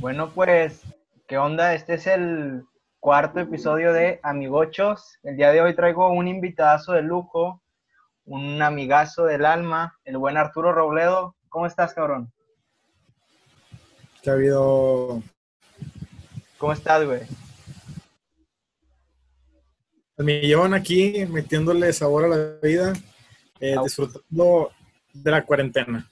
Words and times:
Bueno, 0.00 0.30
pues, 0.34 0.80
¿qué 1.28 1.36
onda? 1.36 1.74
Este 1.74 1.92
es 1.92 2.06
el 2.06 2.64
cuarto 3.00 3.38
episodio 3.38 3.92
de 3.92 4.18
Amigochos. 4.22 5.18
El 5.22 5.36
día 5.36 5.52
de 5.52 5.60
hoy 5.60 5.76
traigo 5.76 6.10
un 6.10 6.26
invitazo 6.26 6.94
de 6.94 7.02
lujo, 7.02 7.62
un 8.24 8.62
amigazo 8.62 9.26
del 9.26 9.44
alma, 9.44 9.98
el 10.06 10.16
buen 10.16 10.38
Arturo 10.38 10.72
Robledo. 10.72 11.36
¿Cómo 11.50 11.66
estás, 11.66 11.92
cabrón? 11.92 12.32
¿Qué 14.22 14.30
ha 14.30 14.32
habido? 14.32 15.22
¿Cómo 16.56 16.72
estás, 16.72 17.04
güey? 17.04 17.20
Me 20.16 20.40
llevan 20.40 20.72
aquí 20.72 21.26
metiéndole 21.26 21.92
sabor 21.92 22.24
a 22.24 22.28
la 22.28 22.56
vida, 22.62 22.94
eh, 23.60 23.76
disfrutando 23.84 24.70
de 25.12 25.30
la 25.30 25.44
cuarentena. 25.44 26.08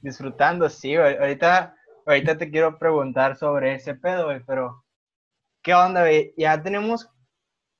Disfrutando, 0.00 0.68
sí, 0.68 0.96
güey. 0.96 1.16
Ahorita, 1.16 1.74
ahorita 2.06 2.38
te 2.38 2.50
quiero 2.50 2.78
preguntar 2.78 3.36
sobre 3.36 3.74
ese 3.74 3.94
pedo, 3.94 4.26
güey, 4.26 4.40
pero 4.46 4.84
¿qué 5.62 5.74
onda, 5.74 6.02
güey? 6.02 6.34
Ya 6.36 6.62
tenemos 6.62 7.08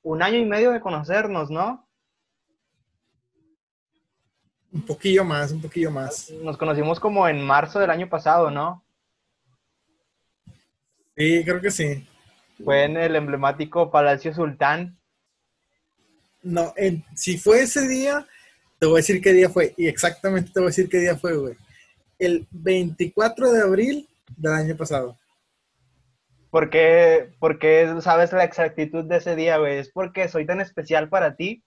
un 0.03 0.23
año 0.23 0.39
y 0.39 0.45
medio 0.45 0.73
de 0.73 0.81
conocernos, 0.81 1.51
¿no? 1.51 1.89
Un 4.73 4.83
poquillo 4.83 5.25
más, 5.25 5.53
un 5.53 5.61
poquillo 5.61 5.91
más. 5.91 6.31
Nos 6.43 6.57
conocimos 6.57 6.99
como 6.99 7.29
en 7.29 7.43
marzo 7.43 7.79
del 7.79 7.91
año 7.91 8.09
pasado, 8.09 8.51
¿no? 8.51 8.83
Sí, 11.15 11.43
creo 11.45 11.61
que 11.61 11.71
sí. 11.71 12.09
Fue 12.65 12.85
en 12.85 12.97
el 12.97 13.15
emblemático 13.17 13.91
Palacio 13.91 14.33
Sultán. 14.33 14.99
No, 16.43 16.73
si 17.15 17.39
fue 17.39 17.63
ese 17.63 17.87
día, 17.87 18.27
te 18.79 18.87
voy 18.87 18.95
a 18.95 18.97
decir 18.97 19.21
qué 19.21 19.33
día 19.33 19.51
fue. 19.51 19.75
Y 19.77 19.87
exactamente 19.87 20.51
te 20.53 20.61
voy 20.61 20.69
a 20.69 20.71
decir 20.71 20.89
qué 20.89 20.99
día 20.99 21.17
fue, 21.17 21.37
güey. 21.37 21.55
El 22.19 22.47
24 22.51 23.53
de 23.53 23.63
abril 23.63 24.09
del 24.37 24.53
año 24.53 24.77
pasado. 24.77 25.17
¿Por 26.51 26.69
qué, 26.69 27.33
porque 27.39 27.91
sabes 28.03 28.33
la 28.33 28.45
exactitud 28.45 29.05
de 29.05 29.17
ese 29.17 29.37
día, 29.37 29.57
güey? 29.57 29.79
¿Es 29.79 29.91
porque 29.91 30.29
soy 30.29 30.45
tan 30.45 30.61
especial 30.61 31.09
para 31.09 31.35
ti? 31.35 31.65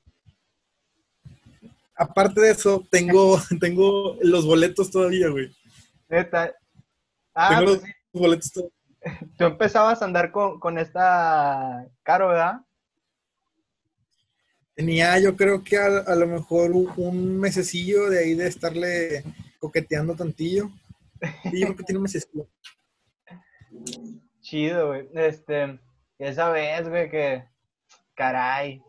Aparte 1.95 2.42
de 2.42 2.52
eso, 2.52 2.86
tengo, 2.92 3.39
tengo 3.59 4.17
los 4.22 4.45
boletos 4.45 4.92
todavía, 4.92 5.30
güey. 5.30 5.50
Neta. 6.08 6.53
Ah, 7.33 7.58
tengo 7.58 7.80
pues 7.80 7.94
los 8.14 8.22
boletos 8.22 8.52
todavía. 8.52 8.76
Tú 9.38 9.45
empezabas 9.45 10.02
a 10.02 10.06
andar 10.06 10.31
con, 10.31 10.59
con 10.59 10.78
esta 10.78 11.88
Caro, 12.03 12.30
¿verdad? 12.30 12.61
Tenía 14.76 15.17
yo 15.20 15.36
creo 15.36 15.64
que 15.64 15.78
a, 15.78 15.86
a 15.86 16.16
lo 16.16 16.28
mejor 16.28 16.72
un, 16.73 16.92
un, 16.98 17.39
mesecillo 17.39 18.09
de 18.09 18.20
ahí 18.20 18.33
de 18.36 18.48
estarle 18.48 19.23
coqueteando 19.59 20.16
tantillo. 20.16 20.70
Yo 21.45 21.68
creo 21.68 21.76
que 21.76 21.84
tiene 21.84 22.02
un. 22.02 22.08
Chido, 24.42 24.88
güey. 24.88 25.09
Este, 25.14 25.80
esa 26.20 26.50
vez, 26.50 26.88
güey, 26.88 27.09
que, 27.09 27.44
caray, 28.14 28.82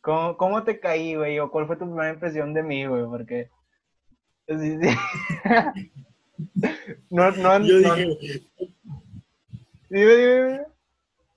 ¿cómo, 0.00 0.36
cómo 0.36 0.64
te 0.64 0.80
caí, 0.80 1.14
güey? 1.14 1.38
¿O 1.38 1.50
cuál 1.50 1.66
fue 1.66 1.76
tu 1.76 1.84
primera 1.84 2.12
impresión 2.12 2.54
de 2.54 2.62
mí, 2.62 2.86
güey? 2.86 3.04
Porque... 3.04 3.50
Sí, 4.48 4.78
sí. 4.80 4.96
no, 7.10 7.30
no, 7.32 7.66
Yo 7.66 7.80
no. 7.80 7.94
dije, 7.94 8.46
Dime, 9.90 10.16
dime. 10.16 10.60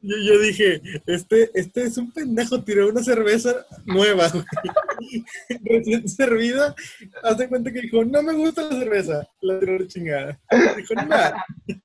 yo, 0.01 0.17
yo 0.17 0.39
dije, 0.39 0.81
este, 1.05 1.51
este 1.53 1.83
es 1.83 1.97
un 1.97 2.11
pendejo, 2.11 2.63
tiró 2.63 2.89
una 2.89 3.03
cerveza 3.03 3.65
nueva, 3.85 4.27
güey. 4.29 4.43
Recién 5.63 6.07
servida. 6.09 6.75
Hace 7.23 7.47
cuenta 7.49 7.71
que 7.71 7.81
dijo, 7.81 8.03
no 8.05 8.21
me 8.23 8.33
gusta 8.33 8.63
la 8.63 8.79
cerveza. 8.79 9.27
La 9.41 9.59
tiró 9.59 9.79
la 9.79 9.87
chingada. 9.87 10.39
Dijo, 10.77 10.93
nada. 10.95 11.45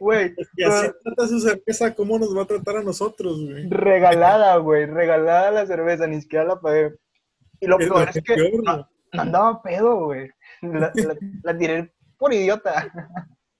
Güey, 0.00 0.34
Y 0.56 0.64
así 0.64 0.88
trata 1.04 1.28
su 1.28 1.38
cerveza, 1.38 1.94
¿cómo 1.94 2.18
nos 2.18 2.36
va 2.36 2.42
a 2.42 2.46
tratar 2.46 2.78
a 2.78 2.82
nosotros, 2.82 3.40
güey? 3.44 3.68
regalada, 3.68 4.56
güey, 4.56 4.86
regalada 4.86 5.52
la 5.52 5.66
cerveza, 5.66 6.08
ni 6.08 6.20
siquiera 6.20 6.44
la 6.44 6.60
pagué. 6.60 6.96
Y 7.60 7.68
lo 7.68 7.78
Es 7.78 7.86
peor 7.86 8.00
lo 8.06 8.10
es 8.10 8.14
que 8.14 8.22
peor, 8.34 8.64
no, 8.64 8.72
güey. 8.74 8.84
no 9.12 9.22
andaba 9.22 9.62
pedo, 9.62 10.04
güey. 10.06 10.30
La, 10.62 10.90
la- 10.94 11.16
la 11.44 11.56
tiré 11.56 11.94
por 12.18 12.34
idiota. 12.34 12.92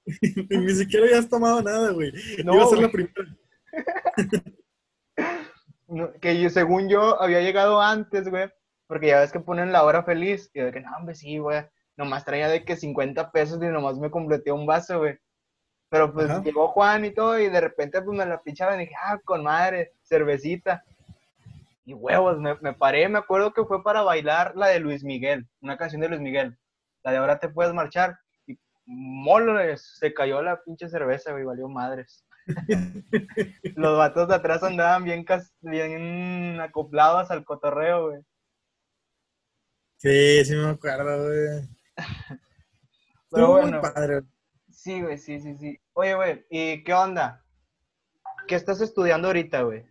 Ni 0.50 0.74
siquiera 0.74 1.06
habías 1.06 1.28
tomado 1.28 1.62
nada, 1.62 1.92
güey. 1.92 2.12
No, 2.44 2.54
Iba 2.54 2.64
a 2.64 2.66
ser 2.66 2.78
güey. 2.78 2.82
la 2.82 2.90
primera. 2.90 3.36
No, 5.88 6.12
que 6.20 6.40
yo, 6.40 6.50
según 6.50 6.88
yo 6.88 7.20
había 7.20 7.40
llegado 7.40 7.80
antes, 7.80 8.28
güey, 8.28 8.50
porque 8.86 9.08
ya 9.08 9.20
ves 9.20 9.32
que 9.32 9.40
ponen 9.40 9.72
la 9.72 9.84
hora 9.84 10.02
feliz. 10.02 10.50
Y 10.52 10.58
yo 10.60 10.66
de 10.66 10.72
que, 10.72 10.80
no, 10.80 10.90
hombre, 10.96 11.14
sí, 11.14 11.38
güey. 11.38 11.64
Nomás 11.96 12.24
traía 12.24 12.48
de 12.48 12.64
que 12.64 12.76
50 12.76 13.32
pesos 13.32 13.62
y 13.62 13.66
nomás 13.66 13.98
me 13.98 14.10
completé 14.10 14.52
un 14.52 14.66
vaso, 14.66 14.98
güey. 14.98 15.18
Pero 15.88 16.12
pues 16.12 16.28
Ajá. 16.28 16.42
llegó 16.42 16.68
Juan 16.68 17.04
y 17.04 17.12
todo, 17.12 17.38
y 17.38 17.48
de 17.48 17.60
repente 17.60 18.02
pues 18.02 18.16
me 18.18 18.26
la 18.26 18.42
pinchaba 18.42 18.74
y 18.76 18.80
dije, 18.80 18.94
ah, 19.02 19.18
con 19.24 19.44
madre, 19.44 19.92
cervecita. 20.02 20.84
Y 21.84 21.94
huevos, 21.94 22.38
me, 22.38 22.56
me 22.60 22.74
paré, 22.74 23.08
me 23.08 23.18
acuerdo 23.18 23.52
que 23.52 23.64
fue 23.64 23.84
para 23.84 24.02
bailar 24.02 24.56
la 24.56 24.66
de 24.66 24.80
Luis 24.80 25.04
Miguel, 25.04 25.46
una 25.60 25.76
canción 25.76 26.00
de 26.00 26.08
Luis 26.08 26.20
Miguel. 26.20 26.58
La 27.04 27.12
de 27.12 27.18
ahora 27.18 27.38
te 27.38 27.48
puedes 27.48 27.72
marchar. 27.72 28.18
Y 28.48 28.58
moles, 28.84 29.96
se 29.98 30.12
cayó 30.12 30.42
la 30.42 30.60
pinche 30.62 30.88
cerveza, 30.88 31.30
güey, 31.30 31.44
valió 31.44 31.68
madres. 31.68 32.25
Los 33.76 33.98
vatos 33.98 34.28
de 34.28 34.34
atrás 34.34 34.62
andaban 34.62 35.04
bien, 35.04 35.24
bien 35.62 36.60
acoplados 36.60 37.30
al 37.30 37.44
cotorreo, 37.44 38.10
güey. 38.10 38.22
Sí, 39.98 40.44
sí 40.44 40.54
me 40.54 40.68
acuerdo, 40.68 41.24
güey. 41.24 41.68
Pero 43.30 43.48
muy 43.48 43.60
bueno, 43.62 43.80
padre. 43.80 44.22
sí, 44.70 45.02
güey, 45.02 45.18
sí, 45.18 45.40
sí, 45.40 45.56
sí. 45.56 45.78
Oye, 45.94 46.14
güey, 46.14 46.46
¿y 46.50 46.84
qué 46.84 46.94
onda? 46.94 47.44
¿Qué 48.46 48.54
estás 48.54 48.80
estudiando 48.80 49.28
ahorita, 49.28 49.62
güey? 49.62 49.84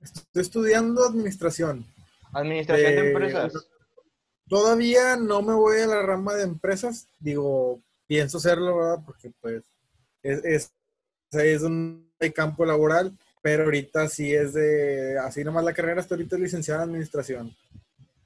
Estoy 0.00 0.42
estudiando 0.42 1.04
administración. 1.04 1.86
Administración 2.32 2.94
de 2.96 3.00
Eh, 3.00 3.08
empresas. 3.08 3.52
Todavía 4.48 5.16
no 5.16 5.42
me 5.42 5.54
voy 5.54 5.80
a 5.80 5.86
la 5.86 6.02
rama 6.02 6.34
de 6.34 6.44
empresas. 6.44 7.08
Digo, 7.18 7.82
pienso 8.06 8.38
hacerlo, 8.38 8.76
¿verdad? 8.76 9.02
Porque 9.04 9.32
pues 9.40 9.64
es, 10.22 10.44
es, 10.44 10.75
es 11.44 11.62
un 11.62 12.10
campo 12.34 12.64
laboral, 12.64 13.16
pero 13.42 13.64
ahorita 13.64 14.08
sí 14.08 14.34
es 14.34 14.54
de, 14.54 15.18
así 15.18 15.44
nomás 15.44 15.64
la 15.64 15.72
carrera 15.72 16.00
hasta 16.00 16.14
ahorita 16.14 16.36
es 16.36 16.42
licenciada 16.42 16.82
en 16.82 16.90
administración. 16.90 17.56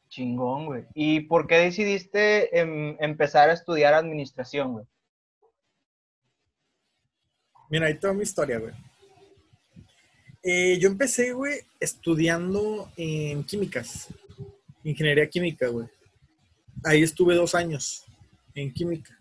Chingón, 0.09 0.67
güey. 0.67 0.85
¿Y 0.95 1.21
por 1.21 1.47
qué 1.47 1.57
decidiste 1.59 2.59
em, 2.59 2.97
empezar 2.99 3.49
a 3.49 3.53
estudiar 3.53 3.95
administración, 3.95 4.73
güey? 4.73 4.87
Mira, 7.71 7.87
ahí 7.87 7.99
toda 7.99 8.13
mi 8.15 8.23
historia, 8.23 8.59
güey. 8.59 8.75
Eh, 10.43 10.79
yo 10.81 10.89
empecé, 10.89 11.33
güey, 11.33 11.61
estudiando 11.79 12.91
en 12.97 13.45
químicas, 13.45 14.09
ingeniería 14.83 15.29
química, 15.29 15.69
güey. 15.69 15.87
Ahí 16.83 17.03
estuve 17.03 17.35
dos 17.35 17.55
años 17.55 18.05
en 18.55 18.73
química. 18.73 19.20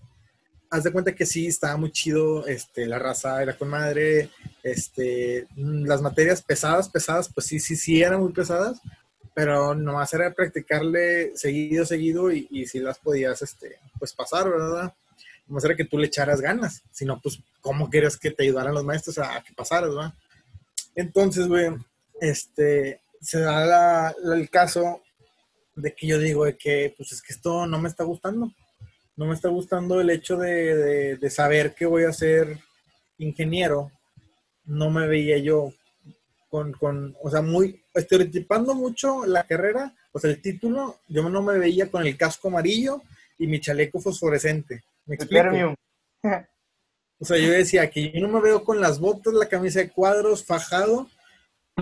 Haz 0.72 0.84
de 0.84 0.92
cuenta 0.92 1.16
que 1.16 1.26
sí, 1.26 1.48
estaba 1.48 1.78
muy 1.78 1.92
chido, 1.92 2.46
este, 2.46 2.86
la 2.86 3.00
raza 3.00 3.42
era 3.42 3.58
con 3.58 3.70
madre, 3.70 4.30
este, 4.62 5.48
mm, 5.56 5.86
las 5.86 6.02
materias 6.02 6.44
pesadas, 6.44 6.88
pesadas, 6.90 7.28
pues 7.34 7.48
sí, 7.48 7.60
sí, 7.60 7.76
sí 7.76 8.04
eran 8.04 8.20
muy 8.22 8.32
pesadas, 8.32 8.80
pero 9.34 9.74
nomás 9.74 10.14
era 10.14 10.32
practicarle 10.34 11.36
seguido, 11.36 11.86
seguido 11.86 12.32
y, 12.32 12.68
si 12.68 12.80
las 12.80 13.00
podías, 13.00 13.42
este, 13.42 13.78
pues 13.98 14.14
pasar, 14.14 14.48
¿verdad? 14.48 14.94
Nomás 15.48 15.64
era 15.66 15.76
que 15.76 15.86
tú 15.86 15.98
le 15.98 16.06
echaras 16.06 16.40
ganas, 16.40 16.84
si 16.92 17.04
no, 17.04 17.20
pues, 17.20 17.40
¿cómo 17.62 17.90
querías 17.90 18.16
que 18.18 18.30
te 18.30 18.44
ayudaran 18.44 18.76
los 18.76 18.84
maestros 18.86 19.18
a 19.18 19.42
que 19.44 19.54
pasaras, 19.54 19.90
¿verdad? 19.90 20.14
Entonces, 20.94 21.48
güey, 21.48 21.72
este, 22.22 23.02
se 23.22 23.40
da 23.40 23.66
la- 23.66 24.16
el 24.36 24.50
caso 24.52 25.02
de 25.76 25.96
que 25.96 26.06
yo 26.06 26.20
digo 26.20 26.46
de 26.46 26.56
que, 26.58 26.94
pues 26.96 27.12
es 27.12 27.22
que 27.24 27.34
esto 27.34 27.66
no 27.66 27.80
me 27.80 27.90
está 27.90 28.04
gustando. 28.04 28.52
No 29.20 29.26
me 29.26 29.34
está 29.36 29.50
gustando 29.50 30.00
el 30.00 30.10
hecho 30.12 30.38
de, 30.38 30.76
de- 30.78 31.18
de 31.18 31.30
saber 31.30 31.76
que 31.76 31.86
voy 31.86 32.06
a 32.06 32.14
ser 32.14 32.58
ingeniero. 33.18 33.92
No 34.64 34.90
me 34.90 35.08
veía 35.08 35.38
yo 35.38 35.74
con, 36.50 36.72
con, 36.72 37.18
o 37.22 37.30
sea, 37.30 37.42
muy, 37.42 37.84
estereotipando 37.94 38.74
mucho 38.76 39.26
la 39.26 39.44
carrera, 39.44 39.94
o 40.14 40.20
sea, 40.20 40.30
el 40.32 40.42
título, 40.42 41.00
yo 41.10 41.28
no 41.30 41.42
me 41.42 41.58
veía 41.60 41.92
con 41.92 42.08
el 42.08 42.16
casco 42.16 42.48
amarillo 42.48 43.02
y 43.38 43.46
mi 43.48 43.60
chaleco 43.60 44.00
fosforescente. 44.00 44.84
¿Me 45.06 45.16
El 45.16 45.22
explico? 45.22 45.76
O 47.20 47.26
sea, 47.26 47.38
yo 47.38 47.52
decía 47.52 47.90
que 47.90 48.12
yo 48.14 48.26
no 48.26 48.30
me 48.30 48.42
veo 48.42 48.64
con 48.64 48.80
las 48.80 49.00
botas, 49.02 49.34
la 49.34 49.50
camisa 49.50 49.80
de 49.80 49.90
cuadros, 49.90 50.46
fajado, 50.46 51.10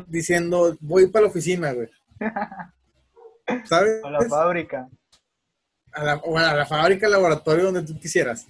diciendo, 0.08 0.76
voy 0.80 1.06
para 1.06 1.26
la 1.26 1.30
oficina, 1.30 1.72
güey. 1.72 1.90
¿Sabes? 3.66 4.04
A 4.04 4.10
la 4.10 4.22
fábrica. 4.28 4.90
A 5.98 6.04
la, 6.04 6.16
o 6.18 6.38
a 6.38 6.54
la 6.54 6.66
fábrica, 6.66 7.08
al 7.08 7.14
laboratorio, 7.14 7.66
donde 7.66 7.82
tú 7.82 8.00
quisieras. 8.00 8.46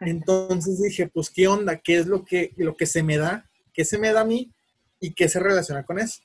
Entonces 0.00 0.80
dije, 0.80 1.08
pues, 1.08 1.30
¿qué 1.30 1.48
onda? 1.48 1.76
¿Qué 1.76 1.98
es 1.98 2.06
lo 2.06 2.24
que, 2.24 2.52
lo 2.56 2.76
que 2.76 2.86
se 2.86 3.02
me 3.02 3.18
da? 3.18 3.50
¿Qué 3.72 3.84
se 3.84 3.98
me 3.98 4.12
da 4.12 4.20
a 4.20 4.24
mí? 4.24 4.52
¿Y 5.00 5.12
qué 5.12 5.28
se 5.28 5.40
relaciona 5.40 5.84
con 5.84 5.98
eso? 5.98 6.22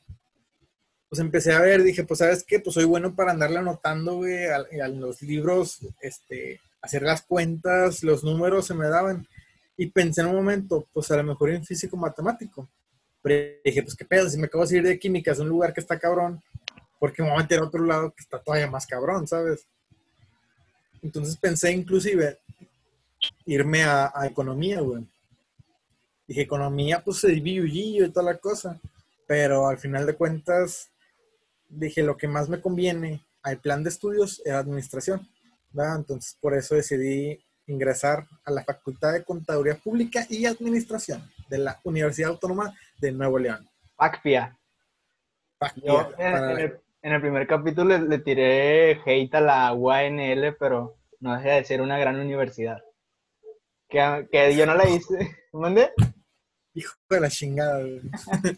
Pues 1.10 1.20
empecé 1.20 1.54
a 1.54 1.62
ver, 1.62 1.82
dije, 1.82 2.04
pues, 2.04 2.20
¿sabes 2.20 2.44
qué? 2.48 2.60
Pues 2.60 2.76
soy 2.76 2.86
bueno 2.86 3.16
para 3.16 3.32
andarle 3.32 3.58
anotando, 3.58 4.18
güey, 4.18 4.46
a, 4.46 4.58
a 4.84 4.88
los 4.88 5.22
libros, 5.24 5.80
este, 6.02 6.60
hacer 6.82 7.02
las 7.02 7.24
cuentas, 7.24 8.04
los 8.04 8.24
números 8.24 8.68
se 8.68 8.76
me 8.76 8.88
daban. 8.88 9.28
Y 9.78 9.88
pensé 9.88 10.22
en 10.22 10.28
un 10.28 10.36
momento, 10.36 10.88
pues 10.94 11.10
a 11.12 11.18
lo 11.18 11.24
mejor 11.24 11.50
en 11.52 11.66
físico 11.66 11.98
matemático. 11.98 12.70
Pero 13.22 13.60
dije, 13.64 13.84
pues 13.84 13.96
qué 13.96 14.06
pedo, 14.06 14.30
si 14.30 14.38
me 14.38 14.46
acabo 14.46 14.64
de 14.64 14.70
salir 14.70 14.84
de 14.84 15.00
química, 15.00 15.32
es 15.32 15.40
un 15.40 15.50
lugar 15.50 15.74
que 15.74 15.82
está 15.82 16.00
cabrón, 16.00 16.42
porque 17.00 17.22
me 17.22 17.30
voy 17.30 17.40
a 17.40 17.42
meter 17.42 17.60
a 17.60 17.64
otro 17.64 17.84
lado 17.84 18.12
que 18.12 18.24
está 18.24 18.40
todavía 18.40 18.70
más 18.70 18.86
cabrón, 18.88 19.28
¿sabes? 19.28 19.68
Entonces 21.08 21.38
pensé 21.38 21.72
inclusive 21.72 22.38
irme 23.46 23.84
a, 23.84 24.12
economía, 24.26 24.82
güey. 24.82 25.08
Dije, 26.28 26.42
economía, 26.42 27.02
pues 27.02 27.20
se 27.20 27.32
y 27.32 28.10
toda 28.10 28.34
la 28.34 28.38
cosa. 28.38 28.78
Pero 29.26 29.68
al 29.68 29.78
final 29.78 30.06
de 30.06 30.16
cuentas, 30.16 30.90
dije, 31.70 32.04
lo 32.04 32.18
que 32.18 32.28
más 32.28 32.50
me 32.50 32.60
conviene 32.60 33.26
al 33.42 33.60
plan 33.60 33.84
de 33.84 33.90
estudios 33.90 34.42
era 34.46 34.60
administración. 34.60 35.26
¿verdad? 35.72 35.96
Entonces, 35.96 36.38
por 36.42 36.54
eso 36.54 36.76
decidí 36.76 37.42
ingresar 37.68 38.28
a 38.44 38.52
la 38.52 38.66
Facultad 38.66 39.14
de 39.14 39.24
Contaduría 39.24 39.76
Pública 39.76 40.26
y 40.30 40.46
Administración 40.46 41.24
de 41.50 41.60
la 41.60 41.80
Universidad 41.86 42.32
Autónoma 42.32 42.74
de 43.00 43.14
Nuevo 43.14 43.40
León. 43.40 43.66
PACPIA. 43.96 44.58
en, 46.18 47.14
el, 47.14 47.22
primer 47.22 47.48
capítulo 47.48 47.98
le, 47.98 48.20
tiré 48.20 49.02
hate 49.06 49.36
a 49.36 49.42
la 49.42 49.74
UANL, 49.74 50.58
pero 50.60 50.97
no 51.20 51.36
deja 51.36 51.56
de 51.56 51.64
ser 51.64 51.82
una 51.82 51.98
gran 51.98 52.20
universidad. 52.20 52.84
Que, 53.90 54.28
que 54.32 54.56
yo 54.56 54.66
no 54.66 54.76
la 54.76 54.90
hice. 54.90 55.38
¿Mande? 55.54 55.92
Hijo 56.74 56.96
de 57.10 57.20
la 57.20 57.30
chingada, 57.30 57.80
güey. 57.80 58.02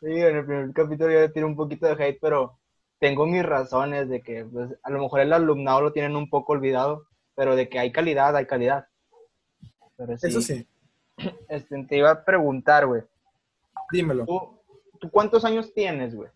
sí, 0.00 0.06
en 0.06 0.36
el 0.36 0.46
primer 0.46 0.72
capítulo 0.72 1.12
yo 1.12 1.20
le 1.20 1.28
tiré 1.28 1.44
un 1.44 1.56
poquito 1.56 1.86
de 1.86 2.04
hate, 2.04 2.18
pero 2.20 2.58
tengo 2.98 3.26
mis 3.26 3.44
razones 3.44 4.08
de 4.08 4.22
que 4.22 4.44
pues, 4.44 4.70
a 4.82 4.90
lo 4.90 5.00
mejor 5.00 5.20
el 5.20 5.32
alumnado 5.32 5.82
lo 5.82 5.92
tienen 5.92 6.16
un 6.16 6.30
poco 6.30 6.52
olvidado, 6.52 7.06
pero 7.34 7.56
de 7.56 7.68
que 7.68 7.78
hay 7.78 7.92
calidad, 7.92 8.36
hay 8.36 8.46
calidad. 8.46 8.86
Eso 10.22 10.40
sí. 10.40 10.66
Este, 11.48 11.84
te 11.84 11.98
iba 11.98 12.10
a 12.10 12.24
preguntar, 12.24 12.86
güey. 12.86 13.02
Dímelo. 13.92 14.24
¿Tú, 14.98 15.10
cuántos 15.10 15.44
años 15.44 15.72
tienes, 15.74 16.14
güey? 16.14 16.30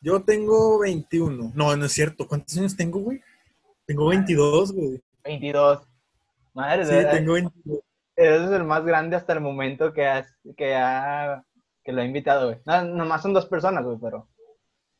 Yo 0.00 0.22
tengo 0.22 0.78
21. 0.80 1.52
No, 1.54 1.76
no 1.76 1.84
es 1.86 1.92
cierto. 1.92 2.28
¿Cuántos 2.28 2.56
años 2.58 2.76
tengo, 2.76 3.00
güey? 3.00 3.22
Tengo 3.90 4.06
22, 4.06 4.72
güey. 4.72 5.02
22. 5.24 5.80
Madre 6.54 6.86
sí, 6.86 6.92
tengo 7.10 7.32
22. 7.32 7.80
Eres 8.14 8.50
el 8.52 8.62
más 8.62 8.84
grande 8.84 9.16
hasta 9.16 9.32
el 9.32 9.40
momento 9.40 9.92
que, 9.92 10.06
has, 10.06 10.32
que, 10.56 10.76
ha, 10.76 11.44
que 11.82 11.90
lo 11.90 12.00
ha 12.00 12.04
invitado, 12.04 12.46
güey. 12.46 12.60
No, 12.66 12.84
nomás 12.84 13.20
son 13.20 13.32
dos 13.32 13.46
personas, 13.46 13.84
güey, 13.84 13.98
pero... 14.00 14.28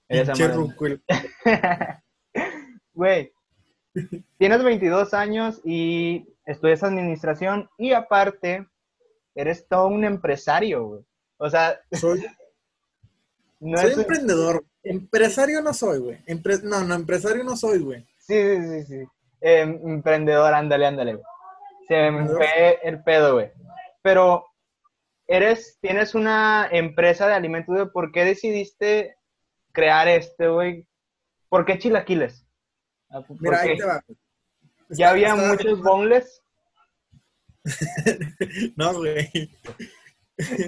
Güey, 2.92 3.32
tienes 4.38 4.64
22 4.64 5.14
años 5.14 5.60
y 5.64 6.26
estudias 6.44 6.82
administración 6.82 7.70
y 7.78 7.92
aparte 7.92 8.66
eres 9.36 9.68
todo 9.68 9.86
un 9.86 10.04
empresario, 10.04 10.84
güey. 10.84 11.04
O 11.36 11.48
sea, 11.48 11.80
soy, 11.92 12.26
soy 13.60 13.92
emprendedor. 13.92 14.64
Empresario 14.82 15.62
no 15.62 15.72
soy, 15.72 16.00
güey. 16.00 16.18
no, 16.64 16.84
no, 16.84 16.94
empresario 16.96 17.44
no 17.44 17.56
soy, 17.56 17.78
güey. 17.78 18.09
Sí, 18.30 18.36
sí, 18.36 18.62
sí, 18.62 18.84
sí. 18.84 19.04
Em, 19.40 19.80
emprendedor, 19.88 20.54
ándale, 20.54 20.86
ándale, 20.86 21.14
güey. 21.14 21.24
Se 21.88 22.10
me 22.12 22.28
fue 22.28 22.78
el 22.84 23.02
pedo, 23.02 23.34
güey. 23.34 23.50
Pero 24.02 24.46
eres, 25.26 25.78
tienes 25.80 26.14
una 26.14 26.68
empresa 26.70 27.26
de 27.26 27.34
alimentos, 27.34 27.74
güey. 27.74 27.90
¿Por 27.90 28.12
qué 28.12 28.24
decidiste 28.24 29.16
crear 29.72 30.06
este, 30.06 30.46
güey? 30.46 30.86
¿Por 31.48 31.64
qué 31.64 31.78
chilaquiles? 31.78 32.46
Ah, 33.10 33.24
Mira, 33.40 33.62
ahí 33.62 33.76
te 33.76 33.84
va. 33.84 34.04
¿Ya 34.90 35.10
había 35.10 35.34
muchos 35.34 35.82
boneless? 35.82 36.40
no, 38.76 38.94
güey. 38.94 39.50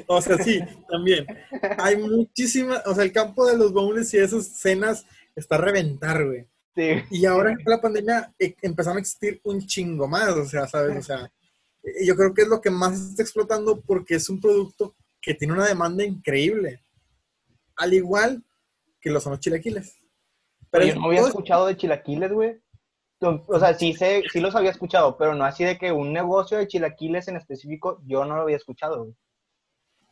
o 0.09 0.21
sea, 0.21 0.37
sí, 0.39 0.61
también. 0.91 1.27
Hay 1.79 1.97
muchísimas, 1.97 2.85
o 2.89 2.95
sea, 2.95 3.05
el 3.05 3.13
campo 3.13 3.47
de 3.47 3.57
los 3.57 3.73
boneless 3.73 4.13
y 4.15 4.19
esas 4.19 4.49
cenas 4.49 5.07
está 5.37 5.55
a 5.55 5.59
reventar, 5.59 6.27
güey. 6.27 6.49
Sí. 6.75 7.03
Y 7.11 7.27
ahora 7.27 7.55
con 7.55 7.65
la 7.67 7.81
pandemia 7.81 8.33
eh, 8.39 8.55
empezaron 8.63 8.97
a 8.97 9.01
existir 9.01 9.41
un 9.45 9.61
chingo 9.67 10.09
más, 10.09 10.31
o 10.31 10.45
sea, 10.47 10.67
¿sabes? 10.67 10.97
O 10.97 11.03
sea, 11.03 11.31
yo 12.05 12.17
creo 12.17 12.33
que 12.33 12.43
es 12.43 12.49
lo 12.49 12.61
que 12.61 12.71
más 12.71 12.99
está 12.99 13.23
explotando 13.23 13.81
porque 13.81 14.15
es 14.15 14.29
un 14.29 14.41
producto 14.41 14.95
que 15.21 15.35
tiene 15.35 15.55
una 15.55 15.67
demanda 15.67 16.05
increíble. 16.05 16.83
Al 17.77 17.93
igual 17.93 18.43
que 19.01 19.11
los 19.11 19.23
son 19.23 19.33
los 19.33 19.41
chilaquiles. 19.41 19.97
Pero 20.71 20.87
yo 20.87 20.95
no 20.95 21.07
había 21.07 21.21
escuchado 21.21 21.67
de 21.67 21.77
chilaquiles, 21.77 22.33
güey. 22.33 22.63
O 23.21 23.59
sea, 23.59 23.75
sí, 23.75 23.93
sé, 23.93 24.23
sí 24.33 24.41
los 24.41 24.55
había 24.57 24.71
escuchado, 24.71 25.17
pero 25.17 25.35
no 25.35 25.45
así 25.45 25.65
de 25.65 25.79
que 25.79 25.93
un 25.93 26.13
negocio 26.13 26.59
de 26.59 26.67
chilaquiles 26.67 27.29
en 27.29 27.37
específico, 27.37 28.01
yo 28.05 28.25
no 28.25 28.35
lo 28.35 28.43
había 28.43 28.57
escuchado, 28.57 29.05
güey. 29.05 29.15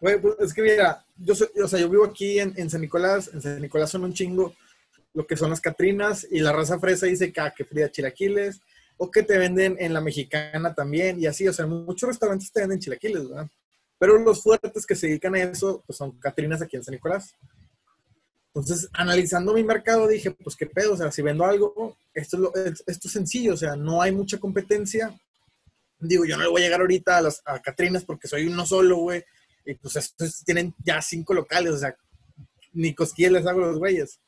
Güey, 0.00 0.20
pues 0.20 0.36
es 0.40 0.54
que 0.54 0.62
mira, 0.62 1.04
yo, 1.16 1.34
o 1.62 1.68
sea, 1.68 1.78
yo 1.78 1.88
vivo 1.88 2.04
aquí 2.04 2.38
en, 2.38 2.54
en, 2.56 2.70
San 2.70 2.80
Nicolás, 2.80 3.30
en 3.34 3.42
San 3.42 3.60
Nicolás 3.60 3.90
son 3.90 4.04
un 4.04 4.14
chingo 4.14 4.54
lo 5.14 5.26
que 5.26 5.36
son 5.36 5.50
las 5.50 5.60
Catrinas 5.60 6.26
y 6.30 6.40
la 6.40 6.52
raza 6.52 6.78
fresa 6.78 7.06
dice 7.06 7.32
que, 7.32 7.40
ah, 7.40 7.52
que 7.56 7.64
fría 7.64 7.90
chilaquiles, 7.90 8.60
o 8.96 9.10
que 9.10 9.22
te 9.22 9.38
venden 9.38 9.76
en 9.78 9.94
la 9.94 10.00
mexicana 10.00 10.74
también, 10.74 11.20
y 11.20 11.26
así, 11.26 11.48
o 11.48 11.52
sea, 11.52 11.66
muchos 11.66 12.08
restaurantes 12.08 12.52
te 12.52 12.60
venden 12.60 12.80
chilaquiles, 12.80 13.28
¿verdad? 13.28 13.48
Pero 13.98 14.18
los 14.18 14.42
fuertes 14.42 14.86
que 14.86 14.94
se 14.94 15.08
dedican 15.08 15.34
a 15.34 15.42
eso, 15.42 15.82
pues 15.86 15.96
son 15.96 16.12
Catrinas 16.18 16.62
aquí 16.62 16.76
en 16.76 16.84
San 16.84 16.92
Nicolás. 16.92 17.34
Entonces, 18.54 18.88
analizando 18.92 19.54
mi 19.54 19.62
mercado, 19.62 20.08
dije, 20.08 20.30
pues 20.32 20.56
qué 20.56 20.66
pedo, 20.66 20.94
o 20.94 20.96
sea, 20.96 21.10
si 21.12 21.22
vendo 21.22 21.44
algo, 21.44 21.96
esto 22.12 22.52
es, 22.54 22.82
esto 22.86 23.08
es 23.08 23.12
sencillo, 23.12 23.54
o 23.54 23.56
sea, 23.56 23.76
no 23.76 24.02
hay 24.02 24.12
mucha 24.12 24.38
competencia. 24.38 25.14
Digo, 25.98 26.24
yo 26.24 26.36
no 26.36 26.44
le 26.44 26.50
voy 26.50 26.62
a 26.62 26.64
llegar 26.64 26.80
ahorita 26.80 27.18
a 27.18 27.22
las 27.22 27.42
a 27.44 27.60
Catrinas 27.60 28.04
porque 28.04 28.26
soy 28.26 28.46
uno 28.46 28.66
solo, 28.66 28.96
güey. 28.96 29.22
Y 29.64 29.74
pues 29.74 29.96
estos 29.96 30.42
tienen 30.44 30.74
ya 30.78 31.00
cinco 31.00 31.32
locales, 31.32 31.72
o 31.72 31.78
sea, 31.78 31.94
ni 32.72 32.94
cosquillas 32.94 33.32
les 33.32 33.46
hago 33.46 33.60
los 33.60 33.78
güeyes, 33.78 34.18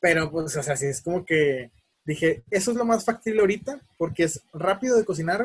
Pero 0.00 0.30
pues, 0.30 0.56
o 0.56 0.62
sea, 0.62 0.76
sí 0.76 0.86
es 0.86 1.02
como 1.02 1.24
que 1.24 1.70
dije, 2.04 2.44
eso 2.50 2.70
es 2.70 2.76
lo 2.76 2.84
más 2.84 3.04
factible 3.04 3.40
ahorita 3.40 3.80
porque 3.96 4.24
es 4.24 4.42
rápido 4.52 4.96
de 4.96 5.04
cocinar. 5.04 5.44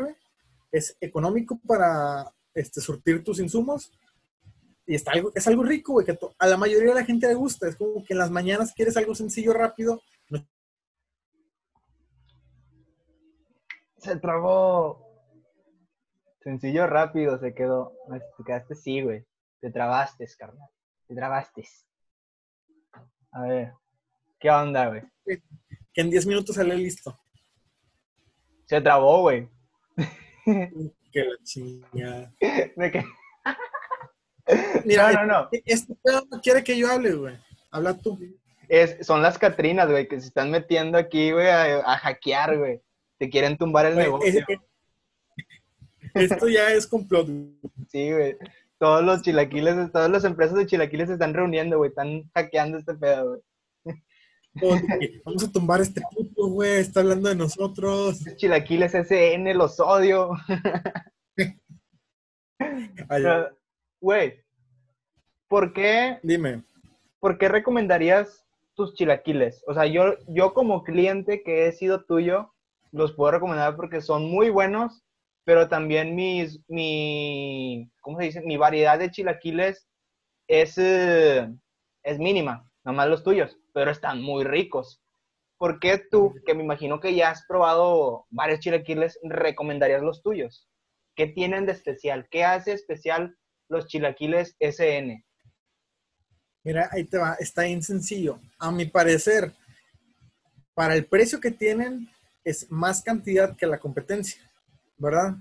Es 0.71 0.95
económico 1.01 1.59
para 1.65 2.31
este, 2.53 2.81
surtir 2.81 3.23
tus 3.23 3.39
insumos 3.39 3.91
y 4.85 4.95
está 4.95 5.11
algo, 5.11 5.31
es 5.35 5.47
algo 5.47 5.63
rico, 5.63 5.93
güey, 5.93 6.05
que 6.05 6.17
a 6.39 6.47
la 6.47 6.57
mayoría 6.57 6.89
de 6.89 6.99
la 6.99 7.05
gente 7.05 7.27
le 7.27 7.35
gusta. 7.35 7.67
Es 7.67 7.75
como 7.75 8.03
que 8.03 8.13
en 8.13 8.17
las 8.19 8.31
mañanas 8.31 8.73
quieres 8.73 8.97
algo 8.97 9.13
sencillo, 9.13 9.53
rápido. 9.53 10.01
Se 13.97 14.15
trabó. 14.17 15.05
Sencillo, 16.41 16.87
rápido 16.87 17.37
se 17.37 17.53
quedó. 17.53 17.93
Te 18.37 18.43
quedaste 18.43 18.73
sí, 18.73 19.01
güey. 19.01 19.25
Te 19.59 19.69
trabaste, 19.69 20.25
carnal. 20.37 20.69
Te 21.07 21.13
trabaste. 21.13 21.63
A 23.31 23.41
ver. 23.43 23.73
¿Qué 24.39 24.49
onda, 24.49 24.87
güey? 24.87 25.01
Que 25.93 26.01
en 26.01 26.09
10 26.09 26.25
minutos 26.25 26.55
sale 26.55 26.75
listo. 26.75 27.19
Se 28.65 28.81
trabó, 28.81 29.21
güey. 29.21 29.49
Que 31.11 31.23
la 31.23 31.35
chingada. 31.43 32.31
¿De 32.39 32.91
qué? 32.91 33.03
Mira, 34.85 35.11
no, 35.11 35.25
no, 35.25 35.41
no. 35.41 35.49
Este 35.65 35.95
pedo 36.03 36.23
no 36.29 36.39
quiere 36.39 36.63
que 36.63 36.77
yo 36.77 36.91
hable, 36.91 37.13
güey. 37.13 37.35
Habla 37.71 37.97
tú. 37.97 38.17
Es, 38.67 39.05
son 39.05 39.21
las 39.21 39.37
Catrinas, 39.37 39.89
güey, 39.89 40.07
que 40.07 40.19
se 40.19 40.27
están 40.27 40.51
metiendo 40.51 40.97
aquí, 40.97 41.31
güey, 41.31 41.47
a, 41.47 41.97
hackear, 41.97 42.57
güey. 42.57 42.81
Te 43.17 43.29
quieren 43.29 43.57
tumbar 43.57 43.87
el 43.87 43.95
negocio. 43.95 44.45
esto 46.13 46.47
ya 46.47 46.71
es 46.71 46.85
complot. 46.85 47.27
Sí, 47.87 48.11
güey. 48.11 48.37
Todos 48.79 49.03
los 49.03 49.21
chilaquiles, 49.21 49.91
todas 49.91 50.09
las 50.09 50.23
empresas 50.23 50.55
de 50.55 50.65
chilaquiles 50.65 51.07
se 51.07 51.13
están 51.13 51.33
reuniendo, 51.33 51.77
güey. 51.77 51.89
Están 51.89 52.23
hackeando 52.33 52.77
este 52.77 52.95
pedo, 52.95 53.27
güey. 53.29 53.41
Vamos 55.25 55.43
a 55.43 55.51
tumbar 55.51 55.81
este 55.81 56.01
puto, 56.11 56.47
güey. 56.47 56.79
Está 56.79 57.01
hablando 57.01 57.29
de 57.29 57.35
nosotros. 57.35 58.19
Chilaquiles 58.37 58.93
SN, 58.93 59.53
los 59.53 59.79
odio. 59.79 60.31
Güey, 64.01 64.43
¿por 65.47 65.73
qué? 65.73 66.19
Dime. 66.23 66.63
¿Por 67.19 67.37
qué 67.37 67.49
recomendarías 67.49 68.45
tus 68.75 68.93
chilaquiles? 68.93 69.61
O 69.67 69.73
sea, 69.73 69.85
yo, 69.85 70.15
yo 70.27 70.53
como 70.53 70.83
cliente 70.85 71.43
que 71.43 71.67
he 71.67 71.71
sido 71.73 72.05
tuyo, 72.05 72.53
los 72.91 73.11
puedo 73.13 73.31
recomendar 73.31 73.75
porque 73.75 73.99
son 73.99 74.31
muy 74.31 74.49
buenos, 74.49 75.03
pero 75.49 75.67
también 75.67 76.13
mis, 76.13 76.59
mi, 76.67 77.91
¿cómo 78.01 78.19
se 78.19 78.25
dice? 78.25 78.41
Mi 78.41 78.55
variedad 78.55 78.99
de 78.99 79.09
chilaquiles 79.09 79.87
es, 80.47 80.77
eh, 80.77 81.51
es 82.03 82.19
mínima, 82.19 82.71
nomás 82.83 83.09
los 83.09 83.23
tuyos, 83.23 83.57
pero 83.73 83.89
están 83.89 84.21
muy 84.21 84.43
ricos. 84.43 85.01
¿Por 85.57 85.79
qué 85.79 85.97
tú, 85.97 86.35
que 86.45 86.53
me 86.53 86.63
imagino 86.63 86.99
que 86.99 87.15
ya 87.15 87.31
has 87.31 87.47
probado 87.47 88.27
varios 88.29 88.59
chilaquiles, 88.59 89.17
recomendarías 89.23 90.03
los 90.03 90.21
tuyos? 90.21 90.69
¿Qué 91.15 91.25
tienen 91.25 91.65
de 91.65 91.71
especial? 91.71 92.27
¿Qué 92.29 92.43
hace 92.43 92.73
especial 92.73 93.35
los 93.69 93.87
chilaquiles 93.87 94.55
SN? 94.59 95.25
Mira, 96.63 96.89
ahí 96.91 97.05
te 97.05 97.17
va, 97.17 97.33
está 97.39 97.63
bien 97.63 97.81
sencillo. 97.81 98.39
A 98.59 98.71
mi 98.71 98.85
parecer, 98.85 99.51
para 100.75 100.93
el 100.93 101.07
precio 101.07 101.39
que 101.39 101.49
tienen, 101.49 102.07
es 102.43 102.69
más 102.69 103.01
cantidad 103.01 103.57
que 103.57 103.65
la 103.65 103.79
competencia, 103.79 104.47
¿verdad? 104.99 105.35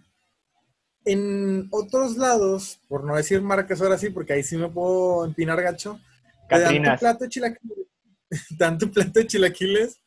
En 1.05 1.69
otros 1.71 2.17
lados, 2.17 2.81
por 2.89 3.05
no 3.05 3.17
decir 3.17 3.43
marcas 3.43 3.81
ahora 3.81 3.99
sí, 3.99 4.11
porque 4.11 4.33
ahí 4.33 4.43
sí 4.43 4.57
me 4.57 4.69
puedo 4.69 5.25
empinar 5.25 5.61
gacho, 5.63 6.01
te 6.49 6.59
dan 6.59 6.83
tu 6.83 6.99
plato 6.99 7.25
de 7.25 7.31
chilaquiles, 7.31 7.87
te 8.49 8.57
dan 8.57 8.79
tu 8.79 8.91
plato 8.91 9.21
de 9.21 9.27
chilaquiles, 9.27 10.01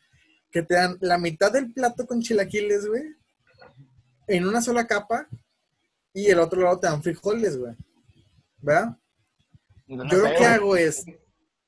que 0.49 0.63
te 0.63 0.75
dan 0.75 0.97
la 1.01 1.17
mitad 1.17 1.51
del 1.51 1.71
plato 1.71 2.05
con 2.05 2.21
chilaquiles, 2.21 2.87
güey, 2.87 3.03
en 4.27 4.47
una 4.47 4.61
sola 4.61 4.87
capa, 4.87 5.27
y 6.13 6.27
el 6.27 6.39
otro 6.39 6.61
lado 6.61 6.79
te 6.79 6.87
dan 6.87 7.03
frijoles, 7.03 7.57
güey. 7.57 7.75
¿Verdad? 8.59 8.97
No 9.87 10.07
Yo 10.07 10.17
lo 10.17 10.29
que 10.29 10.45
hago 10.45 10.75
es, 10.75 11.05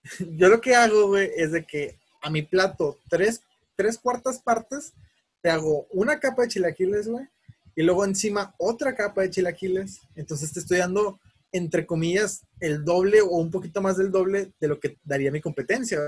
yo 0.38 0.50
lo 0.50 0.62
que 0.62 0.75
hago, 0.75 1.08
güey, 1.08 1.32
es 1.36 1.52
de 1.52 1.66
que 1.66 1.98
a 2.22 2.30
mi 2.30 2.42
plato, 2.42 3.00
tres, 3.10 3.42
tres 3.75 3.98
cuartas 3.98 4.42
partes, 4.42 4.94
te 5.42 5.50
hago 5.50 5.88
una 5.92 6.20
capa 6.20 6.44
de 6.44 6.50
chilaquiles, 6.50 7.08
güey, 7.08 7.28
y 7.75 7.84
luego 7.84 8.06
encima 8.06 8.53
otra 8.58 8.96
capa 8.96 9.22
de 9.22 9.30
chilaquiles. 9.30 10.01
Entonces 10.15 10.51
te 10.53 10.60
estoy 10.60 10.77
dando, 10.77 11.20
entre 11.51 11.86
comillas, 11.86 12.46
el 12.60 12.84
doble 12.84 13.22
o 13.22 13.38
un 13.38 13.51
poquito 13.51 13.82
más 13.82 13.98
del 13.98 14.12
doble 14.12 14.53
de 14.60 14.68
lo 14.68 14.80
que 14.80 14.98
daría 15.03 15.32
mi 15.32 15.42
competencia. 15.42 16.00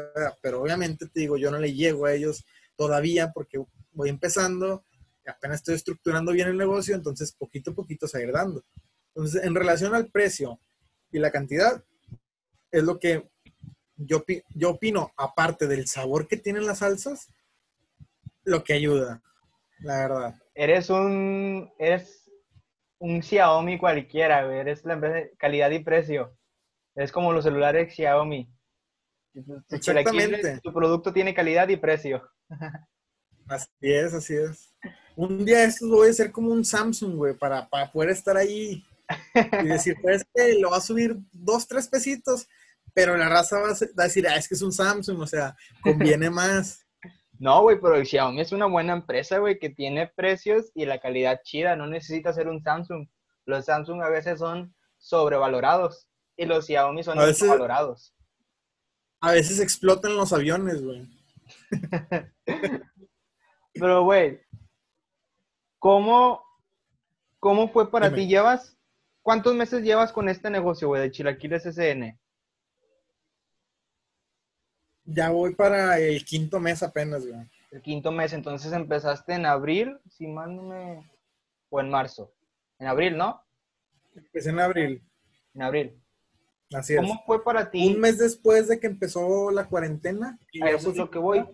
Pero 0.42 0.62
obviamente 0.62 1.08
te 1.08 1.22
digo, 1.22 1.38
yo 1.38 1.52
no 1.52 1.60
le 1.60 1.74
llego 1.74 2.06
a 2.06 2.14
ellos 2.14 2.46
todavía 2.76 3.32
porque 3.32 3.64
voy 3.94 4.10
empezando, 4.10 4.84
apenas 5.26 5.58
estoy 5.58 5.76
estructurando 5.76 6.32
bien 6.32 6.50
el 6.50 6.58
negocio, 6.58 6.96
entonces 6.96 7.32
poquito 7.32 7.72
a 7.72 7.76
poquito 7.76 8.08
se 8.08 8.26
va 8.26 8.30
a 8.30 8.44
dando. 8.44 8.64
Entonces, 9.16 9.44
en 9.44 9.56
relación 9.56 9.96
al 9.96 10.08
precio 10.08 10.60
y 11.12 11.20
la 11.20 11.32
cantidad, 11.32 11.84
es 12.72 12.84
lo 12.84 13.00
que 13.00 13.30
yo, 13.96 14.24
yo 14.54 14.72
opino, 14.72 15.12
aparte 15.16 15.68
del 15.68 15.88
sabor 15.88 16.28
que 16.28 16.38
tienen 16.38 16.66
las 16.66 16.80
salsas, 16.80 17.30
lo 18.44 18.64
que 18.64 18.74
ayuda, 18.74 19.24
la 19.80 19.98
verdad. 19.98 20.45
Eres 20.56 20.90
un, 20.90 21.70
eres 21.78 22.32
un 23.00 23.22
Xiaomi 23.22 23.78
cualquiera, 23.78 24.46
güey. 24.46 24.60
Eres 24.60 24.84
la 24.86 24.94
empresa 24.94 25.16
de 25.18 25.32
calidad 25.38 25.70
y 25.72 25.80
precio. 25.80 26.36
Es 26.96 27.12
como 27.12 27.34
los 27.34 27.44
celulares 27.44 27.94
Xiaomi. 27.94 28.50
Exactamente. 29.70 30.60
Tu 30.64 30.74
producto 30.74 31.12
tiene 31.14 31.34
calidad 31.34 31.68
y 31.70 31.76
precio. 31.78 32.28
Así 33.48 33.68
es, 33.82 34.12
así 34.16 34.36
es. 34.36 34.74
Un 35.16 35.46
día 35.46 35.66
esto 35.66 35.88
voy 35.88 36.08
a 36.08 36.12
hacer 36.12 36.32
como 36.32 36.50
un 36.50 36.66
Samsung, 36.66 37.16
güey, 37.16 37.38
para, 37.38 37.70
para 37.70 37.92
poder 37.92 38.10
estar 38.10 38.36
ahí 38.36 38.84
y 39.62 39.68
decir, 39.68 39.96
pues 40.02 40.26
que 40.34 40.56
lo 40.60 40.72
va 40.72 40.78
a 40.78 40.82
subir 40.82 41.16
dos, 41.32 41.68
tres 41.68 41.88
pesitos, 41.88 42.48
pero 42.92 43.16
la 43.16 43.30
raza 43.30 43.60
va 43.60 43.70
a, 43.70 43.76
se- 43.76 43.94
va 43.94 44.06
a 44.06 44.08
decir, 44.08 44.28
ah, 44.28 44.36
es 44.36 44.48
que 44.48 44.56
es 44.56 44.64
un 44.64 44.72
Samsung, 44.72 45.20
o 45.22 45.28
sea, 45.28 45.56
conviene 45.84 46.28
más. 46.32 46.85
No, 47.40 47.62
güey, 47.64 47.80
pero 47.82 47.96
el 47.96 48.06
Xiaomi 48.06 48.42
es 48.42 48.52
una 48.52 48.66
buena 48.66 48.94
empresa, 48.94 49.40
güey, 49.40 49.60
que 49.60 49.70
tiene 49.70 50.08
precios 50.08 50.72
y 50.74 50.86
la 50.86 51.00
calidad 51.00 51.42
chida. 51.44 51.76
No 51.76 51.88
necesita 51.88 52.32
ser 52.34 52.48
un 52.48 52.62
Samsung. 52.62 53.08
Los 53.46 53.66
Samsung 53.66 54.02
a 54.02 54.10
veces 54.10 54.40
son 54.40 54.74
sobrevalorados 54.98 56.08
y 56.38 56.46
los 56.46 56.66
Xiaomi 56.66 57.04
son 57.04 57.20
A 57.20 57.26
veces- 57.26 57.42
infravalorados. 57.42 58.14
A 59.22 59.32
veces 59.32 59.60
explotan 59.60 60.16
los 60.18 60.32
aviones, 60.34 60.84
güey. 60.84 61.08
Pero, 63.74 64.04
güey, 64.04 64.40
¿cómo, 65.80 66.42
¿cómo 67.40 67.70
fue 67.70 67.92
para 67.92 68.10
Dime. 68.10 68.22
ti? 68.24 68.28
¿Llevas, 68.28 68.78
cuántos 69.22 69.54
meses 69.56 69.84
llevas 69.84 70.12
con 70.14 70.30
este 70.30 70.50
negocio, 70.50 70.88
güey, 70.88 71.02
de 71.02 71.12
Chilaquiles 71.12 71.66
SN? 71.66 72.18
Ya 75.06 75.30
voy 75.30 75.54
para 75.54 76.00
el 76.00 76.26
quinto 76.26 76.60
mes 76.60 76.82
apenas, 76.82 77.26
güey. 77.26 77.40
El 77.72 77.82
quinto 77.82 78.12
mes, 78.12 78.34
entonces 78.34 78.74
empezaste 78.74 79.34
en 79.34 79.46
abril, 79.46 79.98
si 80.10 80.28
mal 80.28 80.56
no 80.56 80.64
me... 80.64 81.12
o 81.70 81.80
en 81.80 81.90
marzo. 81.90 82.32
En 82.80 82.88
abril, 82.88 83.18
¿no? 83.18 83.42
Empecé 84.16 84.50
en 84.50 84.60
abril, 84.60 85.04
En 85.54 85.62
abril. 85.62 86.02
así 86.74 86.94
es. 86.94 87.02
¿Cómo 87.02 87.22
fue 87.26 87.44
para 87.44 87.70
ti? 87.70 87.88
Un 87.94 88.00
mes 88.00 88.18
después 88.18 88.68
de 88.68 88.80
que 88.80 88.88
empezó 88.88 89.52
la 89.52 89.68
cuarentena. 89.68 90.40
y 90.52 90.64
A 90.64 90.70
eso 90.70 90.92
es 90.92 90.98
lo 90.98 91.10
que 91.12 91.20
voy. 91.20 91.46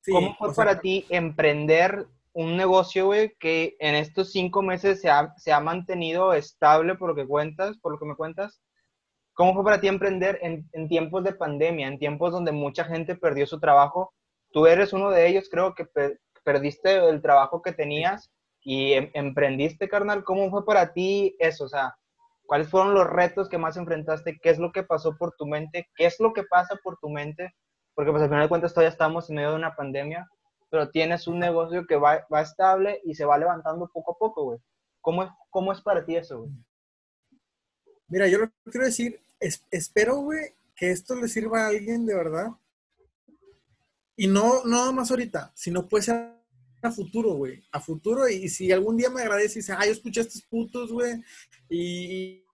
Sí, 0.00 0.12
¿Cómo 0.12 0.34
fue 0.36 0.48
sea, 0.48 0.64
para 0.64 0.80
ti 0.80 1.06
emprender 1.10 2.06
un 2.32 2.56
negocio, 2.56 3.06
güey, 3.06 3.36
que 3.38 3.76
en 3.78 3.94
estos 3.94 4.32
cinco 4.32 4.62
meses 4.62 5.00
se 5.00 5.10
ha, 5.10 5.34
se 5.36 5.52
ha 5.52 5.60
mantenido 5.60 6.32
estable 6.32 6.94
por 6.96 7.10
lo 7.10 7.14
que 7.14 7.26
cuentas, 7.26 7.76
por 7.78 7.92
lo 7.92 7.98
que 7.98 8.06
me 8.06 8.16
cuentas? 8.16 8.60
¿Cómo 9.34 9.54
fue 9.54 9.64
para 9.64 9.80
ti 9.80 9.88
emprender 9.88 10.38
en, 10.42 10.68
tiempos 10.88 11.24
de 11.24 11.34
pandemia, 11.34 11.88
en 11.88 11.98
tiempos 11.98 12.32
donde 12.32 12.52
mucha 12.52 12.84
gente 12.84 13.16
perdió 13.16 13.46
su 13.46 13.58
trabajo? 13.60 14.12
Tú 14.52 14.66
eres 14.66 14.92
uno 14.92 15.10
de 15.10 15.26
ellos, 15.28 15.48
creo 15.50 15.74
que 15.74 15.84
per- 15.86 16.20
perdiste 16.44 16.96
el 17.08 17.22
trabajo 17.22 17.62
que 17.62 17.72
tenías 17.72 18.30
y 18.62 18.92
em- 18.92 19.10
emprendiste, 19.14 19.88
carnal. 19.88 20.24
¿Cómo 20.24 20.50
fue 20.50 20.64
para 20.66 20.92
ti 20.92 21.34
eso? 21.38 21.64
O 21.64 21.68
sea, 21.68 21.94
¿cuáles 22.46 22.68
fueron 22.70 22.94
los 22.94 23.08
retos 23.08 23.48
que 23.48 23.58
más 23.58 23.76
enfrentaste? 23.76 24.38
¿Qué 24.42 24.50
es 24.50 24.58
lo 24.58 24.72
que 24.72 24.82
pasó 24.82 25.16
por 25.16 25.32
tu 25.36 25.46
mente? 25.46 25.88
¿Qué 25.96 26.06
es 26.06 26.20
lo 26.20 26.32
que 26.32 26.44
pasa 26.44 26.76
por 26.82 26.98
tu 26.98 27.08
mente? 27.08 27.54
Porque 27.94 28.10
pues 28.10 28.22
al 28.22 28.28
final 28.28 28.44
de 28.44 28.48
cuentas 28.48 28.72
todavía 28.74 28.90
estamos 28.90 29.28
en 29.30 29.36
medio 29.36 29.50
de 29.50 29.56
una 29.56 29.74
pandemia, 29.76 30.28
pero 30.70 30.90
tienes 30.90 31.26
un 31.26 31.38
negocio 31.38 31.86
que 31.86 31.96
va, 31.96 32.24
estable 32.42 33.00
y 33.04 33.14
se 33.14 33.24
va 33.24 33.38
levantando 33.38 33.88
poco 33.92 34.12
a 34.12 34.18
poco, 34.18 34.44
güey. 34.44 34.58
¿Cómo, 35.00 35.34
¿Cómo 35.50 35.72
es 35.72 35.80
para 35.80 36.04
ti 36.04 36.16
eso, 36.16 36.40
güey? 36.40 36.50
Mira, 38.12 38.28
yo 38.28 38.36
lo 38.36 38.52
quiero 38.70 38.84
decir, 38.84 39.18
es, 39.40 39.64
espero, 39.70 40.16
güey, 40.16 40.52
que 40.76 40.90
esto 40.90 41.16
le 41.16 41.28
sirva 41.28 41.64
a 41.64 41.68
alguien 41.68 42.04
de 42.04 42.14
verdad. 42.14 42.48
Y 44.14 44.26
no, 44.26 44.64
no 44.64 44.92
más 44.92 45.10
ahorita, 45.10 45.50
sino 45.54 45.88
puede 45.88 46.04
ser 46.04 46.34
a 46.82 46.90
futuro, 46.90 47.32
güey. 47.32 47.64
A 47.72 47.80
futuro, 47.80 48.28
y 48.28 48.50
si 48.50 48.70
algún 48.70 48.98
día 48.98 49.08
me 49.08 49.22
agradece 49.22 49.54
y 49.54 49.62
dice, 49.62 49.72
ah, 49.72 49.86
yo 49.86 49.92
escuché 49.92 50.20
a 50.20 50.24
estos 50.24 50.42
putos, 50.42 50.92
güey, 50.92 51.24
y, 51.70 52.44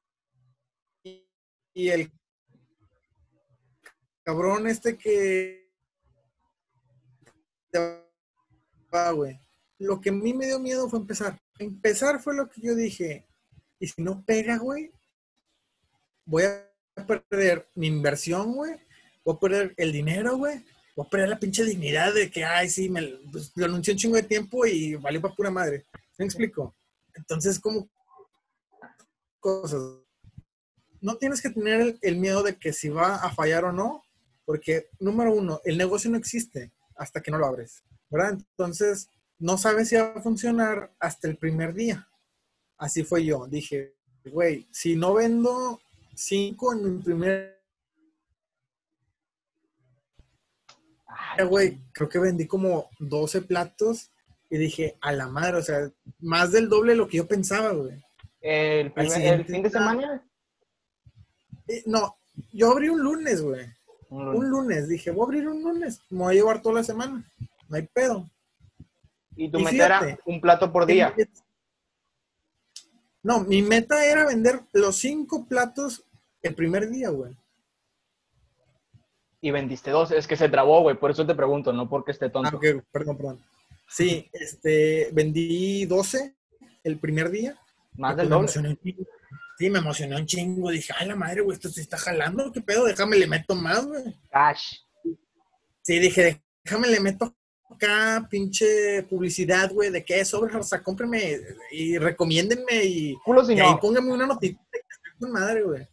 y, 1.75 1.88
el 1.88 2.12
cabrón 4.23 4.69
este 4.69 4.97
que 4.97 5.73
va, 8.95 9.11
güey. 9.11 9.41
Lo 9.81 10.00
que 10.00 10.11
a 10.11 10.12
mí 10.12 10.35
me 10.35 10.47
dio 10.47 10.61
miedo 10.61 10.88
fue 10.88 11.00
empezar. 11.00 11.37
Empezar 11.59 12.23
fue 12.23 12.37
lo 12.37 12.49
que 12.49 12.61
yo 12.61 12.77
dije. 12.77 13.27
Y 13.81 13.88
si 13.88 14.03
no 14.03 14.25
pega, 14.25 14.59
güey, 14.59 14.93
voy 16.28 16.44
a 16.44 17.06
perder 17.06 17.68
mi 17.75 17.87
inversión, 17.87 18.52
güey. 18.52 18.76
Voy 19.25 19.35
a 19.35 19.40
perder 19.40 19.75
el 19.76 19.92
dinero, 19.92 20.37
güey. 20.37 20.64
Voy 20.94 21.06
a 21.06 21.11
perder 21.11 21.28
la 21.30 21.38
pinche 21.38 21.64
dignidad 21.64 22.14
de 22.14 22.30
que, 22.30 22.44
ay, 22.44 22.68
sí, 22.68 22.88
me 22.88 23.02
pues, 23.32 23.52
lo 23.56 23.64
anuncié 23.64 23.94
un 23.94 23.99
chingo 23.99 24.16
de 24.16 24.23
tiempo 24.23 24.66
y 24.66 24.94
valió 24.94 25.20
para 25.20 25.35
pura 25.35 25.50
madre. 25.50 25.85
¿Me 26.18 26.25
explico? 26.25 26.75
Entonces, 27.14 27.58
como 27.58 27.88
cosas. 29.40 29.80
No 31.00 31.16
tienes 31.16 31.40
que 31.40 31.50
tener 31.50 31.80
el, 31.80 31.99
el 32.02 32.16
miedo 32.16 32.42
de 32.42 32.56
que 32.56 32.73
si 32.73 32.88
va 32.88 33.16
a 33.16 33.32
fallar 33.32 33.64
o 33.64 33.73
no, 33.73 34.02
porque, 34.44 34.88
número 34.99 35.32
uno, 35.32 35.61
el 35.64 35.78
negocio 35.78 36.11
no 36.11 36.18
existe 36.18 36.73
hasta 36.97 37.23
que 37.23 37.30
no 37.30 37.38
lo 37.38 37.47
abres, 37.47 37.85
¿verdad? 38.11 38.32
Entonces, 38.32 39.08
no 39.38 39.56
sabes 39.56 39.88
si 39.88 39.97
va 39.97 40.12
a 40.16 40.20
funcionar 40.20 40.92
hasta 40.99 41.28
el 41.28 41.37
primer 41.37 41.73
día. 41.73 42.08
Así 42.76 43.04
fue 43.04 43.25
yo. 43.25 43.47
Dije, 43.47 43.94
güey, 44.25 44.66
si 44.73 44.97
no 44.97 45.14
vendo 45.14 45.80
cinco 46.18 46.72
en 46.72 46.96
mi 46.96 47.02
primer 47.02 47.58
güey, 51.48 51.78
creo 51.92 52.08
que 52.08 52.18
vendí 52.18 52.46
como 52.46 52.88
12 52.98 53.42
platos 53.42 54.10
y 54.50 54.58
dije, 54.58 54.96
a 55.00 55.12
la 55.12 55.28
madre, 55.28 55.58
o 55.58 55.62
sea, 55.62 55.90
más 56.20 56.52
del 56.52 56.68
doble 56.68 56.92
de 56.92 56.98
lo 56.98 57.06
que 57.08 57.18
yo 57.18 57.28
pensaba, 57.28 57.70
güey. 57.72 58.02
El, 58.40 58.92
primer- 58.92 59.34
el 59.34 59.44
fin 59.44 59.62
de 59.62 59.70
semana. 59.70 60.25
Eh, 61.68 61.82
No, 61.87 62.16
yo 62.52 62.70
abrí 62.72 62.88
un 62.88 63.00
lunes, 63.00 63.40
güey. 63.42 63.66
Un 64.10 64.28
Un 64.28 64.48
lunes. 64.48 64.88
Dije, 64.88 65.10
voy 65.10 65.22
a 65.22 65.25
abrir 65.26 65.48
un 65.48 65.62
lunes. 65.62 66.00
Me 66.10 66.18
voy 66.18 66.32
a 66.32 66.37
llevar 66.38 66.62
toda 66.62 66.76
la 66.76 66.82
semana. 66.84 67.30
No 67.68 67.76
hay 67.76 67.82
pedo. 67.87 68.28
Y 69.37 69.50
tu 69.50 69.58
y 69.58 69.64
meta 69.64 69.87
era 69.87 70.18
un 70.25 70.40
plato 70.40 70.72
por 70.72 70.87
día. 70.87 71.14
No, 73.22 73.40
mi 73.40 73.60
meta 73.62 74.04
era 74.06 74.26
vender 74.26 74.62
los 74.72 74.96
cinco 74.96 75.44
platos 75.46 76.04
el 76.49 76.55
primer 76.55 76.88
día, 76.90 77.11
güey. 77.11 77.37
Y 79.40 79.50
vendiste 79.50 79.90
dos. 79.90 80.11
Es 80.11 80.26
que 80.26 80.37
se 80.37 80.49
trabó, 80.49 80.83
güey. 80.83 80.97
Por 80.99 81.11
eso 81.11 81.26
te 81.26 81.35
pregunto, 81.35 81.73
no 81.73 81.88
porque 81.88 82.11
esté 82.12 82.26
Ah, 82.26 82.33
tonto. 82.33 82.57
ok, 82.57 82.64
perdón, 82.90 83.17
perdón. 83.17 83.45
Sí, 83.88 84.28
este, 84.33 85.11
vendí 85.12 85.87
12 85.87 86.35
el 86.85 86.99
primer 86.99 87.31
día. 87.31 87.57
Más 87.97 88.17
del 88.17 88.28
doble. 88.28 88.50
emocioné. 88.50 88.78
Sí, 89.59 89.71
me 89.71 89.78
emocionó 89.78 90.17
un 90.17 90.26
chingo. 90.26 90.71
Dije, 90.71 90.93
ay, 90.99 91.09
la 91.09 91.17
madre, 91.17 91.40
güey, 91.40 91.55
esto 91.57 91.69
se 91.69 91.81
está 91.81 91.97
jalando. 91.97 92.52
¿Qué 92.52 92.61
pedo? 92.61 92.85
Déjame 92.85 93.17
le 93.17 93.26
meto 93.26 93.55
más, 93.55 93.87
güey. 93.87 94.02
Cash. 94.31 94.75
Sí, 95.83 95.99
dije, 95.99 96.43
déjame 96.64 96.88
le 96.88 97.00
meto 97.00 97.35
acá 97.71 98.26
pinche 98.31 99.02
publicidad, 99.05 99.73
güey, 99.73 99.90
de 99.90 100.05
que 100.05 100.21
es 100.21 100.28
sobre, 100.28 100.55
o 100.57 100.62
sea, 100.62 100.83
cómprenme 100.83 101.40
y 101.71 101.99
recomiéndenme 101.99 102.85
y, 102.85 103.14
Culo 103.25 103.45
si 103.45 103.55
y 103.55 103.61
ahí 103.61 103.75
póngame 103.81 104.12
una 104.12 104.26
con 104.28 105.33
madre, 105.33 105.62
güey. 105.62 105.88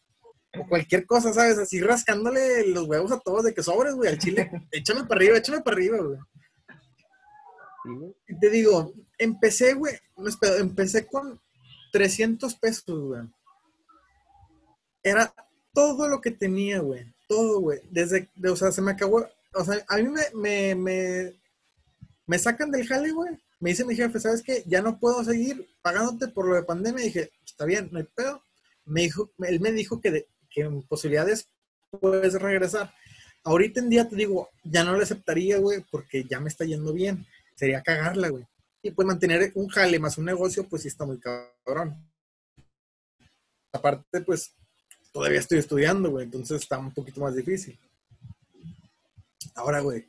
O 0.60 0.68
cualquier 0.68 1.06
cosa, 1.06 1.34
¿sabes? 1.34 1.58
Así 1.58 1.82
rascándole 1.82 2.68
los 2.68 2.88
huevos 2.88 3.12
a 3.12 3.20
todos 3.20 3.44
de 3.44 3.54
que 3.54 3.64
sobres, 3.64 3.96
güey, 3.96 4.10
al 4.10 4.20
chile. 4.20 4.50
échame 4.72 5.04
para 5.06 5.16
arriba, 5.16 5.38
échame 5.38 5.62
para 5.62 5.76
arriba, 5.76 5.98
güey. 5.98 6.20
Y 8.28 8.40
te 8.40 8.50
digo, 8.50 8.94
empecé, 9.18 9.74
güey, 9.74 9.96
no 10.18 10.28
es 10.28 10.38
pedo, 10.38 10.58
empecé 10.58 11.06
con 11.06 11.40
300 11.92 12.56
pesos, 12.56 13.00
güey. 13.00 13.22
Era 15.04 15.34
todo 15.74 16.08
lo 16.08 16.20
que 16.20 16.32
tenía, 16.32 16.80
güey. 16.80 17.06
Todo, 17.28 17.60
güey. 17.60 17.82
Desde, 17.92 18.28
o 18.50 18.56
sea, 18.56 18.72
se 18.72 18.82
me 18.82 18.92
acabó. 18.92 19.28
O 19.54 19.64
sea, 19.64 19.86
a 19.88 19.98
mí 19.98 20.10
me, 20.10 20.24
me, 20.34 20.76
me, 20.76 21.34
me 22.26 22.40
sacan 22.40 22.72
del 22.72 22.88
jale, 22.88 23.12
güey. 23.12 23.38
Me 23.60 23.70
dice 23.70 23.86
mi 23.86 23.96
jefe, 23.96 24.20
¿sabes 24.20 24.42
qué? 24.42 24.64
Ya 24.66 24.82
no 24.82 25.00
puedo 25.00 25.24
seguir 25.24 25.68
pagándote 25.82 26.28
por 26.28 26.48
lo 26.48 26.56
de 26.56 26.64
pandemia. 26.64 27.04
Y 27.04 27.08
dije, 27.08 27.32
está 27.46 27.66
bien, 27.66 27.90
no 27.92 28.00
hay 28.00 28.06
pedo. 28.16 28.42
Me 28.86 29.02
dijo, 29.02 29.32
él 29.40 29.60
me 29.60 29.72
dijo 29.72 30.02
que, 30.02 30.12
de, 30.12 30.28
posibilidades 30.88 31.50
puedes 32.00 32.34
regresar. 32.34 32.94
Ahorita 33.44 33.80
en 33.80 33.90
día 33.90 34.10
te 34.10 34.16
digo, 34.16 34.50
ya 34.64 34.84
no 34.84 34.94
lo 34.94 35.04
aceptaría, 35.04 35.58
güey, 35.60 35.84
porque 35.92 36.24
ya 36.24 36.40
me 36.40 36.50
está 36.50 36.66
yendo 36.66 36.94
bien. 36.94 37.26
Sería 37.56 37.82
cagarla, 37.82 38.30
güey. 38.30 38.46
Y 38.82 38.92
pues 38.92 39.08
mantener 39.08 39.52
un 39.56 39.68
jale 39.68 40.00
más 40.00 40.18
un 40.18 40.26
negocio, 40.26 40.68
pues 40.68 40.82
sí 40.82 40.88
está 40.88 41.06
muy 41.06 41.20
cabrón. 41.20 41.96
Aparte, 43.72 44.22
pues 44.22 44.54
todavía 45.12 45.40
estoy 45.40 45.60
estudiando, 45.60 46.12
güey, 46.12 46.26
entonces 46.26 46.62
está 46.62 46.78
un 46.78 46.94
poquito 46.94 47.22
más 47.22 47.36
difícil. 47.36 47.78
Ahora, 49.56 49.80
güey, 49.80 50.06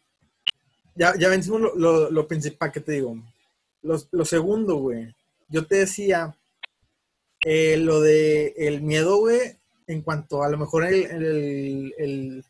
ya, 0.95 1.15
ya 1.17 1.29
vencimos 1.29 1.61
lo, 1.77 2.11
lo, 2.11 2.27
principal 2.27 2.73
que 2.73 2.81
te 2.81 2.93
digo. 2.93 3.17
Lo, 3.83 4.25
segundo, 4.25 4.77
güey, 4.77 5.15
yo 5.49 5.67
te 5.67 5.77
decía 5.77 6.37
eh, 7.45 7.77
lo 7.77 8.01
de 8.01 8.55
el 8.57 8.83
miedo, 8.83 9.19
güey, 9.19 9.57
en 9.87 10.03
cuanto 10.03 10.43
a 10.43 10.49
lo 10.49 10.59
mejor 10.59 10.85
el, 10.85 11.95
el, 11.99 12.45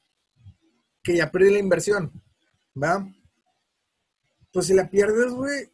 que 1.03 1.17
ya 1.17 1.31
perdí 1.31 1.53
la 1.53 1.59
inversión, 1.59 2.11
¿va? 2.81 3.07
Pues 4.53 4.67
si 4.67 4.75
la 4.75 4.89
pierdes, 4.89 5.33
güey, 5.33 5.69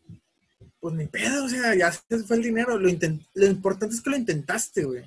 pues 0.81 0.95
ni 0.95 1.07
pedo, 1.07 1.45
o 1.45 1.49
sea, 1.49 1.75
ya 1.75 1.93
se 1.93 2.19
fue 2.25 2.37
el 2.37 2.43
dinero. 2.43 2.77
Lo, 2.77 2.89
lo 3.35 3.47
importante 3.47 3.95
es 3.95 4.01
que 4.01 4.11
lo 4.11 4.17
intentaste, 4.17 4.85
güey. 4.85 5.03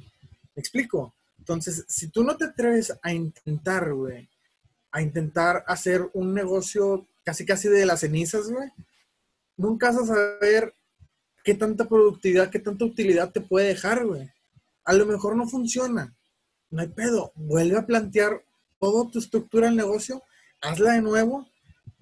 ¿Me 0.55 0.61
explico? 0.61 1.13
Entonces, 1.37 1.85
si 1.87 2.07
tú 2.07 2.23
no 2.23 2.37
te 2.37 2.45
atreves 2.45 2.93
a 3.01 3.13
intentar, 3.13 3.93
güey, 3.93 4.29
a 4.91 5.01
intentar 5.01 5.63
hacer 5.67 6.09
un 6.13 6.33
negocio 6.33 7.05
casi 7.23 7.45
casi 7.45 7.67
de 7.67 7.85
las 7.85 7.99
cenizas, 7.99 8.49
güey, 8.49 8.69
nunca 9.57 9.91
vas 9.91 10.03
a 10.03 10.05
saber 10.05 10.73
qué 11.43 11.53
tanta 11.53 11.87
productividad, 11.87 12.49
qué 12.49 12.59
tanta 12.59 12.85
utilidad 12.85 13.31
te 13.31 13.41
puede 13.41 13.67
dejar, 13.67 14.05
güey. 14.05 14.31
A 14.85 14.93
lo 14.93 15.05
mejor 15.05 15.35
no 15.35 15.47
funciona. 15.47 16.15
No 16.69 16.81
hay 16.81 16.87
pedo. 16.87 17.31
Vuelve 17.35 17.77
a 17.77 17.85
plantear 17.85 18.43
toda 18.79 19.09
tu 19.09 19.19
estructura 19.19 19.67
del 19.67 19.75
negocio, 19.75 20.23
hazla 20.61 20.93
de 20.93 21.01
nuevo 21.01 21.47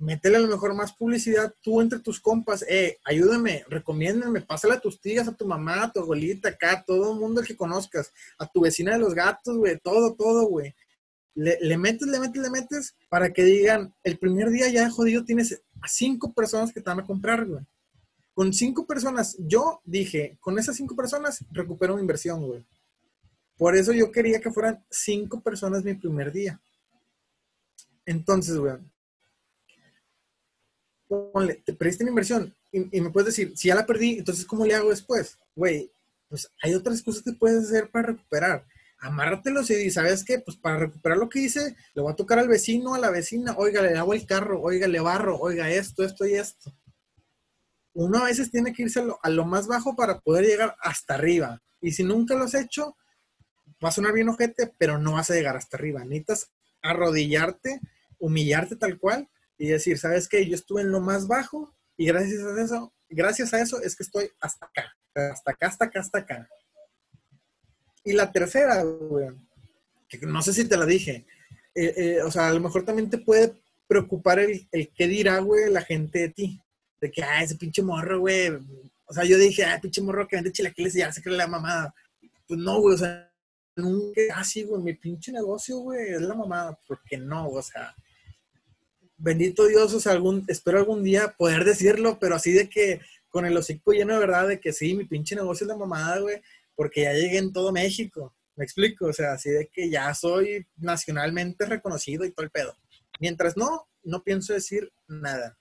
métele 0.04 0.38
a 0.38 0.40
lo 0.40 0.48
mejor 0.48 0.74
más 0.74 0.94
publicidad 0.94 1.54
tú 1.62 1.82
entre 1.82 2.00
tus 2.00 2.20
compas, 2.20 2.64
eh, 2.68 2.98
ayúdame, 3.06 3.64
recomiéndame, 3.68 4.42
pásale 4.42 4.76
a 4.76 4.80
tus 4.80 5.00
tías, 5.00 5.28
a 5.28 5.36
tu 5.36 5.46
mamá, 5.48 5.84
a 5.84 5.92
tu 5.92 6.00
abuelita, 6.00 6.50
acá, 6.50 6.74
a 6.74 6.84
todo 6.84 7.14
el 7.14 7.20
mundo 7.20 7.42
que 7.42 7.56
conozcas, 7.56 8.12
a 8.38 8.48
tu 8.48 8.62
vecina 8.62 8.94
de 8.94 9.00
los 9.00 9.14
gatos, 9.14 9.58
güey, 9.58 9.80
todo, 9.80 10.14
todo, 10.14 10.48
güey. 10.48 10.74
Le, 11.36 11.58
le, 11.62 11.78
metes, 11.78 12.08
le 12.08 12.20
metes, 12.20 12.42
le 12.42 12.50
metes 12.50 12.96
para 13.10 13.34
que 13.34 13.44
digan, 13.44 13.94
el 14.04 14.20
primer 14.20 14.50
día 14.50 14.70
ya 14.70 14.90
jodido 14.90 15.24
tienes 15.24 15.62
a 15.82 15.88
cinco 15.88 16.32
personas 16.34 16.72
que 16.72 16.82
te 16.82 16.90
van 16.90 17.00
a 17.00 17.06
comprar, 17.06 17.46
güey. 17.46 17.64
Con 18.36 18.54
cinco 18.54 18.86
personas, 18.86 19.36
yo 19.40 19.82
dije, 19.84 20.38
con 20.42 20.60
esas 20.60 20.76
cinco 20.76 20.96
personas 20.96 21.44
recupero 21.52 21.96
mi 21.96 22.02
inversión, 22.02 22.46
güey. 22.46 22.66
Por 23.58 23.76
eso 23.76 23.94
yo 23.94 24.12
quería 24.12 24.42
que 24.42 24.52
fueran 24.52 24.84
cinco 24.90 25.42
personas 25.42 25.84
mi 25.84 25.94
primer 25.94 26.32
día. 26.32 26.62
Entonces, 28.06 28.58
güey, 28.58 28.78
te 31.64 31.74
perdiste 31.74 32.04
mi 32.04 32.10
inversión 32.10 32.56
y, 32.72 33.02
me 33.02 33.12
puedes 33.12 33.28
decir, 33.28 33.54
si 33.56 33.68
ya 33.68 33.76
la 33.76 33.86
perdí, 33.86 34.18
entonces 34.18 34.46
¿cómo 34.46 34.66
le 34.66 34.74
hago 34.74 34.90
después? 34.90 35.38
Güey, 35.56 35.92
pues 36.28 36.52
hay 36.62 36.74
otras 36.74 37.04
cosas 37.04 37.22
que 37.22 37.34
puedes 37.34 37.66
hacer 37.66 37.92
para 37.92 38.08
recuperar. 38.08 38.66
Amárratelos 38.98 39.70
y 39.70 39.92
¿sabes 39.92 40.24
qué? 40.24 40.40
Pues 40.40 40.58
para 40.58 40.78
recuperar 40.78 41.18
lo 41.18 41.30
que 41.30 41.40
hice, 41.40 41.76
le 41.94 42.02
voy 42.02 42.12
a 42.12 42.16
tocar 42.16 42.40
al 42.40 42.48
vecino, 42.48 42.96
a 42.96 43.00
la 43.00 43.12
vecina, 43.12 43.54
oiga, 43.58 43.82
le 43.82 43.96
hago 43.96 44.14
el 44.14 44.26
carro, 44.26 44.62
oiga, 44.62 44.88
le 44.88 45.00
barro, 45.02 45.38
oiga, 45.40 45.70
esto, 45.70 46.04
esto 46.04 46.26
y 46.26 46.34
esto. 46.34 46.74
Uno 47.94 48.20
a 48.20 48.26
veces 48.26 48.50
tiene 48.50 48.74
que 48.74 48.84
irse 48.84 49.02
a 49.02 49.04
lo, 49.04 49.20
a 49.22 49.30
lo 49.30 49.46
más 49.46 49.68
bajo 49.68 49.96
para 49.96 50.20
poder 50.20 50.46
llegar 50.46 50.76
hasta 50.82 51.14
arriba. 51.14 51.62
Y 51.80 51.92
si 51.92 52.04
nunca 52.04 52.34
lo 52.34 52.46
has 52.46 52.56
hecho, 52.56 52.96
va 53.84 53.90
a 53.90 53.92
sonar 53.94 54.14
bien 54.14 54.30
ojete, 54.30 54.74
pero 54.78 54.98
no 54.98 55.14
vas 55.14 55.30
a 55.30 55.36
llegar 55.36 55.56
hasta 55.58 55.78
arriba. 55.78 56.04
Necesitas 56.04 56.52
arrodillarte, 56.82 57.80
humillarte 58.20 58.76
tal 58.76 58.98
cual 58.98 59.30
y 59.58 59.68
decir, 59.68 59.98
¿sabes 59.98 60.28
qué? 60.28 60.46
Yo 60.48 60.56
estuve 60.56 60.82
en 60.82 60.92
lo 60.92 61.02
más 61.02 61.28
bajo 61.28 61.76
y 61.98 62.06
gracias 62.06 62.42
a 62.42 62.62
eso, 62.62 62.94
gracias 63.10 63.54
a 63.54 63.62
eso 63.62 63.82
es 63.82 63.96
que 63.96 64.04
estoy 64.04 64.30
hasta 64.40 64.66
acá, 64.66 64.96
hasta 65.14 65.52
acá, 65.52 65.68
hasta 65.68 65.86
acá, 65.86 66.00
hasta 66.00 66.18
acá. 66.20 66.50
Y 68.04 68.14
la 68.14 68.32
tercera, 68.32 68.84
güey, 68.84 69.30
que 70.10 70.18
no 70.26 70.42
sé 70.42 70.54
si 70.54 70.66
te 70.66 70.78
la 70.78 70.86
dije, 70.86 71.26
eh, 71.76 71.94
eh, 71.96 72.22
o 72.22 72.30
sea, 72.30 72.50
a 72.50 72.54
lo 72.54 72.60
mejor 72.60 72.86
también 72.86 73.10
te 73.10 73.18
puede 73.18 73.54
preocupar 73.88 74.40
el, 74.40 74.68
el 74.72 74.92
qué 74.94 75.08
dirá, 75.08 75.40
güey, 75.40 75.72
la 75.72 75.82
gente 75.82 76.20
de 76.20 76.30
ti. 76.30 76.62
De 77.00 77.12
que, 77.12 77.24
ah, 77.24 77.44
ese 77.44 77.56
pinche 77.56 77.82
morro, 77.82 78.20
güey. 78.20 78.50
O 79.06 79.14
sea, 79.14 79.26
yo 79.26 79.38
dije, 79.38 79.66
ah, 79.66 79.80
pinche 79.82 80.02
morro 80.02 80.28
que 80.28 80.36
vende 80.36 80.52
chilaquiles 80.52 80.96
y 80.96 81.00
ya 81.00 81.12
se 81.12 81.22
cree 81.22 81.36
la 81.36 81.48
mamada. 81.48 81.94
Pues 82.48 82.60
no, 82.60 82.80
güey, 82.80 82.96
o 82.96 82.98
sea, 82.98 83.33
nunca 83.76 84.22
así, 84.36 84.64
güey, 84.64 84.82
mi 84.82 84.94
pinche 84.94 85.32
negocio, 85.32 85.78
güey, 85.78 86.14
es 86.14 86.22
la 86.22 86.36
mamada. 86.36 86.78
Porque 86.88 87.18
no, 87.18 87.50
o 87.50 87.62
sea, 87.62 87.96
bendito 89.18 89.66
Dios, 89.68 89.94
o 89.94 90.00
sea, 90.00 90.12
algún, 90.12 90.44
espero 90.48 90.78
algún 90.78 91.04
día 91.04 91.36
poder 91.38 91.64
decirlo, 91.64 92.18
pero 92.20 92.36
así 92.36 92.52
de 92.52 92.70
que 92.70 93.02
con 93.30 93.46
el 93.46 93.58
hocico 93.58 93.94
lleno 93.94 94.14
de 94.14 94.20
verdad 94.20 94.48
de 94.48 94.60
que 94.60 94.74
sí, 94.74 94.94
mi 94.94 95.06
pinche 95.06 95.36
negocio 95.36 95.66
es 95.66 95.70
la 95.70 95.78
mamada, 95.78 96.20
güey, 96.20 96.42
porque 96.76 97.04
ya 97.04 97.14
llegué 97.14 97.38
en 97.38 97.52
todo 97.52 97.72
México. 97.72 98.36
Me 98.56 98.64
explico, 98.64 99.08
o 99.08 99.14
sea, 99.14 99.34
así 99.34 99.50
de 99.50 99.68
que 99.68 99.90
ya 99.90 100.14
soy 100.14 100.68
nacionalmente 100.76 101.66
reconocido 101.66 102.26
y 102.26 102.32
todo 102.32 102.44
el 102.44 102.52
pedo. 102.52 102.78
Mientras 103.20 103.58
no, 103.58 103.88
no 104.04 104.24
pienso 104.24 104.54
decir 104.54 104.92
nada. 105.08 105.58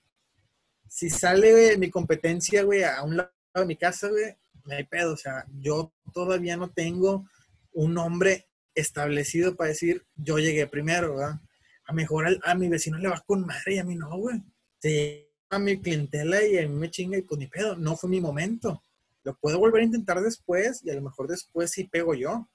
Si 0.87 1.09
sale 1.09 1.75
mi 1.77 1.89
competencia, 1.89 2.63
güey, 2.63 2.83
a 2.83 3.01
un 3.01 3.17
lado 3.17 3.31
de 3.55 3.65
mi 3.65 3.75
casa, 3.75 4.09
güey, 4.09 4.35
no 4.65 4.75
hay 4.75 4.83
pedo. 4.83 5.13
O 5.13 5.17
sea, 5.17 5.45
yo 5.59 5.91
todavía 6.13 6.55
no 6.57 6.69
tengo 6.69 7.27
un 7.73 7.93
nombre 7.93 8.47
establecido 8.75 9.55
para 9.55 9.69
decir 9.69 10.05
yo 10.15 10.39
llegué 10.39 10.67
primero, 10.67 11.15
¿verdad? 11.15 11.39
a 11.85 11.93
mejor 11.93 12.39
a 12.43 12.55
mi 12.55 12.69
vecino 12.69 12.97
le 12.97 13.09
va 13.09 13.23
con 13.25 13.45
madre 13.45 13.75
y 13.75 13.77
a 13.79 13.83
mí 13.83 13.95
no, 13.95 14.17
güey. 14.17 14.41
Se 14.79 15.29
a 15.49 15.59
mi 15.59 15.79
clientela 15.79 16.43
y 16.43 16.57
a 16.57 16.67
mí 16.67 16.73
me 16.73 16.89
chinga 16.89 17.17
y 17.17 17.21
pues 17.21 17.37
ni 17.39 17.47
pedo, 17.47 17.75
no 17.75 17.95
fue 17.95 18.09
mi 18.09 18.19
momento. 18.19 18.81
Lo 19.23 19.35
puedo 19.37 19.59
volver 19.59 19.81
a 19.81 19.85
intentar 19.85 20.19
después 20.21 20.83
y 20.83 20.89
a 20.89 20.95
lo 20.95 21.01
mejor 21.01 21.27
después 21.27 21.71
sí 21.71 21.85
pego 21.85 22.15
yo. 22.15 22.49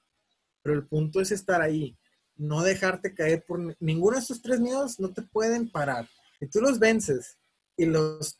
Pero 0.61 0.75
el 0.75 0.85
punto 0.85 1.21
es 1.21 1.31
estar 1.31 1.61
ahí, 1.61 1.97
no 2.35 2.61
dejarte 2.61 3.13
caer 3.13 3.45
por 3.45 3.75
ninguno 3.79 4.17
de 4.17 4.21
estos 4.21 4.41
tres 4.41 4.59
miedos, 4.59 4.99
no 4.99 5.13
te 5.13 5.21
pueden 5.21 5.71
parar. 5.71 6.09
Si 6.39 6.47
tú 6.47 6.59
los 6.59 6.79
vences 6.79 7.37
y 7.77 7.85
los 7.85 8.37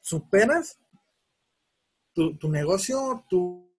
superas, 0.00 0.78
tu, 2.12 2.36
tu 2.36 2.50
negocio, 2.50 3.24
tu 3.28 3.74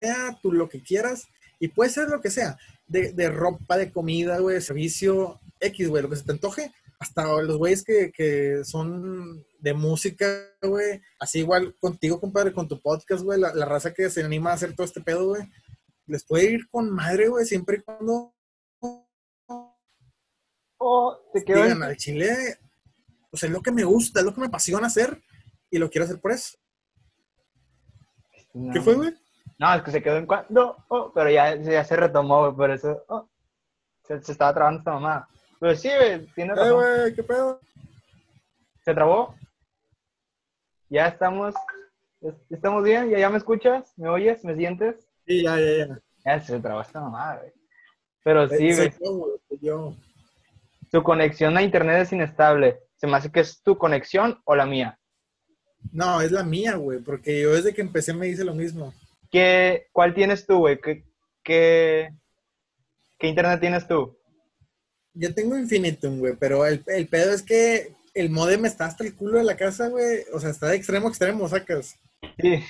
idea, 0.00 0.38
tu 0.42 0.52
lo 0.52 0.68
que 0.68 0.82
quieras, 0.82 1.26
y 1.58 1.68
puede 1.68 1.90
ser 1.90 2.08
lo 2.08 2.20
que 2.20 2.30
sea 2.30 2.56
de, 2.86 3.30
ropa, 3.30 3.76
de 3.76 3.90
comida, 3.90 4.38
güey, 4.38 4.56
de 4.56 4.60
servicio, 4.60 5.40
X, 5.60 5.88
güey, 5.88 6.02
lo 6.02 6.10
que 6.10 6.16
se 6.16 6.24
te 6.24 6.32
antoje. 6.32 6.72
Hasta 6.98 7.26
los 7.42 7.58
güeyes 7.58 7.84
que, 7.84 8.10
que 8.10 8.64
son 8.64 9.44
de 9.58 9.74
música, 9.74 10.26
güey. 10.62 11.02
Así 11.18 11.40
igual 11.40 11.76
contigo, 11.78 12.20
compadre, 12.20 12.52
con 12.52 12.68
tu 12.68 12.80
podcast, 12.80 13.22
güey. 13.22 13.38
La, 13.38 13.52
raza 13.66 13.92
que 13.92 14.08
se 14.08 14.22
anima 14.22 14.50
a 14.50 14.54
hacer 14.54 14.74
todo 14.74 14.86
este 14.86 15.02
pedo, 15.02 15.28
güey. 15.28 15.42
Les 16.06 16.24
puede 16.24 16.52
ir 16.52 16.68
con 16.70 16.90
madre, 16.90 17.28
güey, 17.28 17.44
siempre 17.44 17.78
y 17.78 17.82
cuando... 17.82 18.32
Oh, 20.78 21.18
te 21.32 21.42
quedo 21.44 21.62
Digan, 21.62 21.82
al 21.82 21.96
chile, 21.96 22.58
pues 23.30 23.42
es 23.42 23.50
lo 23.50 23.62
que 23.62 23.72
me 23.72 23.82
gusta, 23.82 24.20
es 24.20 24.26
lo 24.26 24.32
que 24.32 24.40
me 24.40 24.46
apasiona 24.46 24.86
hacer 24.86 25.20
y 25.70 25.78
lo 25.78 25.90
quiero 25.90 26.04
hacer 26.04 26.20
por 26.20 26.32
eso. 26.32 26.56
¿Qué 28.72 28.80
fue, 28.80 28.94
güey? 28.94 29.14
No, 29.58 29.74
es 29.74 29.82
que 29.82 29.90
se 29.90 30.02
quedó 30.02 30.18
en 30.18 30.26
cuando, 30.26 30.76
oh, 30.88 31.12
pero 31.14 31.30
ya, 31.30 31.54
ya 31.56 31.82
se 31.84 31.96
retomó, 31.96 32.54
por 32.54 32.70
eso 32.70 33.04
oh, 33.08 33.28
se, 34.02 34.16
estaba 34.16 34.52
trabando 34.52 34.80
esta 34.80 34.92
mamá. 34.92 35.28
Pero 35.58 35.74
sí, 35.74 35.88
güey, 35.88 36.26
tiene 36.34 36.52
eh, 36.52 36.56
razón. 36.56 36.84
Eh, 36.84 37.00
güey, 37.00 37.14
¿qué 37.14 37.22
pedo? 37.22 37.60
¿Se 38.84 38.94
trabó? 38.94 39.34
Ya 40.88 41.08
estamos, 41.08 41.54
estamos 42.50 42.84
bien, 42.84 43.08
¿Ya, 43.10 43.18
ya 43.18 43.30
me 43.30 43.38
escuchas, 43.38 43.92
me 43.96 44.08
oyes, 44.08 44.44
me 44.44 44.54
sientes. 44.54 45.08
Sí, 45.26 45.42
ya, 45.42 45.58
ya, 45.58 45.86
ya. 45.86 46.00
Ya 46.24 46.40
se 46.40 46.60
trabó 46.60 46.82
esta 46.82 47.00
mamá, 47.00 47.36
güey. 47.36 47.52
Pero 48.22 48.48
sí, 48.48 48.74
güey. 48.74 48.92
Yo, 49.60 49.94
Tu 50.90 51.02
conexión 51.02 51.56
a 51.56 51.62
internet 51.62 52.02
es 52.02 52.12
inestable. 52.12 52.80
¿Se 52.96 53.06
me 53.06 53.16
hace 53.16 53.30
que 53.30 53.40
es 53.40 53.62
tu 53.62 53.78
conexión 53.78 54.40
o 54.44 54.54
la 54.54 54.66
mía? 54.66 54.98
No, 55.92 56.20
es 56.20 56.32
la 56.32 56.42
mía, 56.42 56.74
güey, 56.76 56.98
porque 56.98 57.40
yo 57.40 57.52
desde 57.52 57.72
que 57.72 57.80
empecé 57.80 58.12
me 58.12 58.28
hice 58.28 58.44
lo 58.44 58.54
mismo. 58.54 58.92
¿Qué, 59.30 59.88
¿Cuál 59.92 60.14
tienes 60.14 60.46
tú, 60.46 60.58
güey? 60.58 60.80
¿Qué, 60.80 61.04
qué, 61.42 62.10
internet 63.20 63.60
tienes 63.60 63.86
tú? 63.86 64.16
Yo 65.14 65.34
tengo 65.34 65.56
Infinitum, 65.56 66.18
güey, 66.18 66.34
pero 66.38 66.66
el, 66.66 66.84
el 66.86 67.08
pedo 67.08 67.32
es 67.32 67.42
que 67.42 67.94
el 68.14 68.30
modem 68.30 68.64
está 68.64 68.86
hasta 68.86 69.04
el 69.04 69.14
culo 69.14 69.38
de 69.38 69.44
la 69.44 69.56
casa, 69.56 69.88
güey. 69.88 70.24
O 70.32 70.40
sea, 70.40 70.50
está 70.50 70.68
de 70.68 70.76
extremo 70.76 71.06
a 71.06 71.10
extremo, 71.10 71.48
sacas. 71.48 71.98
Sí. 72.38 72.62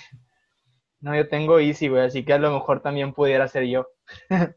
No, 1.01 1.15
yo 1.15 1.29
tengo 1.29 1.61
Easy, 1.61 1.89
güey, 1.89 2.03
así 2.05 2.25
que 2.25 2.33
a 2.33 2.39
lo 2.39 2.53
mejor 2.53 2.83
también 2.83 3.13
pudiera 3.13 3.49
ser 3.49 3.65
yo. 3.65 3.89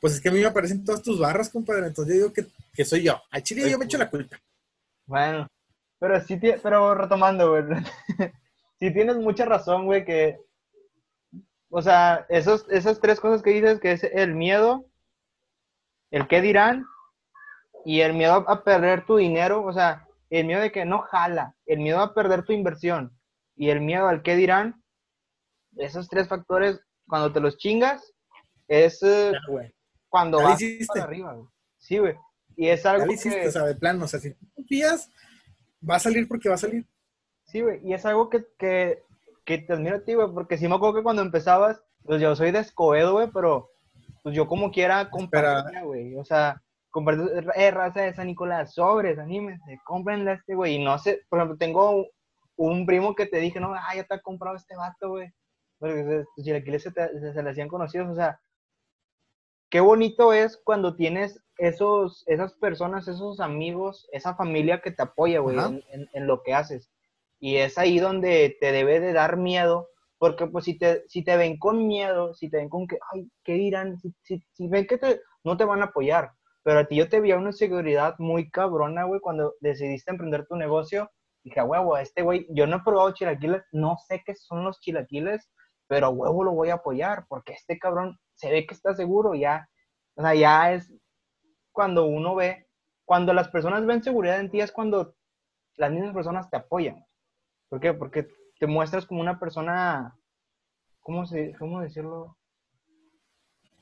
Pues 0.00 0.16
es 0.16 0.20
que 0.20 0.28
a 0.28 0.32
mí 0.32 0.38
me 0.38 0.44
aparecen 0.44 0.84
todas 0.84 1.00
tus 1.00 1.18
barras, 1.18 1.48
compadre. 1.48 1.86
Entonces 1.86 2.14
yo 2.14 2.20
digo 2.24 2.32
que, 2.34 2.44
que 2.74 2.84
soy 2.84 3.04
yo. 3.04 3.22
Al 3.30 3.42
chile 3.42 3.70
yo 3.70 3.78
me 3.78 3.86
echo 3.86 3.96
la 3.96 4.10
culpa. 4.10 4.38
Bueno, 5.06 5.46
pero 5.98 6.20
sí, 6.20 6.38
pero 6.62 6.94
retomando, 6.94 7.52
güey. 7.52 7.64
sí 8.78 8.92
tienes 8.92 9.16
mucha 9.16 9.46
razón, 9.46 9.86
güey, 9.86 10.04
que. 10.04 10.38
O 11.76 11.82
sea, 11.82 12.24
esos, 12.28 12.68
esas 12.70 13.00
tres 13.00 13.18
cosas 13.18 13.42
que 13.42 13.50
dices, 13.50 13.80
que 13.80 13.90
es 13.90 14.04
el 14.04 14.32
miedo, 14.32 14.84
el 16.12 16.28
qué 16.28 16.40
dirán, 16.40 16.86
y 17.84 18.02
el 18.02 18.12
miedo 18.12 18.48
a 18.48 18.62
perder 18.62 19.04
tu 19.06 19.16
dinero, 19.16 19.64
o 19.64 19.72
sea, 19.72 20.06
el 20.30 20.46
miedo 20.46 20.60
de 20.60 20.70
que 20.70 20.84
no 20.84 21.00
jala, 21.00 21.56
el 21.66 21.80
miedo 21.80 21.98
a 21.98 22.14
perder 22.14 22.44
tu 22.44 22.52
inversión, 22.52 23.18
y 23.56 23.70
el 23.70 23.80
miedo 23.80 24.06
al 24.06 24.22
qué 24.22 24.36
dirán, 24.36 24.84
esos 25.74 26.08
tres 26.08 26.28
factores, 26.28 26.80
cuando 27.08 27.32
te 27.32 27.40
los 27.40 27.58
chingas, 27.58 28.14
es 28.68 29.02
eh, 29.02 29.32
Ya, 29.32 29.40
güey. 29.48 29.74
cuando 30.08 30.40
vas 30.40 30.62
para 30.86 31.06
arriba, 31.06 31.32
güey. 31.32 31.48
Sí, 31.78 31.98
güey. 31.98 32.14
Y 32.56 32.68
es 32.68 32.86
algo 32.86 33.12
hiciste, 33.12 33.40
que... 33.40 33.48
o 33.48 33.50
sea, 33.50 33.64
de 33.64 33.74
plano. 33.74 34.04
O 34.04 34.08
sea, 34.08 34.20
si 34.20 34.32
tú 34.32 34.46
confías, 34.54 35.10
va 35.82 35.96
a 35.96 35.98
salir 35.98 36.28
porque 36.28 36.48
va 36.48 36.54
a 36.54 36.58
salir. 36.58 36.86
Sí, 37.46 37.62
güey, 37.62 37.80
y 37.84 37.94
es 37.94 38.06
algo 38.06 38.30
que, 38.30 38.46
que, 38.58 39.02
que 39.44 39.58
te 39.58 39.72
admiro 39.72 39.96
a 39.96 40.04
ti, 40.04 40.14
güey, 40.14 40.28
porque 40.32 40.56
sí 40.58 40.68
me 40.68 40.74
acuerdo 40.74 40.96
que 40.96 41.02
cuando 41.02 41.22
empezabas, 41.22 41.82
pues 42.04 42.20
yo 42.20 42.34
soy 42.36 42.50
de 42.50 42.60
Escobedo, 42.60 43.12
güey, 43.12 43.28
pero 43.32 43.70
pues 44.22 44.34
yo 44.34 44.46
como 44.48 44.70
quiera 44.70 45.10
compartía, 45.10 45.82
güey, 45.82 46.16
o 46.16 46.24
sea, 46.24 46.62
compartir, 46.90 47.46
eh, 47.54 47.70
raza 47.70 48.02
de 48.02 48.14
San 48.14 48.26
Nicolás, 48.26 48.74
sobres, 48.74 49.18
anímense, 49.18 49.78
cómprenle 49.84 50.30
a 50.30 50.34
este, 50.34 50.54
güey, 50.54 50.76
y 50.76 50.84
no 50.84 50.98
sé, 50.98 51.22
por 51.28 51.38
ejemplo, 51.38 51.58
tengo 51.58 52.06
un, 52.56 52.86
primo 52.86 53.14
que 53.14 53.26
te 53.26 53.38
dije, 53.38 53.60
no, 53.60 53.74
ah, 53.74 53.94
ya 53.94 54.04
te 54.04 54.14
ha 54.14 54.20
comprado 54.20 54.56
este 54.56 54.76
vato, 54.76 55.10
güey, 55.10 55.30
porque 55.78 56.04
se- 56.04 56.24
tus 56.36 56.44
chilaquiles 56.44 56.82
se, 56.82 56.92
te- 56.92 57.20
se, 57.20 57.32
se 57.34 57.42
le 57.42 57.50
hacían 57.50 57.68
conocidos, 57.68 58.08
o 58.08 58.14
sea, 58.14 58.40
qué 59.70 59.80
bonito 59.80 60.32
es 60.32 60.56
cuando 60.64 60.94
tienes 60.96 61.42
esos, 61.58 62.24
esas 62.26 62.54
personas, 62.54 63.08
esos 63.08 63.40
amigos, 63.40 64.08
esa 64.12 64.34
familia 64.36 64.80
que 64.80 64.90
te 64.90 65.02
apoya, 65.02 65.40
güey, 65.40 65.56
en- 65.90 66.08
en 66.12 66.26
lo 66.26 66.42
que 66.42 66.54
haces. 66.54 66.90
Y 67.44 67.58
es 67.58 67.76
ahí 67.76 67.98
donde 67.98 68.56
te 68.58 68.72
debe 68.72 69.00
de 69.00 69.12
dar 69.12 69.36
miedo, 69.36 69.90
porque 70.16 70.46
pues 70.46 70.64
si 70.64 70.78
te, 70.78 71.04
si 71.08 71.22
te 71.22 71.36
ven 71.36 71.58
con 71.58 71.86
miedo, 71.86 72.32
si 72.32 72.48
te 72.48 72.56
ven 72.56 72.70
con 72.70 72.86
que, 72.86 72.96
ay, 73.12 73.30
¿qué 73.44 73.52
dirán? 73.52 73.98
Si, 73.98 74.14
si, 74.22 74.42
si 74.54 74.66
ven 74.66 74.86
que 74.86 74.96
te, 74.96 75.20
no 75.44 75.54
te 75.58 75.66
van 75.66 75.82
a 75.82 75.86
apoyar. 75.86 76.32
Pero 76.62 76.78
a 76.78 76.86
ti 76.86 76.96
yo 76.96 77.06
te 77.06 77.20
vi 77.20 77.32
una 77.32 77.52
seguridad 77.52 78.14
muy 78.18 78.50
cabrona, 78.50 79.04
güey, 79.04 79.20
cuando 79.20 79.56
decidiste 79.60 80.10
emprender 80.10 80.46
tu 80.46 80.56
negocio. 80.56 81.10
Dije, 81.42 81.60
huevo, 81.60 81.98
este 81.98 82.22
güey, 82.22 82.46
yo 82.48 82.66
no 82.66 82.76
he 82.76 82.80
probado 82.82 83.12
chilaquiles, 83.12 83.62
no 83.72 83.98
sé 84.08 84.22
qué 84.24 84.34
son 84.34 84.64
los 84.64 84.80
chilaquiles, 84.80 85.50
pero 85.86 86.06
a 86.06 86.08
huevo 86.08 86.44
lo 86.44 86.52
voy 86.52 86.70
a 86.70 86.76
apoyar, 86.76 87.26
porque 87.28 87.52
este 87.52 87.78
cabrón 87.78 88.18
se 88.36 88.50
ve 88.50 88.66
que 88.66 88.72
está 88.72 88.94
seguro, 88.94 89.34
ya, 89.34 89.68
o 90.16 90.22
sea, 90.22 90.34
ya 90.34 90.72
es 90.72 90.90
cuando 91.72 92.06
uno 92.06 92.34
ve, 92.36 92.68
cuando 93.04 93.34
las 93.34 93.48
personas 93.48 93.84
ven 93.84 94.02
seguridad 94.02 94.40
en 94.40 94.50
ti 94.50 94.62
es 94.62 94.72
cuando 94.72 95.14
las 95.76 95.90
mismas 95.92 96.14
personas 96.14 96.48
te 96.48 96.56
apoyan. 96.56 97.04
¿Por 97.68 97.80
qué? 97.80 97.92
Porque 97.92 98.28
te 98.58 98.66
muestras 98.66 99.06
como 99.06 99.20
una 99.20 99.38
persona, 99.38 100.16
¿cómo, 101.00 101.26
se, 101.26 101.54
cómo 101.58 101.80
decirlo? 101.80 102.36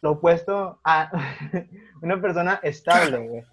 Lo 0.01 0.13
opuesto 0.13 0.81
a 0.85 1.11
una 2.03 2.21
persona 2.21 2.61
estable, 2.63 3.29
güey. 3.29 3.45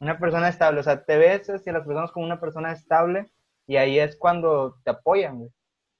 Una 0.00 0.18
persona 0.18 0.48
estable, 0.48 0.80
o 0.80 0.82
sea, 0.82 1.04
te 1.04 1.16
ves 1.16 1.48
hacia 1.48 1.72
las 1.72 1.86
personas 1.86 2.12
como 2.12 2.26
una 2.26 2.40
persona 2.40 2.72
estable 2.72 3.30
y 3.66 3.76
ahí 3.76 3.98
es 3.98 4.16
cuando 4.16 4.76
te 4.84 4.90
apoyan, 4.90 5.38
güey. 5.38 5.50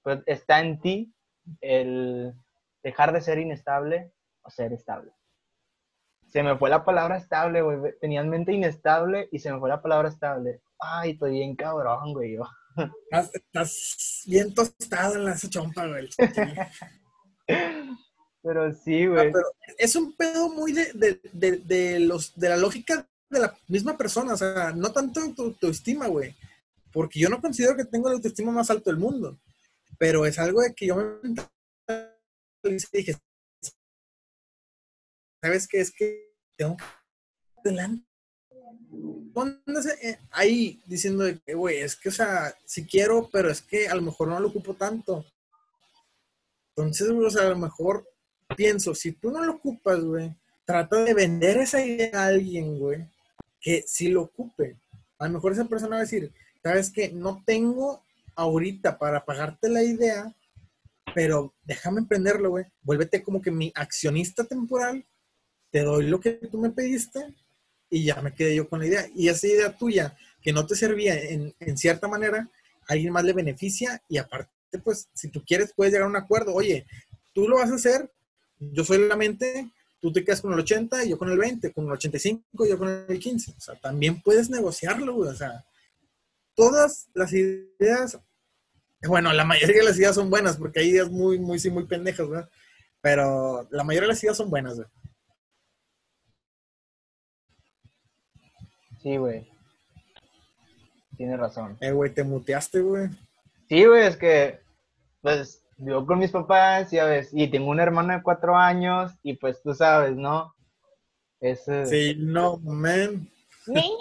Pues 0.03 0.23
está 0.27 0.61
en 0.61 0.81
ti 0.81 1.14
el 1.62 2.35
dejar 2.83 3.12
de 3.12 3.23
ser 3.23 3.38
inestable 3.38 4.12
o 4.43 4.51
ser 4.51 4.73
estable. 4.73 5.12
Se 6.27 6.43
me 6.43 6.57
fue 6.59 6.69
la 6.69 6.85
palabra 6.85 7.17
estable, 7.17 7.62
güey. 7.62 7.95
Tenía 8.01 8.21
en 8.21 8.29
mente 8.29 8.53
inestable 8.53 9.29
y 9.33 9.38
se 9.38 9.53
me 9.53 9.59
fue 9.59 9.69
la 9.69 9.81
palabra 9.81 10.09
estable. 10.09 10.61
Ay, 10.79 11.12
estoy 11.12 11.33
bien 11.33 11.57
cabrón, 11.57 12.12
güey. 12.12 12.35
Yo. 12.35 12.45
Estás, 12.76 13.30
estás 13.34 14.22
bien 14.26 14.54
tostado 14.54 15.14
en 15.16 15.24
la 15.24 15.37
chompa, 15.38 15.87
güey. 15.87 16.08
Pero 18.42 18.74
sí, 18.74 19.04
Ah, 19.04 19.08
güey. 19.08 19.32
pero 19.32 19.44
es 19.78 19.96
un 19.96 20.14
pedo 20.16 20.48
muy 20.50 20.72
de, 20.72 20.92
de, 20.92 21.20
de, 21.32 21.58
de 21.58 22.00
los, 22.00 22.34
de 22.37 22.48
la 22.50 22.56
lógica 22.56 23.08
de 23.30 23.40
la 23.40 23.56
misma 23.68 23.96
persona, 23.96 24.34
o 24.34 24.37
sea, 24.37 24.72
no 24.72 24.92
tanto 24.92 25.20
tu 25.34 25.42
autoestima, 25.44 26.06
güey, 26.08 26.37
porque 26.92 27.18
yo 27.18 27.28
no 27.28 27.40
considero 27.40 27.74
que 27.76 27.84
tengo 27.87 28.08
la 28.08 28.14
autoestima 28.16 28.52
más 28.52 28.70
alto 28.70 28.90
del 28.90 28.98
mundo, 28.98 29.40
pero 29.98 30.26
es 30.26 30.38
algo 30.38 30.60
de 30.60 30.74
que 30.74 30.87
yo 30.87 30.96
me 30.96 32.78
dije, 32.92 33.16
¿sabes 35.42 35.66
qué? 35.66 35.80
Es 35.80 35.90
que 35.90 36.34
tengo 36.56 36.76
que 36.76 36.84
adelante. 37.64 38.06
Póngase, 39.32 39.96
eh, 40.02 40.18
ahí 40.30 40.80
diciendo 40.87 41.24
que, 41.44 41.54
güey, 41.54 41.78
es 41.78 41.96
que, 41.96 42.08
o 42.08 42.12
sea, 42.12 42.54
si 42.64 42.87
quiero, 42.87 43.28
pero 43.32 43.50
es 43.50 43.60
que 43.60 43.88
a 43.88 43.94
lo 43.94 44.02
mejor 44.02 44.28
no 44.28 44.38
lo 44.38 44.48
ocupo 44.48 44.74
tanto. 44.74 45.24
Entonces, 46.76 47.08
o 47.10 47.30
sea, 47.30 47.46
a 47.46 47.50
lo 47.50 47.58
mejor 47.58 48.08
pienso, 48.56 48.94
si 48.94 49.12
tú 49.12 49.30
no 49.30 49.44
lo 49.44 49.54
ocupas, 49.54 50.00
güey, 50.00 50.34
trata 50.64 51.04
de 51.04 51.14
vender 51.14 51.58
esa 51.58 51.84
idea 51.84 52.10
a 52.14 52.26
alguien, 52.26 52.78
güey, 52.78 53.08
que 53.60 53.84
sí 53.87 54.08
lo 54.08 54.22
ocupe. 54.22 54.78
A 55.18 55.26
lo 55.26 55.34
mejor 55.34 55.52
esa 55.52 55.64
persona 55.64 55.96
va 55.96 55.98
a 55.98 56.04
decir, 56.04 56.32
sabes 56.62 56.90
que 56.90 57.10
no 57.10 57.42
tengo 57.44 58.04
ahorita 58.37 58.98
para 58.98 59.24
pagarte 59.24 59.68
la 59.68 59.82
idea, 59.82 60.34
pero 61.14 61.54
déjame 61.62 62.00
emprenderlo, 62.00 62.50
güey. 62.50 62.64
Vuélvete 62.82 63.22
como 63.22 63.40
que 63.40 63.50
mi 63.50 63.72
accionista 63.74 64.44
temporal, 64.44 65.04
te 65.70 65.82
doy 65.82 66.06
lo 66.06 66.20
que 66.20 66.32
tú 66.32 66.58
me 66.58 66.70
pediste 66.70 67.34
y 67.90 68.05
ya 68.05 68.20
me 68.23 68.35
quedé 68.35 68.55
yo 68.55 68.68
con 68.68 68.81
la 68.81 68.87
idea. 68.87 69.07
Y 69.14 69.29
esa 69.29 69.47
idea 69.47 69.77
tuya, 69.77 70.16
que 70.42 70.53
no 70.53 70.66
te 70.66 70.77
servía 70.77 71.14
en, 71.14 71.55
en 71.61 71.77
cierta 71.79 72.09
manera, 72.09 72.49
a 72.87 72.92
alguien 72.92 73.12
más 73.12 73.25
le 73.25 73.33
beneficia 73.33 74.03
y 74.09 74.18
aparte, 74.18 74.51
pues, 74.83 75.09
si 75.14 75.29
tú 75.29 75.42
quieres, 75.44 75.73
puedes 75.75 75.92
llegar 75.92 76.07
a 76.07 76.11
un 76.11 76.16
acuerdo. 76.16 76.55
Oye, 76.55 76.87
tú 77.33 77.49
lo 77.49 77.57
vas 77.57 77.70
a 77.70 77.77
hacer, 77.77 78.11
yo 78.59 78.85
soy 78.85 79.09
la 79.09 79.16
mente, 79.16 79.70
tú 80.01 80.12
te 80.12 80.25
quedas 80.25 80.40
con 80.40 80.53
el 80.53 80.61
80 80.61 81.05
y 81.05 81.11
yo 81.11 81.18
con 81.18 81.31
el 81.31 81.38
20, 81.38 81.73
con 81.73 81.87
el 81.87 81.92
85 81.92 82.66
y 82.66 82.68
yo 82.68 82.79
con 82.79 83.05
el 83.09 83.18
15. 83.18 83.55
O 83.57 83.61
sea, 83.61 83.75
también 83.77 84.20
puedes 84.20 84.51
negociarlo. 84.51 85.16
O 85.16 85.35
sea, 85.35 85.64
todas 86.55 87.09
las 87.14 87.33
ideas, 87.33 88.18
bueno, 89.07 89.33
la 89.33 89.44
mayoría 89.44 89.79
de 89.79 89.85
las 89.85 89.99
ideas 89.99 90.14
son 90.14 90.31
buenas, 90.31 90.57
porque 90.57 90.81
hay 90.81 90.88
ideas 90.90 91.11
muy, 91.11 91.38
muy, 91.38 91.59
sí, 91.59 91.70
muy 91.70 91.87
pendejas, 91.87 92.29
¿verdad? 92.29 92.51
Pero 93.01 93.66
la 93.70 93.85
mayoría 93.85 94.09
de 94.09 94.14
las 94.14 94.23
ideas 94.23 94.37
son 94.37 94.51
buenas, 94.51 94.77
güey. 94.77 94.87
Sí, 99.05 99.19
güey. 99.19 99.47
Tienes 101.19 101.38
razón. 101.38 101.77
Eh, 101.83 101.93
güey, 101.93 102.14
te 102.14 102.25
muteaste, 102.25 102.81
güey. 102.81 103.11
Sí, 103.69 103.85
güey, 103.85 104.07
es 104.07 104.17
que, 104.17 104.61
pues, 105.21 105.62
vivo 105.77 106.07
con 106.07 106.19
mis 106.19 106.31
papás, 106.31 106.90
ya 106.90 107.05
ves, 107.05 107.29
y 107.31 107.49
tengo 107.49 107.69
una 107.69 107.83
hermana 107.83 108.17
de 108.17 108.23
cuatro 108.23 108.57
años, 108.57 109.12
y 109.23 109.35
pues 109.35 109.62
tú 109.62 109.75
sabes, 109.75 110.17
¿no? 110.17 110.55
Es. 111.38 111.67
Sí, 111.85 112.17
no, 112.19 112.57
man. 112.61 113.29
¡Niño! 113.67 113.95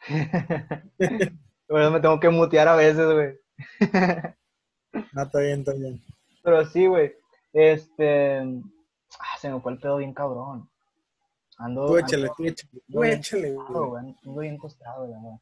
Bueno, 1.68 1.92
me 1.92 2.00
tengo 2.00 2.18
que 2.18 2.28
mutear 2.30 2.66
a 2.66 2.74
veces, 2.74 3.06
güey. 3.06 3.38
No, 5.12 5.22
está 5.22 5.38
bien, 5.38 5.60
está 5.60 5.72
bien. 5.72 6.02
Pero 6.42 6.66
sí, 6.66 6.86
güey. 6.86 7.14
Este. 7.52 8.40
Ah, 8.40 9.38
se 9.40 9.48
me 9.48 9.60
fue 9.60 9.72
el 9.72 9.78
pedo 9.78 9.98
bien 9.98 10.12
cabrón. 10.12 10.68
Ando. 11.60 11.86
Tú 11.86 11.98
échale, 11.98 12.26
ando- 12.28 12.34
tú 12.36 12.44
échale. 12.44 12.82
Tú 12.92 13.04
échale, 13.04 13.56
Ando 14.24 14.40
bien 14.40 14.58
tostado, 14.58 15.40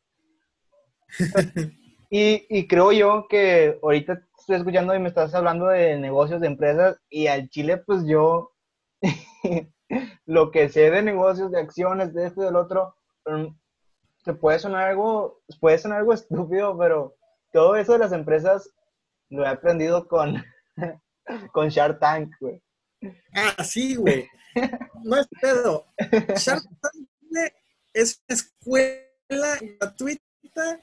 y, 2.11 2.45
y 2.51 2.69
creo 2.69 2.93
yo 2.93 3.27
que 3.29 3.79
ahorita 3.83 4.21
estoy 4.39 4.57
escuchando 4.57 4.95
y 4.95 4.99
me 4.99 5.09
estás 5.09 5.35
hablando 5.35 5.67
de 5.69 5.99
negocios, 5.99 6.41
de 6.41 6.47
empresas, 6.49 7.01
y 7.09 7.27
al 7.29 7.49
Chile, 7.49 7.79
pues 7.79 8.05
yo. 8.07 8.53
lo 10.27 10.51
que 10.51 10.69
sé 10.69 10.91
de 10.91 11.03
negocios, 11.03 11.51
de 11.51 11.61
acciones, 11.61 12.13
de 12.13 12.27
esto 12.27 12.43
y 12.43 12.45
del 12.45 12.57
otro, 12.57 12.95
mm, 13.27 13.47
te 14.25 14.35
puede 14.35 14.59
sonar 14.59 14.89
algo, 14.89 15.41
puede 15.61 15.79
sonar 15.79 16.01
algo 16.01 16.13
estúpido, 16.15 16.77
pero 16.77 17.15
todo 17.53 17.77
eso 17.77 17.95
de 17.95 18.01
las 18.01 18.13
empresas 18.13 18.71
lo 19.31 19.45
he 19.45 19.49
aprendido 19.49 20.07
con, 20.09 20.43
con 21.53 21.69
Shark 21.69 21.99
Tank, 21.99 22.33
güey. 22.41 22.63
Ah, 23.33 23.65
sí, 23.65 23.95
güey. 23.95 24.29
No 25.05 25.17
es 25.17 25.27
pedo. 25.41 25.87
Shark 26.37 26.65
es 27.93 28.21
una 28.29 28.37
escuela 28.37 29.59
gratuita 29.61 30.81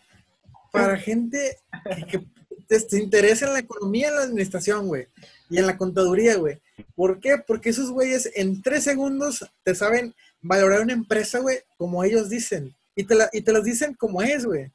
para 0.72 0.98
gente 0.98 1.58
que, 1.98 2.20
que 2.20 2.26
te, 2.68 2.80
te 2.82 2.98
interesa 2.98 3.48
en 3.48 3.54
la 3.54 3.60
economía, 3.60 4.10
en 4.10 4.16
la 4.16 4.22
administración, 4.24 4.88
güey. 4.88 5.08
Y 5.50 5.58
en 5.60 5.68
la 5.68 5.78
contaduría, 5.78 6.36
güey. 6.36 6.62
¿Por 6.96 7.20
qué? 7.20 7.38
Porque 7.46 7.70
esos 7.70 7.92
güeyes 7.92 8.32
en 8.36 8.62
tres 8.62 8.84
segundos 8.84 9.46
te 9.64 9.76
saben 9.76 10.14
valorar 10.42 10.82
una 10.82 10.94
empresa, 10.94 11.40
güey, 11.40 11.60
como 11.78 12.04
ellos 12.04 12.30
dicen. 12.30 12.76
Y 12.96 13.04
te, 13.04 13.16
la, 13.16 13.30
y 13.32 13.42
te 13.42 13.52
las 13.52 13.64
dicen 13.64 13.94
como 13.94 14.22
es, 14.22 14.46
güey. 14.46 14.72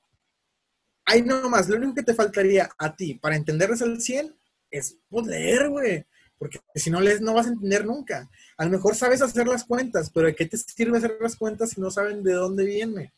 Ahí 1.06 1.22
nomás, 1.22 1.68
lo 1.68 1.76
único 1.76 1.94
que 1.94 2.02
te 2.02 2.14
faltaría 2.14 2.70
a 2.78 2.94
ti 2.94 3.14
para 3.14 3.36
entenderles 3.36 3.82
al 3.82 4.00
100 4.00 4.34
es 4.70 4.96
pues, 5.08 5.26
leer, 5.26 5.68
güey. 5.68 6.06
Porque 6.40 6.58
si 6.74 6.90
no 6.90 7.02
lees, 7.02 7.20
no 7.20 7.34
vas 7.34 7.46
a 7.46 7.50
entender 7.50 7.84
nunca. 7.84 8.30
A 8.56 8.64
lo 8.64 8.70
mejor 8.70 8.96
sabes 8.96 9.20
hacer 9.20 9.46
las 9.46 9.64
cuentas, 9.64 10.10
pero 10.10 10.26
¿de 10.26 10.34
qué 10.34 10.46
te 10.46 10.56
sirve 10.56 10.96
hacer 10.96 11.18
las 11.20 11.36
cuentas 11.36 11.68
si 11.68 11.82
no 11.82 11.90
saben 11.90 12.22
de 12.22 12.32
dónde 12.32 12.64
viene? 12.64 13.12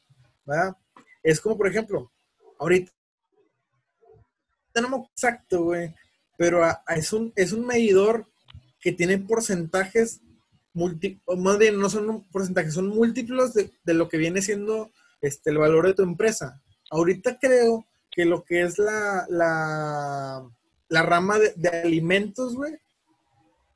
¿verdad? 0.45 0.77
Es 1.23 1.41
como, 1.41 1.57
por 1.57 1.69
ejemplo, 1.69 2.11
ahorita, 2.59 2.91
tenemos 4.73 5.09
exacto, 5.11 5.63
güey, 5.63 5.95
pero 6.37 6.63
es, 6.89 7.13
un, 7.13 7.33
es 7.37 7.53
un 7.53 7.65
medidor 7.65 8.27
que 8.81 8.91
tiene 8.91 9.19
porcentajes, 9.19 10.21
más 10.75 11.59
bien 11.59 11.79
no 11.79 11.89
son 11.89 12.25
porcentajes, 12.25 12.75
son 12.75 12.89
múltiplos 12.89 13.55
de, 13.55 13.71
lo 13.85 14.09
que 14.09 14.17
viene 14.17 14.43
siendo 14.43 14.91
este, 15.21 15.51
el 15.51 15.59
valor 15.59 15.87
de 15.87 15.95
tu 15.95 16.03
empresa. 16.03 16.61
Ahorita 16.91 17.39
creo 17.39 17.87
que 18.11 18.25
lo 18.25 18.43
que 18.43 18.63
es 18.63 18.81
la, 18.81 19.27
la, 19.29 20.45
la 20.89 21.03
rama 21.05 21.39
de, 21.39 21.53
de 21.55 21.69
alimentos, 21.69 22.57
güey, 22.57 22.75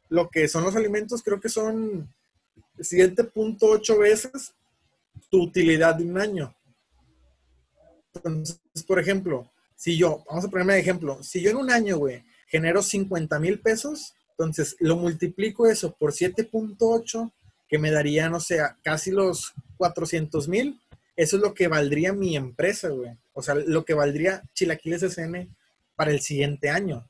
lo 0.09 0.29
que 0.29 0.49
son 0.49 0.65
los 0.65 0.77
alimentos, 0.77 1.23
creo 1.23 1.41
que 1.41 1.49
son 1.49 2.13
7.8 2.79 3.99
veces 3.99 4.53
tu 5.31 5.43
utilidad 5.43 5.95
de 5.95 6.05
un 6.05 6.19
año. 6.19 6.55
Entonces, 8.15 8.61
por 8.87 8.99
ejemplo, 8.99 9.51
si 9.75 9.97
yo, 9.97 10.25
vamos 10.29 10.45
a 10.45 10.49
ponerme 10.49 10.75
de 10.75 10.81
ejemplo, 10.81 11.23
si 11.23 11.41
yo 11.41 11.51
en 11.51 11.57
un 11.57 11.71
año, 11.71 11.99
güey, 11.99 12.25
genero 12.47 12.83
50 12.83 13.39
mil 13.41 13.61
pesos, 13.61 14.15
entonces 14.31 14.77
lo 14.81 14.97
multiplico 14.97 15.67
eso 15.67 15.95
por 15.95 16.13
7.8, 16.13 17.33
que 17.69 17.79
me 17.79 17.91
daría, 17.91 18.29
no 18.29 18.41
sé, 18.41 18.61
casi 18.83 19.11
los 19.11 19.53
400 19.77 20.49
mil, 20.49 20.81
eso 21.17 21.37
es 21.37 21.43
lo 21.43 21.55
que 21.55 21.69
valdría 21.69 22.13
mi 22.13 22.37
empresa, 22.37 22.89
güey. 22.89 23.11
O 23.33 23.43
sea, 23.43 23.55
lo 23.55 23.85
que 23.85 23.95
valdría 23.95 24.43
Chilaquiles 24.55 25.03
SN 25.03 25.49
para 25.95 26.11
el 26.11 26.21
siguiente 26.21 26.69
año. 26.71 27.09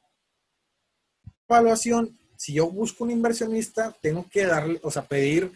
Evaluación 1.49 2.17
si 2.37 2.55
yo 2.55 2.71
busco 2.71 3.05
un 3.05 3.11
inversionista, 3.11 3.95
tengo 4.01 4.27
que 4.31 4.47
darle, 4.47 4.81
o 4.83 4.91
sea, 4.91 5.03
pedir 5.03 5.53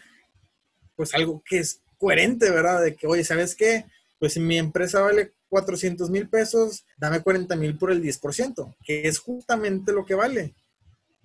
pues 0.95 1.13
algo 1.13 1.41
que 1.45 1.59
es 1.59 1.81
coherente, 1.97 2.49
¿verdad? 2.51 2.81
De 2.81 2.95
que, 2.95 3.07
oye, 3.07 3.23
¿sabes 3.23 3.55
qué? 3.55 3.85
Pues 4.19 4.33
si 4.33 4.39
mi 4.39 4.57
empresa 4.57 5.01
vale 5.01 5.33
400 5.49 6.09
mil 6.09 6.29
pesos, 6.29 6.85
dame 6.97 7.21
40 7.21 7.55
mil 7.55 7.77
por 7.77 7.91
el 7.91 8.01
10%, 8.01 8.75
que 8.83 9.07
es 9.07 9.19
justamente 9.19 9.91
lo 9.91 10.05
que 10.05 10.15
vale. 10.15 10.53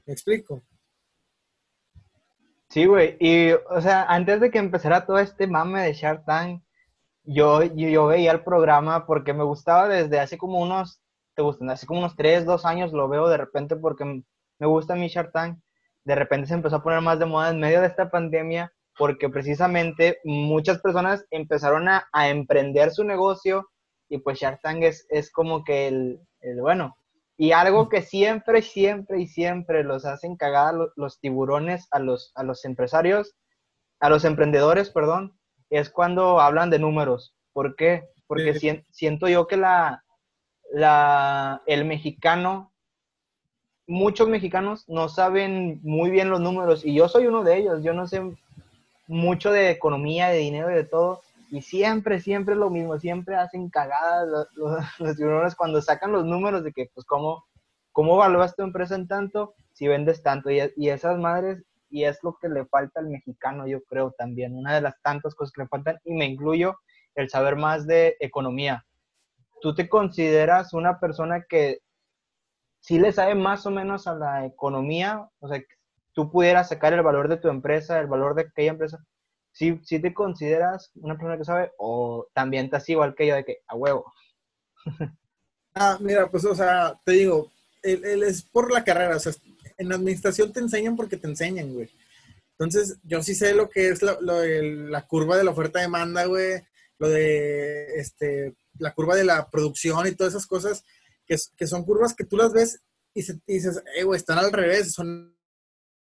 ¿Me 0.05 0.13
explico? 0.13 0.63
Sí, 2.69 2.87
güey. 2.87 3.17
Y, 3.21 3.53
o 3.53 3.81
sea, 3.81 4.05
antes 4.05 4.41
de 4.41 4.51
que 4.51 4.59
empezara 4.59 5.07
todo 5.07 5.19
este 5.19 5.47
mame 5.47 5.83
de 5.83 5.95
Shark 5.95 6.25
Tank, 6.25 6.63
yo, 7.25 7.63
yo, 7.63 8.07
veía 8.07 8.33
el 8.33 8.45
programa 8.45 9.07
porque 9.07 9.33
me 9.33 9.45
gustaba 9.45 9.89
desde 9.89 10.21
hace 10.21 10.39
como 10.39 10.61
unos, 10.61 11.01
te 11.35 11.43
gustan, 11.43 11.71
hace 11.71 11.87
como 11.87 12.01
unos 12.01 12.17
3, 12.17 12.45
2 12.45 12.65
años 12.65 12.93
lo 12.93 13.09
veo 13.09 13.29
de 13.29 13.37
repente 13.37 13.77
porque 13.77 14.23
me 14.59 14.67
gusta 14.67 14.95
mi 14.95 15.09
Shark 15.09 15.33
Tank, 15.33 15.59
de 16.05 16.15
repente 16.15 16.47
se 16.47 16.55
empezó 16.55 16.77
a 16.77 16.83
poner 16.83 17.01
más 17.01 17.19
de 17.19 17.27
moda 17.27 17.51
en 17.51 17.61
medio 17.61 17.81
de 17.81 17.89
esta 17.89 18.11
pandemia 18.11 18.73
porque 18.97 19.29
precisamente 19.29 20.21
muchas 20.25 20.81
personas 20.81 21.27
empezaron 21.31 21.89
a, 21.89 22.07
emprender 22.29 22.91
su 22.91 23.05
negocio 23.05 23.69
y 24.09 24.19
pues 24.19 24.39
Shark 24.39 24.61
Tank 24.63 24.83
es, 24.83 25.07
es 25.11 25.31
como 25.31 25.65
que 25.65 25.89
el, 25.89 26.21
bueno. 26.61 26.97
Y 27.37 27.53
algo 27.53 27.91
que 27.91 28.01
siempre, 28.01 28.63
siempre 28.63 29.21
y 29.21 29.27
siempre 29.27 29.85
los 29.85 30.07
hacen 30.07 30.37
cagar 30.37 30.75
los, 30.97 31.21
tiburones 31.21 31.87
a 31.91 31.99
los, 31.99 32.33
a 32.35 32.43
los 32.43 32.65
empresarios, 32.65 33.37
a 34.01 34.09
los 34.09 34.25
emprendedores, 34.25 34.89
perdón, 34.89 35.39
es 35.69 35.91
cuando 35.91 36.41
hablan 36.41 36.71
de 36.71 36.79
números. 36.79 37.37
¿Por 37.53 37.77
qué? 37.77 38.09
Porque 38.27 38.85
siento 38.91 39.29
yo 39.29 39.47
que 39.47 39.59
la, 39.59 40.03
la, 40.73 41.63
el 41.67 41.85
mexicano 41.85 42.73
muchos 43.87 44.29
mexicanos 44.29 44.85
no 44.89 45.09
saben 45.09 45.81
muy 45.83 46.11
bien 46.11 46.31
los 46.31 46.41
números 46.41 46.85
y 46.85 46.95
yo 46.95 47.09
soy 47.09 47.27
uno 47.27 47.45
de 47.45 47.59
ellos. 47.59 47.83
Yo 47.83 47.93
no 47.93 48.07
sé 48.07 48.23
mucho 49.07 49.53
de 49.53 49.71
economía, 49.71 50.29
de 50.29 50.39
dinero 50.39 50.71
y 50.71 50.75
de 50.75 50.85
todo. 50.85 51.21
Y 51.51 51.63
siempre, 51.63 52.21
siempre 52.21 52.55
lo 52.57 52.71
mismo. 52.71 52.99
Siempre 52.99 53.37
hacen 53.37 53.71
cagadas 53.71 54.29
los, 54.99 55.19
los, 55.19 55.55
cuando 55.55 55.81
sacan 55.81 56.13
los 56.13 56.25
números 56.25 56.65
de 56.65 56.73
que, 56.73 56.91
pues, 56.93 57.07
¿cómo, 57.07 57.45
cómo 57.93 58.17
evalúas 58.17 58.57
tu 58.57 58.63
empresa 58.63 58.95
en 58.95 59.07
tanto 59.07 59.55
si 59.73 59.87
vendes 59.87 60.23
tanto? 60.23 60.51
Y, 60.51 60.61
y 60.77 60.89
esas 60.89 61.19
madres, 61.19 61.63
y 61.89 62.05
es 62.05 62.19
lo 62.23 62.37
que 62.41 62.49
le 62.49 62.67
falta 62.67 63.01
al 63.01 63.09
mexicano, 63.09 63.67
yo 63.67 63.83
creo 63.85 64.13
también. 64.19 64.57
Una 64.57 64.75
de 64.75 64.81
las 64.81 65.01
tantas 65.03 65.35
cosas 65.35 65.53
que 65.53 65.63
le 65.63 65.69
faltan, 65.69 65.99
y 66.05 66.15
me 66.15 66.27
incluyo, 66.27 66.77
el 67.15 67.31
saber 67.31 67.57
más 67.57 67.87
de 67.87 68.17
economía. 68.21 68.85
¿Tú 69.63 69.75
te 69.75 69.89
consideras 69.89 70.75
una 70.75 71.01
persona 71.01 71.45
que 71.49 71.81
si 72.87 73.01
le 73.01 73.11
sabe 73.11 73.35
más 73.35 73.67
o 73.67 73.73
menos 73.73 74.07
a 74.07 74.15
la 74.15 74.47
economía, 74.47 75.29
o 75.41 75.49
sea, 75.49 75.61
tú 76.13 76.31
pudieras 76.31 76.69
sacar 76.69 76.93
el 76.93 77.03
valor 77.03 77.29
de 77.29 77.37
tu 77.37 77.49
empresa, 77.49 77.99
el 77.99 78.07
valor 78.07 78.37
de 78.37 78.43
aquella 78.43 78.71
empresa, 78.71 79.05
si 79.51 79.81
¿sí, 79.83 79.99
te 79.99 80.15
consideras 80.15 80.93
una 80.95 81.15
persona 81.15 81.37
que 81.37 81.45
sabe 81.45 81.73
o 81.79 82.29
también 82.33 82.67
estás 82.67 82.89
igual 82.89 83.17
que 83.17 83.27
yo 83.27 83.35
de 83.35 83.45
que 83.45 83.59
a 83.67 83.75
huevo. 83.75 84.13
ah, 85.75 85.99
mira, 86.01 86.31
pues, 86.31 86.45
o 86.45 86.55
sea, 86.55 86.97
te 87.05 87.11
digo, 87.11 87.51
él, 87.83 88.23
es 88.23 88.43
por 88.45 88.73
la 88.73 88.85
carrera, 88.85 89.17
o 89.17 89.19
sea, 89.19 89.33
en 89.79 89.93
administración 89.93 90.53
te 90.53 90.61
enseñan 90.61 90.95
porque 90.95 91.17
te 91.17 91.27
enseñan, 91.27 91.75
güey. 91.75 91.91
Entonces, 92.53 92.99
yo 93.03 93.21
sí 93.21 93.35
sé 93.35 93.53
lo 93.53 93.69
que 93.69 93.89
es 93.89 94.01
la 94.01 95.07
curva 95.09 95.37
de 95.37 95.43
la 95.43 95.51
oferta-demanda, 95.51 96.27
güey, 96.27 96.63
lo 97.01 97.09
de 97.09 97.97
este, 97.97 98.55
la 98.79 98.95
curva 98.95 99.17
de 99.17 99.25
la 99.25 99.51
producción 99.51 100.07
y 100.07 100.13
todas 100.13 100.35
esas 100.35 100.47
cosas 100.47 100.85
que, 101.27 101.67
son 101.67 101.85
curvas 101.85 102.15
que 102.15 102.25
tú 102.25 102.37
las 102.37 102.53
ves 102.53 102.81
y, 103.15 103.23
dices, 103.47 103.83
eh, 103.97 104.05
güey, 104.05 104.19
están 104.19 104.39
al 104.39 104.53
revés, 104.53 104.93
son 104.93 105.37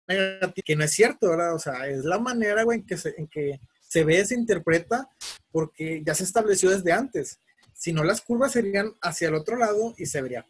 negativas, 0.07 0.65
que 0.65 0.75
no 0.75 0.83
es 0.83 0.91
cierto, 0.91 1.29
¿verdad? 1.29 1.55
O 1.55 1.59
sea, 1.59 1.87
es 1.87 2.03
la 2.03 2.19
manera, 2.19 2.63
güey, 2.63 2.79
en 2.79 2.85
que 2.85 2.97
se, 2.97 3.13
en 3.17 3.27
que 3.27 3.59
se 3.87 4.03
ve, 4.03 4.25
se 4.25 4.35
interpreta, 4.35 5.07
porque 5.51 6.01
ya 6.05 6.15
se 6.15 6.23
estableció 6.23 6.71
desde 6.71 6.91
antes. 6.91 7.39
Si 7.73 7.93
no, 7.93 8.03
las 8.03 8.21
curvas 8.21 8.51
serían 8.53 8.93
hacia 9.01 9.29
el 9.29 9.35
otro 9.35 9.55
lado 9.55 9.93
y 9.97 10.05
se 10.05 10.21
vería, 10.21 10.45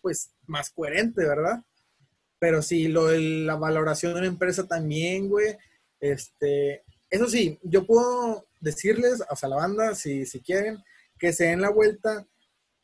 pues, 0.00 0.30
más 0.46 0.70
coherente, 0.70 1.24
¿verdad? 1.24 1.62
Pero 2.38 2.62
si 2.62 2.88
lo 2.88 3.06
de 3.06 3.20
la 3.20 3.56
valoración 3.56 4.12
de 4.12 4.20
una 4.20 4.28
empresa 4.28 4.66
también, 4.66 5.28
güey, 5.28 5.56
este, 6.00 6.84
eso 7.10 7.28
sí, 7.28 7.58
yo 7.62 7.86
puedo 7.86 8.46
decirles, 8.60 9.22
o 9.28 9.36
sea, 9.36 9.48
la 9.48 9.56
banda, 9.56 9.94
si, 9.94 10.26
si 10.26 10.40
quieren, 10.40 10.82
que 11.18 11.32
se 11.32 11.44
den 11.44 11.60
la 11.60 11.70
vuelta 11.70 12.26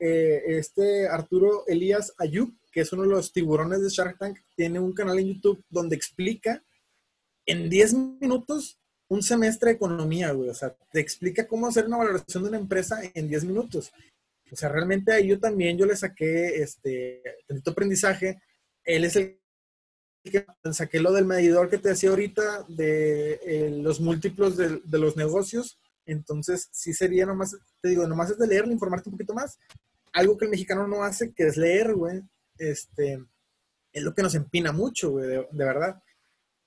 eh, 0.00 0.42
este 0.46 1.06
Arturo 1.08 1.64
Elías 1.66 2.14
Ayub, 2.16 2.52
que 2.72 2.80
es 2.80 2.92
uno 2.92 3.02
de 3.02 3.10
los 3.10 3.32
tiburones 3.32 3.82
de 3.82 3.90
Shark 3.90 4.18
Tank, 4.18 4.38
tiene 4.56 4.80
un 4.80 4.94
canal 4.94 5.18
en 5.18 5.34
YouTube 5.34 5.62
donde 5.68 5.94
explica 5.94 6.64
en 7.44 7.68
10 7.68 7.94
minutos 7.94 8.80
un 9.08 9.22
semestre 9.22 9.70
de 9.70 9.76
economía, 9.76 10.32
güey. 10.32 10.48
O 10.48 10.54
sea, 10.54 10.74
te 10.90 11.00
explica 11.00 11.46
cómo 11.46 11.66
hacer 11.66 11.86
una 11.86 11.98
valoración 11.98 12.44
de 12.44 12.48
una 12.48 12.58
empresa 12.58 13.00
en 13.12 13.28
10 13.28 13.44
minutos. 13.44 13.92
O 14.50 14.56
sea, 14.56 14.70
realmente 14.70 15.12
ahí 15.12 15.28
yo 15.28 15.38
también, 15.38 15.76
yo 15.76 15.84
le 15.84 15.96
saqué 15.96 16.62
este, 16.62 17.22
tantito 17.46 17.72
aprendizaje. 17.72 18.40
Él 18.84 19.04
es 19.04 19.16
el 19.16 19.38
que 20.24 20.46
saqué 20.72 21.00
lo 21.00 21.12
del 21.12 21.24
medidor 21.26 21.68
que 21.68 21.78
te 21.78 21.90
decía 21.90 22.10
ahorita 22.10 22.64
de 22.68 23.40
eh, 23.44 23.70
los 23.82 24.00
múltiplos 24.00 24.56
de, 24.56 24.80
de, 24.82 24.98
los 24.98 25.16
negocios. 25.16 25.78
Entonces, 26.06 26.68
sí 26.72 26.94
sería 26.94 27.26
nomás, 27.26 27.56
te 27.82 27.90
digo, 27.90 28.06
nomás 28.06 28.30
es 28.30 28.38
de 28.38 28.46
leerlo, 28.46 28.72
informarte 28.72 29.08
un 29.08 29.16
poquito 29.16 29.34
más 29.34 29.58
algo 30.12 30.36
que 30.36 30.44
el 30.46 30.50
mexicano 30.50 30.86
no 30.86 31.02
hace, 31.02 31.32
que 31.32 31.46
es 31.46 31.56
leer, 31.56 31.94
güey, 31.94 32.22
este, 32.58 33.24
es 33.92 34.02
lo 34.02 34.14
que 34.14 34.22
nos 34.22 34.34
empina 34.34 34.72
mucho, 34.72 35.10
güey, 35.10 35.28
de, 35.28 35.46
verdad. 35.52 36.02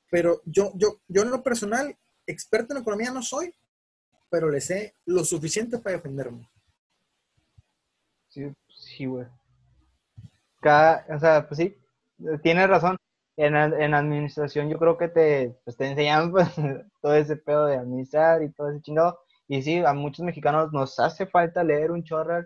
Pero 0.10 0.42
yo, 0.46 0.72
yo, 0.76 1.02
yo 1.08 1.22
en 1.24 1.32
lo 1.32 1.44
personal, 1.44 1.98
experto 2.26 2.74
en 2.74 2.82
economía 2.82 3.12
no 3.12 3.22
soy, 3.22 3.54
pero 4.30 4.50
le 4.50 4.62
sé 4.62 4.96
lo 5.06 5.24
suficiente 5.24 5.78
para 5.78 5.98
defenderme. 5.98 6.50
Sí, 8.30 8.52
sí, 8.70 9.06
güey. 9.06 9.28
Cada, 10.62 11.06
o 11.10 11.20
sea, 11.20 11.48
pues 11.48 11.58
sí, 11.58 11.78
tienes 12.42 12.70
razón. 12.70 12.98
En, 13.36 13.56
en 13.56 13.96
administración 13.96 14.70
yo 14.70 14.78
creo 14.78 14.96
que 14.96 15.08
te, 15.08 15.60
pues 15.64 15.76
te 15.76 15.88
enseñan 15.88 16.32
pues, 16.32 16.48
todo 17.02 17.16
ese 17.16 17.36
pedo 17.36 17.66
de 17.66 17.78
administrar 17.78 18.44
y 18.44 18.52
todo 18.52 18.70
ese 18.70 18.82
chingado. 18.82 19.20
Y 19.48 19.62
sí, 19.62 19.80
a 19.80 19.94
muchos 19.94 20.24
mexicanos 20.24 20.72
nos 20.72 21.00
hace 21.00 21.26
falta 21.26 21.64
leer 21.64 21.92
un 21.92 22.04
chorro 22.04 22.44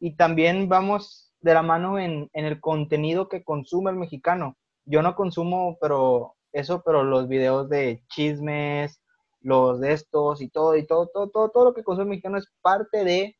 y 0.00 0.16
también 0.16 0.68
vamos 0.68 1.32
de 1.40 1.54
la 1.54 1.62
mano 1.62 1.98
en, 1.98 2.28
el 2.32 2.60
contenido 2.60 3.28
que 3.28 3.44
consume 3.44 3.90
el 3.90 3.96
mexicano. 3.96 4.56
Yo 4.84 5.02
no 5.02 5.14
consumo, 5.14 5.78
pero 5.80 6.34
eso, 6.52 6.82
pero 6.84 7.04
los 7.04 7.28
videos 7.28 7.68
de 7.68 8.02
chismes, 8.08 9.00
los 9.40 9.80
de 9.80 9.92
estos 9.92 10.40
y 10.40 10.48
todo, 10.48 10.76
y 10.76 10.86
todo, 10.86 11.08
todo, 11.08 11.30
todo, 11.30 11.50
todo 11.50 11.64
lo 11.66 11.74
que 11.74 11.84
consume 11.84 12.04
el 12.04 12.10
mexicano 12.10 12.38
es 12.38 12.50
parte 12.62 13.04
de 13.04 13.36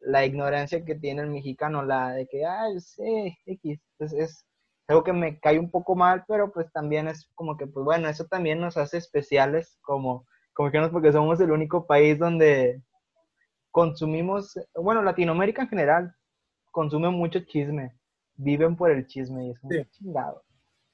la 0.00 0.24
ignorancia 0.24 0.84
que 0.84 0.94
tiene 0.94 1.22
el 1.22 1.30
mexicano, 1.30 1.82
la 1.82 2.12
de 2.12 2.26
que, 2.28 2.44
ay, 2.44 2.80
sí, 2.80 3.36
X, 3.46 3.80
es, 3.98 4.12
es 4.12 4.46
algo 4.88 5.04
que 5.04 5.12
me 5.12 5.38
cae 5.40 5.58
un 5.58 5.70
poco 5.70 5.96
mal, 5.96 6.24
pero 6.28 6.52
pues 6.52 6.70
también 6.72 7.08
es 7.08 7.28
como 7.34 7.56
que, 7.56 7.66
pues 7.66 7.84
bueno, 7.84 8.08
eso 8.08 8.26
también 8.26 8.60
nos 8.60 8.76
hace 8.76 8.98
especiales 8.98 9.78
como, 9.82 10.26
como 10.54 10.66
mexicanos 10.66 10.90
porque 10.90 11.12
somos 11.12 11.40
el 11.40 11.50
único 11.50 11.86
país 11.86 12.18
donde 12.18 12.82
consumimos, 13.70 14.58
bueno, 14.74 15.02
Latinoamérica 15.02 15.62
en 15.62 15.68
general 15.68 16.14
consume 16.70 17.10
mucho 17.10 17.40
chisme. 17.40 17.94
viven 18.40 18.76
por 18.76 18.92
el 18.92 19.04
chisme 19.08 19.46
y 19.48 19.50
es 19.50 19.58
Sí. 19.68 19.84
chingado. 19.90 20.44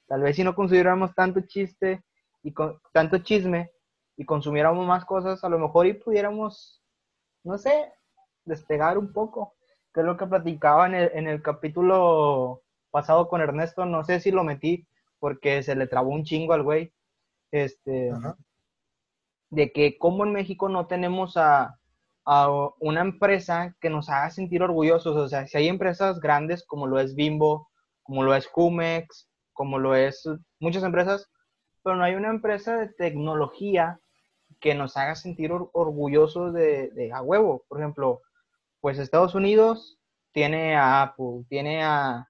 Tal 0.07 0.23
vez 0.23 0.35
si 0.37 0.43
no 0.45 0.55
consideráramos 0.55 1.15
tanto 1.15 1.41
chiste 1.43 2.03
y 2.43 2.53
con, 2.55 2.81
tanto 2.93 3.19
chisme 3.19 3.71
y 4.17 4.25
consumiéramos 4.25 4.87
más 4.87 5.05
cosas, 5.05 5.45
a 5.45 5.49
lo 5.51 5.59
mejor 5.59 5.87
y 5.87 5.93
pudiéramos, 5.93 6.83
no 7.43 7.59
sé, 7.59 7.93
despegar 8.47 8.97
un 8.97 9.13
poco. 9.13 9.53
Que 9.93 10.01
es 10.01 10.07
lo 10.07 10.17
que 10.17 10.27
platicaba 10.27 10.87
en 10.87 10.95
el, 10.95 11.11
en 11.15 11.29
el 11.29 11.43
capítulo 11.43 12.63
pasado 12.91 13.29
con 13.29 13.43
Ernesto, 13.43 13.85
no 13.85 14.05
sé 14.05 14.21
si 14.21 14.31
lo 14.31 14.43
metí 14.43 14.87
porque 15.19 15.63
se 15.63 15.75
le 15.77 15.87
trabó 15.87 16.11
un 16.11 16.25
chingo 16.25 16.55
al 16.55 16.63
güey. 16.63 16.95
Este, 17.51 18.11
Ajá. 18.11 18.37
de 19.51 19.71
que 19.71 19.99
como 19.99 20.25
en 20.25 20.33
México 20.33 20.69
no 20.71 20.87
tenemos 20.87 21.37
a, 21.37 21.79
a 22.27 22.49
una 22.81 23.01
empresa 23.01 23.77
que 23.81 23.91
nos 23.91 24.09
haga 24.09 24.31
sentir 24.31 24.63
orgullosos. 24.63 25.17
O 25.17 25.29
sea, 25.29 25.47
si 25.47 25.59
hay 25.59 25.69
empresas 25.69 26.21
grandes 26.21 26.65
como 26.65 26.87
lo 26.87 26.99
es 26.99 27.15
Bimbo, 27.15 27.69
como 28.03 28.23
lo 28.23 28.35
es 28.35 28.47
Jumex, 28.47 29.29
como 29.53 29.79
lo 29.79 29.95
es 29.95 30.29
muchas 30.59 30.83
empresas, 30.83 31.31
pero 31.83 31.97
no 31.97 32.05
hay 32.05 32.15
una 32.15 32.31
empresa 32.31 32.77
de 32.77 32.89
tecnología 32.89 34.01
que 34.61 34.75
nos 34.75 34.97
haga 34.97 35.15
sentir 35.15 35.53
or- 35.53 35.71
orgullosos 35.73 36.55
de, 36.55 36.91
de 36.91 37.13
a 37.13 37.23
huevo. 37.23 37.65
Por 37.69 37.79
ejemplo, 37.81 38.23
pues 38.81 38.99
Estados 38.99 39.35
Unidos 39.35 39.99
tiene 40.33 40.77
a 40.77 41.03
Apple, 41.03 41.45
tiene 41.49 41.85
a, 41.85 42.29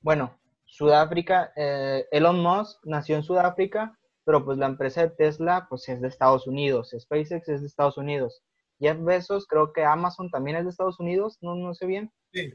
bueno, 0.00 0.38
Sudáfrica, 0.64 1.52
eh, 1.56 2.06
Elon 2.12 2.40
Musk 2.40 2.80
nació 2.84 3.16
en 3.16 3.22
Sudáfrica, 3.24 3.98
pero 4.24 4.44
pues 4.44 4.56
la 4.58 4.66
empresa 4.66 5.02
de 5.02 5.10
Tesla 5.10 5.66
pues 5.68 5.88
es 5.88 6.00
de 6.00 6.08
Estados 6.08 6.46
Unidos, 6.46 6.94
SpaceX 6.96 7.48
es 7.48 7.60
de 7.60 7.66
Estados 7.66 7.98
Unidos, 7.98 8.42
Jeff 8.80 8.98
Bezos, 9.00 9.46
creo 9.46 9.72
que 9.72 9.84
Amazon 9.84 10.30
también 10.30 10.56
es 10.56 10.64
de 10.64 10.70
Estados 10.70 10.98
Unidos, 10.98 11.38
no, 11.40 11.54
no 11.54 11.74
sé 11.74 11.86
bien. 11.86 12.10
Sí. 12.32 12.54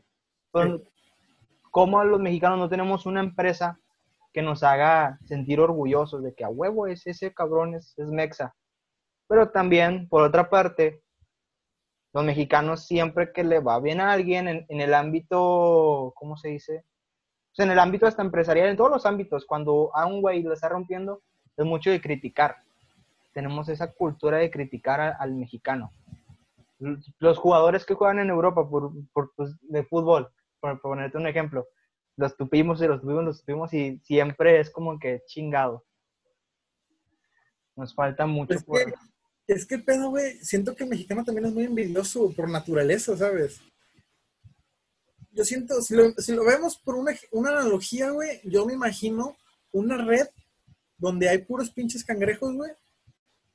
Pero, 0.51 0.81
¿Cómo 1.71 2.03
los 2.05 2.19
mexicanos 2.21 2.57
no 2.57 2.69
tenemos 2.69 3.05
una 3.05 3.19
empresa 3.19 3.77
que 4.33 4.41
nos 4.41 4.63
haga 4.63 5.19
sentir 5.25 5.59
orgullosos 5.59 6.23
de 6.23 6.33
que 6.33 6.43
a 6.45 6.49
huevo 6.49 6.87
es 6.87 7.05
ese 7.05 7.33
cabrón, 7.33 7.75
es, 7.75 7.93
es 7.97 8.07
mexa? 8.09 8.55
Pero 9.27 9.49
también, 9.49 10.07
por 10.07 10.23
otra 10.23 10.49
parte, 10.49 11.01
los 12.13 12.23
mexicanos 12.23 12.85
siempre 12.85 13.33
que 13.33 13.43
le 13.43 13.59
va 13.59 13.79
bien 13.81 13.99
a 13.99 14.13
alguien 14.13 14.47
en, 14.47 14.65
en 14.69 14.79
el 14.81 14.93
ámbito, 14.93 16.13
¿cómo 16.15 16.37
se 16.37 16.47
dice? 16.49 16.85
Pues 17.55 17.65
en 17.65 17.71
el 17.71 17.79
ámbito 17.79 18.07
hasta 18.07 18.21
empresarial, 18.21 18.69
en 18.69 18.77
todos 18.77 18.89
los 18.91 19.05
ámbitos, 19.05 19.45
cuando 19.45 19.91
a 19.93 20.05
un 20.05 20.21
güey 20.21 20.41
le 20.43 20.53
está 20.53 20.69
rompiendo, 20.69 21.21
es 21.57 21.65
mucho 21.65 21.89
de 21.89 21.99
criticar. 21.99 22.55
Tenemos 23.33 23.67
esa 23.67 23.91
cultura 23.91 24.37
de 24.37 24.49
criticar 24.49 25.01
a- 25.01 25.09
al 25.17 25.33
mexicano. 25.33 25.91
Los 26.79 27.37
jugadores 27.37 27.85
que 27.85 27.93
juegan 27.93 28.19
en 28.19 28.29
Europa 28.29 28.69
por, 28.69 28.91
por, 29.13 29.33
pues, 29.35 29.55
de 29.61 29.83
fútbol, 29.83 30.29
por, 30.59 30.73
por 30.81 30.91
ponerte 30.91 31.17
un 31.17 31.27
ejemplo, 31.27 31.67
los 32.17 32.35
tupimos 32.35 32.81
y 32.81 32.87
los 32.87 33.01
tupimos, 33.01 33.23
los 33.23 33.39
tupimos 33.39 33.73
y 33.73 33.99
siempre 33.99 34.59
es 34.59 34.69
como 34.69 34.99
que 34.99 35.23
chingado. 35.27 35.85
Nos 37.75 37.93
falta 37.93 38.25
mucho 38.25 38.53
Es 38.53 38.63
por... 38.63 38.83
que, 38.83 38.93
es 39.47 39.65
que 39.65 39.75
el 39.75 39.83
pedo, 39.83 40.09
güey, 40.09 40.37
siento 40.37 40.75
que 40.75 40.83
el 40.83 40.89
mexicano 40.89 41.23
también 41.23 41.47
es 41.47 41.53
muy 41.53 41.65
envidioso 41.65 42.31
por 42.35 42.49
naturaleza, 42.49 43.15
¿sabes? 43.17 43.59
Yo 45.31 45.43
siento, 45.43 45.81
si 45.81 45.95
lo, 45.95 46.11
si 46.13 46.33
lo 46.33 46.45
vemos 46.45 46.77
por 46.77 46.95
una, 46.95 47.11
una 47.31 47.49
analogía, 47.49 48.11
güey, 48.11 48.39
yo 48.45 48.65
me 48.65 48.73
imagino 48.73 49.35
una 49.73 49.97
red 49.97 50.27
donde 50.97 51.27
hay 51.27 51.39
puros 51.39 51.69
pinches 51.69 52.05
cangrejos, 52.05 52.53
güey. 52.53 52.71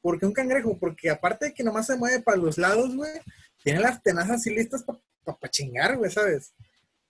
¿Por 0.00 0.18
qué 0.18 0.26
un 0.26 0.32
cangrejo? 0.32 0.78
Porque 0.78 1.10
aparte 1.10 1.46
de 1.46 1.54
que 1.54 1.62
nomás 1.62 1.86
se 1.86 1.96
mueve 1.96 2.20
para 2.20 2.38
los 2.38 2.58
lados, 2.58 2.94
güey, 2.96 3.12
tiene 3.62 3.80
las 3.80 4.02
tenazas 4.02 4.36
así 4.36 4.50
listas 4.50 4.84
para 4.84 5.50
chingar, 5.50 5.96
güey, 5.96 6.10
¿sabes? 6.10 6.54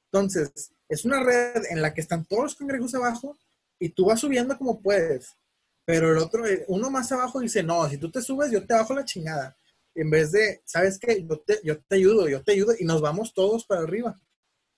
Entonces, 0.07 0.73
es 0.89 1.05
una 1.05 1.23
red 1.23 1.63
en 1.71 1.81
la 1.83 1.95
que 1.95 2.01
están 2.01 2.25
todos 2.25 2.43
los 2.43 2.57
cangrejos 2.57 2.95
abajo 2.95 3.37
y 3.79 3.91
tú 3.91 4.07
vas 4.07 4.21
subiendo 4.21 4.59
como 4.59 4.81
puedes. 4.81 5.37
Pero 5.85 6.13
el 6.13 6.19
otro, 6.19 6.47
eh, 6.47 6.65
uno 6.69 6.91
más 6.91 7.11
abajo 7.13 7.41
dice, 7.41 7.63
no, 7.63 7.89
si 7.89 7.97
tú 7.97 8.11
te 8.11 8.21
subes, 8.21 8.51
yo 8.51 8.67
te 8.67 8.75
bajo 8.75 8.95
la 8.95 9.05
chingada. 9.05 9.57
En 9.95 10.11
vez 10.11 10.33
de, 10.33 10.61
¿sabes 10.65 10.99
qué? 10.99 11.25
Yo 11.25 11.39
te, 11.41 11.61
yo 11.63 11.81
te 11.81 11.97
ayudo, 11.97 12.29
yo 12.29 12.43
te 12.43 12.53
ayudo 12.53 12.75
y 12.79 12.85
nos 12.85 13.01
vamos 13.01 13.33
todos 13.33 13.65
para 13.65 13.83
arriba. 13.83 14.21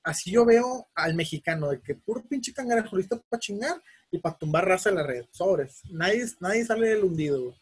Así 0.03 0.31
yo 0.31 0.45
veo 0.45 0.89
al 0.95 1.15
mexicano, 1.15 1.71
de 1.71 1.81
que 1.81 1.95
puro 1.95 2.23
pinche 2.25 2.53
cangrejo 2.53 2.97
listo 2.97 3.23
para 3.29 3.41
chingar 3.41 3.81
y 4.11 4.19
para 4.19 4.37
tumbar 4.37 4.67
raza 4.67 4.91
en 4.91 4.97
la 4.97 5.07
red. 5.07 5.25
Sobres. 5.31 5.81
Nadie, 5.91 6.27
nadie 6.41 6.65
sale 6.65 6.89
del 6.89 7.05
hundido, 7.05 7.45
güey. 7.45 7.62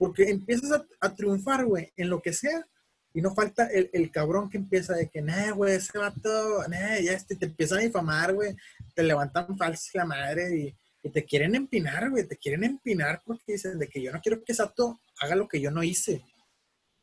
Porque 0.00 0.30
empiezas 0.30 0.72
a, 0.72 0.86
a 0.98 1.14
triunfar, 1.14 1.66
güey, 1.66 1.92
en 1.94 2.08
lo 2.08 2.22
que 2.22 2.32
sea. 2.32 2.66
Y 3.12 3.20
no 3.20 3.34
falta 3.34 3.66
el, 3.66 3.90
el 3.92 4.10
cabrón 4.10 4.48
que 4.48 4.56
empieza 4.56 4.94
de 4.94 5.10
que, 5.10 5.20
nah, 5.20 5.50
güey, 5.50 5.74
ese 5.74 5.98
vato, 5.98 6.66
nah, 6.68 6.98
ya 6.98 7.12
este, 7.12 7.36
te 7.36 7.44
empiezan 7.44 7.78
a 7.78 7.82
difamar, 7.82 8.32
güey. 8.32 8.56
Te 8.94 9.02
levantan 9.02 9.58
falsos 9.58 9.90
la 9.92 10.06
madre 10.06 10.56
y, 10.56 10.76
y 11.02 11.10
te 11.10 11.22
quieren 11.26 11.54
empinar, 11.54 12.08
güey. 12.08 12.26
Te 12.26 12.38
quieren 12.38 12.64
empinar 12.64 13.20
porque 13.26 13.52
dicen 13.52 13.78
de 13.78 13.88
que 13.88 14.00
yo 14.00 14.10
no 14.10 14.22
quiero 14.22 14.42
que 14.42 14.54
Sato 14.54 14.98
haga 15.20 15.36
lo 15.36 15.46
que 15.46 15.60
yo 15.60 15.70
no 15.70 15.82
hice. 15.82 16.24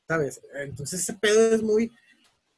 ¿Sabes? 0.07 0.41
Entonces 0.55 1.01
ese 1.01 1.13
pedo 1.13 1.53
es 1.53 1.61
muy, 1.61 1.91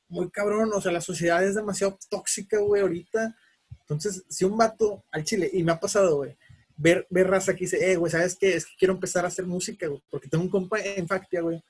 muy 0.07 0.29
cabrón. 0.29 0.71
O 0.73 0.79
sea, 0.79 0.93
la 0.93 1.01
sociedad 1.01 1.43
es 1.43 1.55
demasiado 1.55 1.99
tóxica, 2.09 2.59
güey, 2.59 2.81
ahorita. 2.81 3.35
Entonces, 3.81 4.23
si 4.29 4.45
un 4.45 4.55
vato 4.55 5.03
al 5.11 5.25
chile, 5.25 5.49
y 5.51 5.63
me 5.63 5.73
ha 5.73 5.79
pasado, 5.81 6.15
güey, 6.15 6.37
ver, 6.81 7.05
ver 7.09 7.27
raza 7.27 7.53
que 7.53 7.65
dice, 7.65 7.91
eh, 7.91 7.95
güey, 7.97 8.11
¿sabes 8.11 8.35
qué? 8.39 8.55
Es 8.55 8.65
que 8.65 8.73
quiero 8.77 8.93
empezar 8.93 9.25
a 9.25 9.27
hacer 9.27 9.45
música, 9.45 9.87
güey. 9.87 10.01
Porque 10.09 10.27
tengo 10.29 10.43
un 10.43 10.49
compa 10.49 10.79
en 10.79 11.07
Factia, 11.07 11.41
güey, 11.41 11.61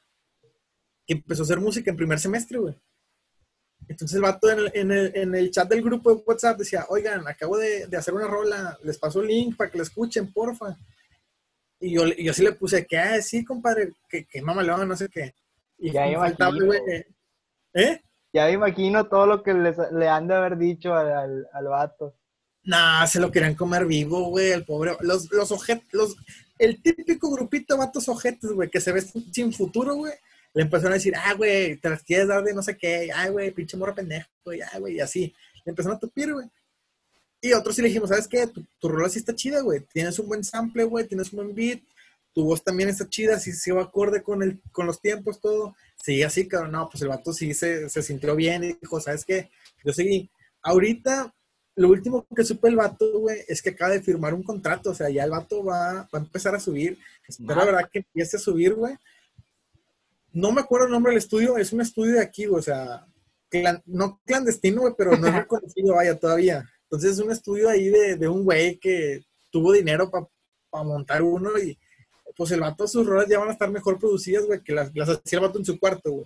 que 1.06 1.14
empezó 1.14 1.42
a 1.42 1.46
hacer 1.46 1.60
música 1.60 1.90
en 1.92 1.98
primer 1.98 2.20
semestre, 2.20 2.60
güey. 2.60 2.76
Entonces 3.88 4.16
el 4.16 4.22
vato 4.22 4.50
en 4.52 4.60
el, 4.60 4.72
en, 4.76 4.92
el, 4.92 5.12
en 5.16 5.36
el 5.36 5.50
chat 5.52 5.68
del 5.68 5.82
grupo 5.82 6.14
de 6.14 6.22
WhatsApp 6.26 6.60
decía, 6.60 6.86
oigan, 6.90 7.28
acabo 7.28 7.58
de, 7.58 7.88
de 7.88 7.98
hacer 7.98 8.14
una 8.14 8.28
rola, 8.28 8.78
les 8.84 8.98
paso 9.00 9.22
el 9.22 9.28
link 9.28 9.58
para 9.58 9.72
que 9.72 9.78
la 9.78 9.84
escuchen, 9.84 10.32
porfa. 10.32 10.78
Y 11.80 11.96
yo, 11.96 12.06
y 12.06 12.24
yo 12.26 12.34
sí 12.34 12.44
le 12.44 12.52
puse, 12.52 12.86
que, 12.86 12.98
ah, 12.98 13.20
sí, 13.22 13.44
compadre, 13.44 13.94
que, 14.08 14.26
que 14.26 14.42
mamalón, 14.42 14.88
no 14.88 14.96
sé 14.96 15.08
qué. 15.10 15.34
Y 15.80 15.92
Ya 15.92 16.06
me 16.06 16.16
faltaba, 16.18 16.52
güey, 16.66 16.80
¿eh? 17.74 18.02
Ya 18.32 18.46
me 18.46 18.52
imagino 18.52 19.08
todo 19.08 19.26
lo 19.26 19.42
que 19.42 19.54
les- 19.56 19.92
le 19.94 20.08
han 20.08 20.28
de 20.28 20.36
haber 20.36 20.58
dicho 20.58 20.94
al, 20.94 21.12
al, 21.12 21.48
al 21.52 21.66
vato. 21.66 22.19
Nah, 22.70 23.08
se 23.08 23.20
lo 23.20 23.32
querían 23.32 23.56
comer 23.56 23.88
vivo, 23.88 24.30
güey, 24.30 24.52
el 24.52 24.64
pobre. 24.64 24.96
Los, 25.00 25.32
los 25.32 25.52
ojetes, 25.52 25.92
los, 25.92 26.16
el 26.60 26.80
típico 26.84 27.32
grupito 27.32 27.74
de 27.74 27.80
vatos 27.80 28.08
ojetes, 28.08 28.52
güey, 28.52 28.70
que 28.70 28.80
se 28.80 28.92
ve 28.92 29.02
sin 29.02 29.52
futuro, 29.52 29.96
güey. 29.96 30.14
Le 30.54 30.62
empezaron 30.62 30.92
a 30.92 30.98
decir, 30.98 31.16
ah, 31.16 31.34
güey, 31.34 31.78
te 31.78 31.90
las 31.90 32.04
quieres 32.04 32.28
dar 32.28 32.44
de 32.44 32.54
no 32.54 32.62
sé 32.62 32.78
qué, 32.78 33.10
ay, 33.12 33.32
güey, 33.32 33.50
pinche 33.50 33.76
morro 33.76 33.96
pendejo, 33.96 34.30
güey, 34.46 34.62
ay, 34.62 34.80
güey, 34.80 34.96
y 34.98 35.00
así. 35.00 35.34
Le 35.66 35.72
empezaron 35.72 35.98
a 35.98 36.00
tupir, 36.00 36.32
güey. 36.32 36.48
Y 37.42 37.54
otros 37.54 37.76
sí 37.76 37.82
le 37.82 37.88
dijimos, 37.88 38.10
¿sabes 38.10 38.28
qué? 38.28 38.46
Tu, 38.46 38.64
tu 38.78 38.88
rola 38.88 39.10
sí 39.10 39.18
está 39.18 39.34
chida, 39.34 39.62
güey. 39.62 39.80
Tienes 39.92 40.20
un 40.20 40.28
buen 40.28 40.44
sample, 40.44 40.84
güey, 40.84 41.08
tienes 41.08 41.34
un 41.34 41.38
buen 41.38 41.56
beat. 41.56 41.82
Tu 42.36 42.44
voz 42.44 42.64
también 42.64 42.90
está 42.90 43.10
chida, 43.10 43.40
sí 43.40 43.52
se 43.52 43.72
va 43.72 43.82
acorde 43.82 44.22
con, 44.22 44.44
el, 44.44 44.62
con 44.72 44.86
los 44.86 45.02
tiempos, 45.02 45.42
todo. 45.42 45.76
Sí, 46.04 46.22
así, 46.22 46.48
cabrón. 46.48 46.74
No, 46.74 46.88
pues 46.88 47.02
el 47.02 47.08
vato 47.08 47.34
sí 47.34 47.52
se, 47.56 47.90
se 47.90 48.04
sintió 48.04 48.36
bien 48.36 48.64
y 48.64 48.74
dijo, 48.74 49.02
¿sabes 49.02 49.26
qué? 49.26 49.50
Yo 49.84 49.92
seguí. 49.92 50.30
Ahorita, 50.62 51.34
lo 51.76 51.90
último 51.90 52.26
que 52.36 52.44
supe 52.44 52.68
el 52.68 52.76
vato, 52.76 53.20
güey, 53.20 53.42
es 53.48 53.62
que 53.62 53.70
acaba 53.70 53.92
de 53.92 54.02
firmar 54.02 54.34
un 54.34 54.44
contrato. 54.44 54.90
O 54.92 54.94
sea, 54.96 55.10
ya 55.10 55.24
el 55.24 55.32
vato 55.32 55.64
va, 55.64 55.94
va 56.04 56.10
a 56.14 56.18
empezar 56.18 56.54
a 56.56 56.60
subir. 56.60 56.98
Espero, 57.28 57.56
la 57.56 57.66
verdad, 57.66 57.90
que 57.92 58.00
empiece 58.00 58.38
a 58.38 58.40
subir, 58.40 58.74
güey. 58.74 58.96
No 60.32 60.52
me 60.52 60.62
acuerdo 60.62 60.86
el 60.88 60.92
nombre 60.92 61.12
del 61.12 61.18
estudio, 61.20 61.58
es 61.58 61.74
un 61.74 61.82
estudio 61.82 62.14
de 62.14 62.22
aquí, 62.22 62.46
güey, 62.46 62.60
o 62.60 62.64
sea, 62.64 63.06
clan- 63.50 63.82
no 63.86 64.20
clandestino, 64.26 64.82
güey, 64.82 64.94
pero 64.98 65.18
no 65.18 65.28
es 65.28 65.34
reconocido, 65.48 65.96
vaya, 65.96 66.20
todavía. 66.20 66.70
Entonces 66.84 67.14
es 67.14 67.20
un 67.20 67.32
estudio 67.32 67.70
ahí 67.70 67.90
de, 67.90 68.16
de 68.16 68.28
un 68.28 68.44
güey 68.44 68.78
que 68.78 69.24
tuvo 69.52 69.72
dinero 69.74 70.12
para 70.12 70.84
montar 70.84 71.24
uno 71.24 71.58
y 71.58 71.78
pues 72.36 72.52
el 72.52 72.62
vato, 72.62 72.88
sus 72.88 73.06
rolas 73.08 73.28
ya 73.28 73.40
van 73.40 73.50
a 73.50 73.54
estar 73.54 73.70
mejor 73.72 73.98
producidas, 74.00 74.46
güey, 74.46 74.62
que 74.62 74.74
las, 74.74 74.96
las 74.96 75.10
hacía 75.10 75.40
el 75.40 75.46
vato 75.46 75.58
en 75.60 75.66
su 75.66 75.80
cuarto, 75.80 76.12
güey. 76.12 76.26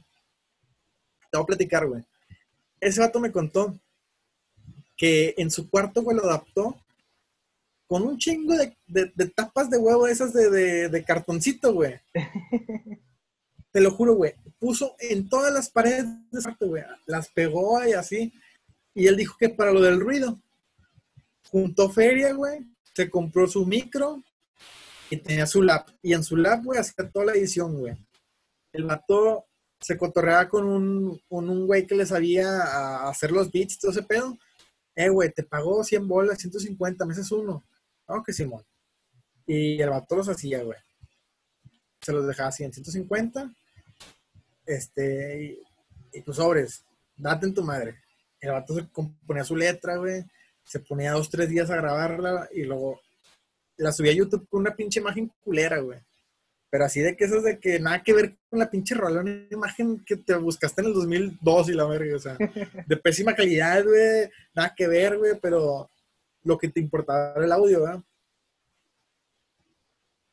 Te 1.32 1.38
voy 1.38 1.44
a 1.44 1.48
platicar, 1.48 1.88
güey. 1.88 2.04
Ese 2.80 3.00
vato 3.00 3.20
me 3.20 3.32
contó 3.32 3.80
que 5.04 5.34
en 5.36 5.52
su 5.52 5.70
cuarto, 5.70 6.02
güey, 6.02 6.16
lo 6.16 6.24
adaptó 6.24 6.78
con 7.88 8.04
un 8.04 8.18
chingo 8.18 8.56
de, 8.56 8.78
de- 8.88 9.12
de 9.14 9.26
tapas 9.28 9.70
de 9.70 9.78
huevo 9.78 10.08
esas 10.08 10.32
de, 10.32 11.04
cartoncito, 11.06 11.74
güey. 11.74 12.00
Te 13.72 13.82
lo 13.82 13.92
juro, 13.92 14.14
güey. 14.16 14.34
Puso 14.58 14.96
en 15.00 15.28
todas 15.28 15.54
las 15.54 15.70
paredes 15.70 16.06
de 16.32 16.40
ese 16.40 16.44
cuarto, 16.44 16.68
güey. 16.70 16.84
Las 17.06 17.28
pegó 17.28 17.86
y 17.86 17.92
así. 17.92 18.32
Y 18.96 19.08
él 19.08 19.18
dijo 19.18 19.36
que 19.38 19.50
para 19.50 19.74
lo 19.74 19.82
del 19.82 20.00
ruido, 20.00 20.40
juntó 21.52 21.90
feria, 21.90 22.32
güey. 22.32 22.62
Se 22.96 23.10
compró 23.10 23.46
su 23.46 23.66
micro 23.66 24.24
y 25.10 25.18
tenía 25.18 25.46
su 25.48 25.62
lap. 25.64 25.90
Y 26.02 26.14
en 26.14 26.24
su 26.24 26.38
lap, 26.38 26.64
güey, 26.64 26.80
hacía 26.80 27.10
toda 27.10 27.26
la 27.26 27.34
edición, 27.34 27.78
güey. 27.78 27.94
El 28.72 28.86
vato 28.86 29.48
se 29.82 29.98
cotorreaba 29.98 30.48
con 30.48 30.64
un, 30.66 31.20
con 31.28 31.50
un 31.50 31.68
güey 31.68 31.86
que 31.86 31.96
le 31.96 32.06
sabía 32.06 32.48
a 32.62 33.10
hacer 33.10 33.34
los 33.34 33.52
beats 33.52 33.74
y 33.76 33.80
todo 33.80 33.92
ese 33.92 34.04
pedo. 34.04 34.38
Eh, 34.96 35.10
güey, 35.10 35.32
te 35.32 35.44
pagó 35.44 35.84
100 35.84 36.08
bolas, 36.08 36.40
150, 36.40 37.06
me 37.06 37.14
haces 37.14 37.32
uno. 37.32 37.64
No, 38.08 38.24
que 38.24 38.34
Simón. 38.34 38.64
Y 39.46 39.82
el 39.82 39.90
vato 39.90 40.16
los 40.16 40.30
hacía, 40.30 40.64
güey. 40.64 40.78
Se 42.02 42.12
los 42.12 42.28
dejaba 42.28 42.50
así 42.50 42.64
en 42.64 42.74
150. 42.74 43.52
Este, 44.66 45.44
y, 45.44 46.18
y 46.18 46.22
tus 46.22 46.36
sobres, 46.36 46.84
date 47.18 47.48
en 47.48 47.54
tu 47.54 47.64
madre. 47.64 47.96
El 48.40 48.52
vato 48.52 48.76
se 48.76 48.88
componía 48.90 49.44
su 49.44 49.56
letra, 49.56 49.98
güey. 49.98 50.24
Se 50.64 50.80
ponía 50.80 51.14
dos, 51.14 51.30
tres 51.30 51.50
días 51.50 51.70
a 51.70 51.76
grabarla 51.76 52.48
y 52.54 52.64
luego 52.64 53.02
la 53.78 53.92
subía 53.92 54.12
a 54.12 54.16
YouTube 54.16 54.48
con 54.48 54.62
una 54.62 54.76
pinche 54.76 55.00
imagen 55.00 55.32
culera, 55.44 55.80
güey. 55.80 56.00
Pero 56.74 56.86
así 56.86 57.02
de 57.02 57.16
que 57.16 57.26
eso 57.26 57.38
es 57.38 57.44
de 57.44 57.60
que 57.60 57.80
nada 57.80 58.02
que 58.02 58.14
ver 58.14 58.36
con 58.50 58.58
la 58.58 58.68
pinche 58.68 58.96
rola, 58.96 59.22
una 59.22 59.46
imagen 59.52 60.04
que 60.04 60.18
te 60.18 60.34
buscaste 60.34 60.82
en 60.82 60.88
el 60.88 60.94
2002 60.96 61.70
y 61.70 61.74
la 61.74 61.86
verga, 61.86 62.16
o 62.16 62.20
sea, 62.20 62.36
de 62.88 62.98
pésima 62.98 63.36
calidad, 63.36 63.84
güey, 63.84 64.28
nada 64.56 64.74
que 64.76 64.88
ver, 64.88 65.20
güey, 65.20 65.40
pero 65.40 65.88
lo 66.42 66.58
que 66.58 66.70
te 66.70 66.80
importaba 66.80 67.34
era 67.36 67.46
el 67.46 67.52
audio, 67.52 67.84
¿verdad? 67.84 68.04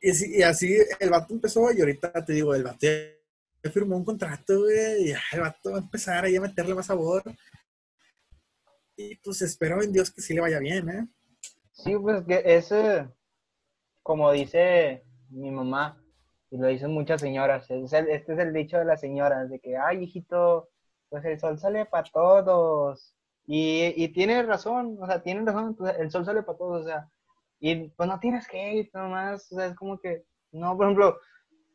Y, 0.00 0.40
así 0.40 0.78
el 0.98 1.10
vato 1.10 1.34
empezó 1.34 1.70
y 1.74 1.80
ahorita 1.80 2.24
te 2.24 2.32
digo, 2.32 2.54
el 2.54 2.64
vato 2.64 2.86
ya 2.86 3.70
firmó 3.70 3.98
un 3.98 4.04
contrato, 4.06 4.60
güey, 4.60 5.02
y 5.02 5.08
ya 5.08 5.20
el 5.32 5.40
vato 5.40 5.72
va 5.72 5.76
a 5.76 5.82
empezar 5.82 6.24
ahí 6.24 6.36
a 6.36 6.40
meterle 6.40 6.74
más 6.74 6.86
sabor. 6.86 7.22
Y 8.96 9.14
pues 9.16 9.42
espero 9.42 9.82
en 9.82 9.92
Dios 9.92 10.10
que 10.10 10.22
sí 10.22 10.32
le 10.32 10.40
vaya 10.40 10.58
bien, 10.58 10.88
¿eh? 10.88 11.06
Sí, 11.72 11.94
pues 12.00 12.24
que 12.26 12.42
ese, 12.46 13.10
como 14.02 14.32
dice 14.32 15.04
mi 15.28 15.50
mamá, 15.50 16.02
y 16.50 16.58
lo 16.58 16.66
dicen 16.66 16.92
muchas 16.92 17.20
señoras, 17.20 17.70
este 17.70 18.32
es 18.32 18.38
el 18.38 18.52
dicho 18.52 18.78
de 18.78 18.84
las 18.84 19.00
señoras, 19.00 19.48
de 19.48 19.60
que, 19.60 19.76
ay, 19.76 20.04
hijito, 20.04 20.68
pues 21.08 21.24
el 21.24 21.38
sol 21.38 21.58
sale 21.58 21.86
para 21.86 22.10
todos. 22.10 23.14
Y, 23.46 23.94
y 23.96 24.08
tiene 24.08 24.42
razón, 24.42 24.98
o 25.00 25.06
sea, 25.06 25.22
tienen 25.22 25.46
razón, 25.46 25.76
pues, 25.76 25.96
el 25.98 26.10
sol 26.10 26.24
sale 26.24 26.42
para 26.42 26.58
todos, 26.58 26.82
o 26.82 26.88
sea, 26.88 27.08
y 27.60 27.88
pues 27.90 28.08
no 28.08 28.18
tienes 28.18 28.46
hate 28.52 28.92
nomás, 28.94 29.50
o 29.52 29.56
sea, 29.56 29.66
es 29.66 29.74
como 29.76 29.98
que, 29.98 30.24
no, 30.52 30.76
por 30.76 30.86
ejemplo, 30.86 31.18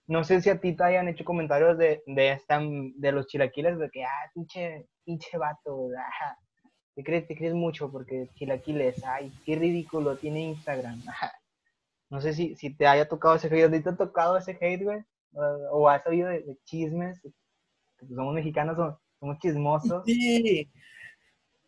no 0.07 0.23
sé 0.23 0.41
si 0.41 0.49
a 0.49 0.59
ti 0.59 0.73
te 0.73 0.83
hayan 0.83 1.07
hecho 1.07 1.25
comentarios 1.25 1.77
de, 1.77 2.03
de, 2.05 2.31
esta, 2.31 2.59
de 2.61 3.11
los 3.11 3.27
chilaquiles, 3.27 3.77
de 3.79 3.89
que, 3.89 4.03
ah, 4.03 4.31
pinche, 4.33 4.87
pinche 5.03 5.37
vato, 5.37 5.89
ah, 5.97 6.37
te 6.95 7.03
crees, 7.03 7.27
te 7.27 7.35
crees 7.35 7.53
mucho 7.53 7.91
porque 7.91 8.29
chilaquiles, 8.35 9.03
ay, 9.05 9.31
qué 9.45 9.55
ridículo, 9.55 10.17
tiene 10.17 10.41
Instagram, 10.41 11.01
No 12.09 12.21
sé 12.21 12.33
si, 12.33 12.55
si 12.55 12.73
te 12.73 12.87
haya 12.87 13.07
tocado 13.07 13.35
ese 13.35 13.47
hate, 13.47 13.83
¿te 13.83 13.89
ha 13.89 13.95
tocado 13.95 14.37
ese 14.37 14.57
hate, 14.59 14.83
güey? 14.83 15.03
O, 15.71 15.89
has 15.89 16.05
oído 16.07 16.29
de, 16.29 16.57
chismes, 16.63 17.19
somos 17.99 18.33
mexicanos, 18.33 18.77
somos, 19.19 19.39
chismosos. 19.39 20.03
Sí. 20.05 20.71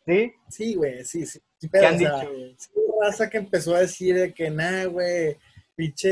¿Sí? 0.06 0.32
Sí, 0.48 0.74
güey, 0.74 1.04
sí, 1.04 1.26
sí. 1.26 1.40
¿Qué 1.70 1.86
han 1.86 1.98
dicho, 1.98 2.30
güey? 2.30 2.56
raza 3.00 3.28
que 3.28 3.38
empezó 3.38 3.74
a 3.74 3.80
decir 3.80 4.16
de 4.16 4.32
que, 4.32 4.50
nada, 4.50 4.86
güey, 4.86 5.36
pinche 5.74 6.10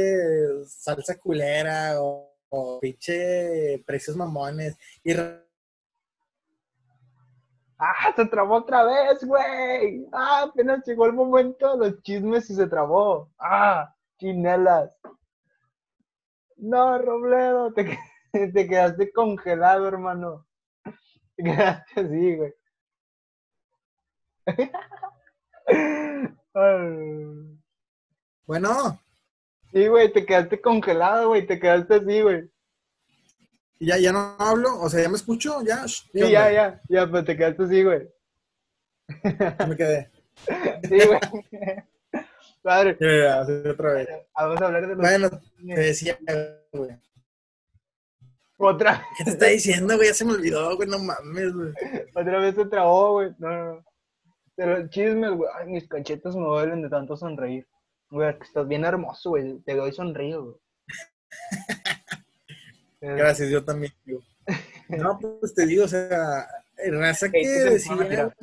salsa 0.66 1.16
culera 1.18 1.94
o, 2.00 2.30
pinche 2.80 3.82
precios 3.86 4.16
mamones. 4.16 4.76
Y... 5.02 5.12
¡Ah! 7.78 8.12
Se 8.14 8.24
trabó 8.26 8.56
otra 8.56 8.84
vez, 8.84 9.24
güey. 9.24 10.06
¡Ah! 10.12 10.42
Apenas 10.44 10.86
llegó 10.86 11.06
el 11.06 11.12
momento 11.12 11.76
de 11.76 11.90
los 11.90 12.02
chismes 12.02 12.48
y 12.50 12.54
se 12.54 12.66
trabó. 12.66 13.30
¡Ah! 13.38 13.95
Chinelas. 14.18 14.90
No, 16.56 16.98
Robledo, 16.98 17.72
te, 17.72 17.98
te 18.52 18.68
quedaste 18.68 19.12
congelado, 19.12 19.86
hermano. 19.88 20.46
Te 21.36 21.42
quedaste 21.44 22.00
así, 22.00 22.36
güey. 22.36 22.54
Bueno. 28.46 28.98
Sí, 29.72 29.88
güey, 29.88 30.10
te 30.12 30.24
quedaste 30.24 30.60
congelado, 30.60 31.28
güey, 31.28 31.46
te 31.46 31.58
quedaste 31.58 31.96
así, 31.96 32.22
güey. 32.22 32.50
¿Y 33.78 33.86
ya, 33.88 33.98
ya 33.98 34.12
no 34.12 34.36
hablo? 34.38 34.80
O 34.80 34.88
sea, 34.88 35.02
¿ya 35.02 35.08
me 35.08 35.16
escucho? 35.16 35.62
¿Ya? 35.62 35.86
Sí, 35.86 36.06
ya, 36.14 36.50
ya, 36.50 36.80
ya, 36.88 37.10
pues 37.10 37.24
te 37.26 37.36
quedaste 37.36 37.64
así, 37.64 37.82
güey. 37.82 38.08
me 39.68 39.76
quedé. 39.76 40.10
Sí, 40.88 40.98
güey. 41.06 41.20
Padre. 42.66 42.96
Ya, 42.98 43.42
otra 43.70 43.92
vez. 43.92 44.08
Vamos 44.36 44.60
a 44.60 44.66
hablar 44.66 44.82
de 44.82 44.88
los... 44.88 44.98
Bueno, 44.98 45.30
te 45.30 45.80
decía, 45.80 46.18
güey. 46.72 46.90
Otra. 48.56 49.06
¿Qué 49.16 49.22
te 49.22 49.30
está 49.30 49.46
diciendo, 49.46 49.94
güey? 49.94 50.08
Ya 50.08 50.14
se 50.14 50.24
me 50.24 50.32
olvidó, 50.32 50.74
güey, 50.74 50.88
no 50.88 50.98
mames, 50.98 51.52
güey. 51.52 51.72
Otra 52.12 52.40
vez 52.40 52.56
se 52.56 52.64
trabó, 52.66 53.12
güey. 53.12 53.30
No, 53.38 53.48
no, 53.48 53.74
no. 53.74 53.84
Pero 54.56 54.88
chismes, 54.88 55.30
güey. 55.30 55.48
Ay, 55.54 55.68
mis 55.68 55.86
cachetas 55.86 56.34
me 56.34 56.42
duelen 56.42 56.82
de 56.82 56.88
tanto 56.88 57.16
sonreír. 57.16 57.68
Güey, 58.10 58.36
que 58.36 58.44
estás 58.44 58.66
bien 58.66 58.84
hermoso, 58.84 59.30
güey. 59.30 59.60
Te 59.60 59.76
doy 59.76 59.92
sonrío, 59.92 60.44
güey. 60.44 60.56
Gracias, 63.00 63.48
yo 63.48 63.64
también, 63.64 63.92
digo. 64.04 64.22
No, 64.88 65.20
pues 65.20 65.54
te 65.54 65.66
digo, 65.66 65.84
o 65.84 65.88
sea, 65.88 66.48
raza 66.90 67.30
que 67.30 67.46
decía, 67.46 68.34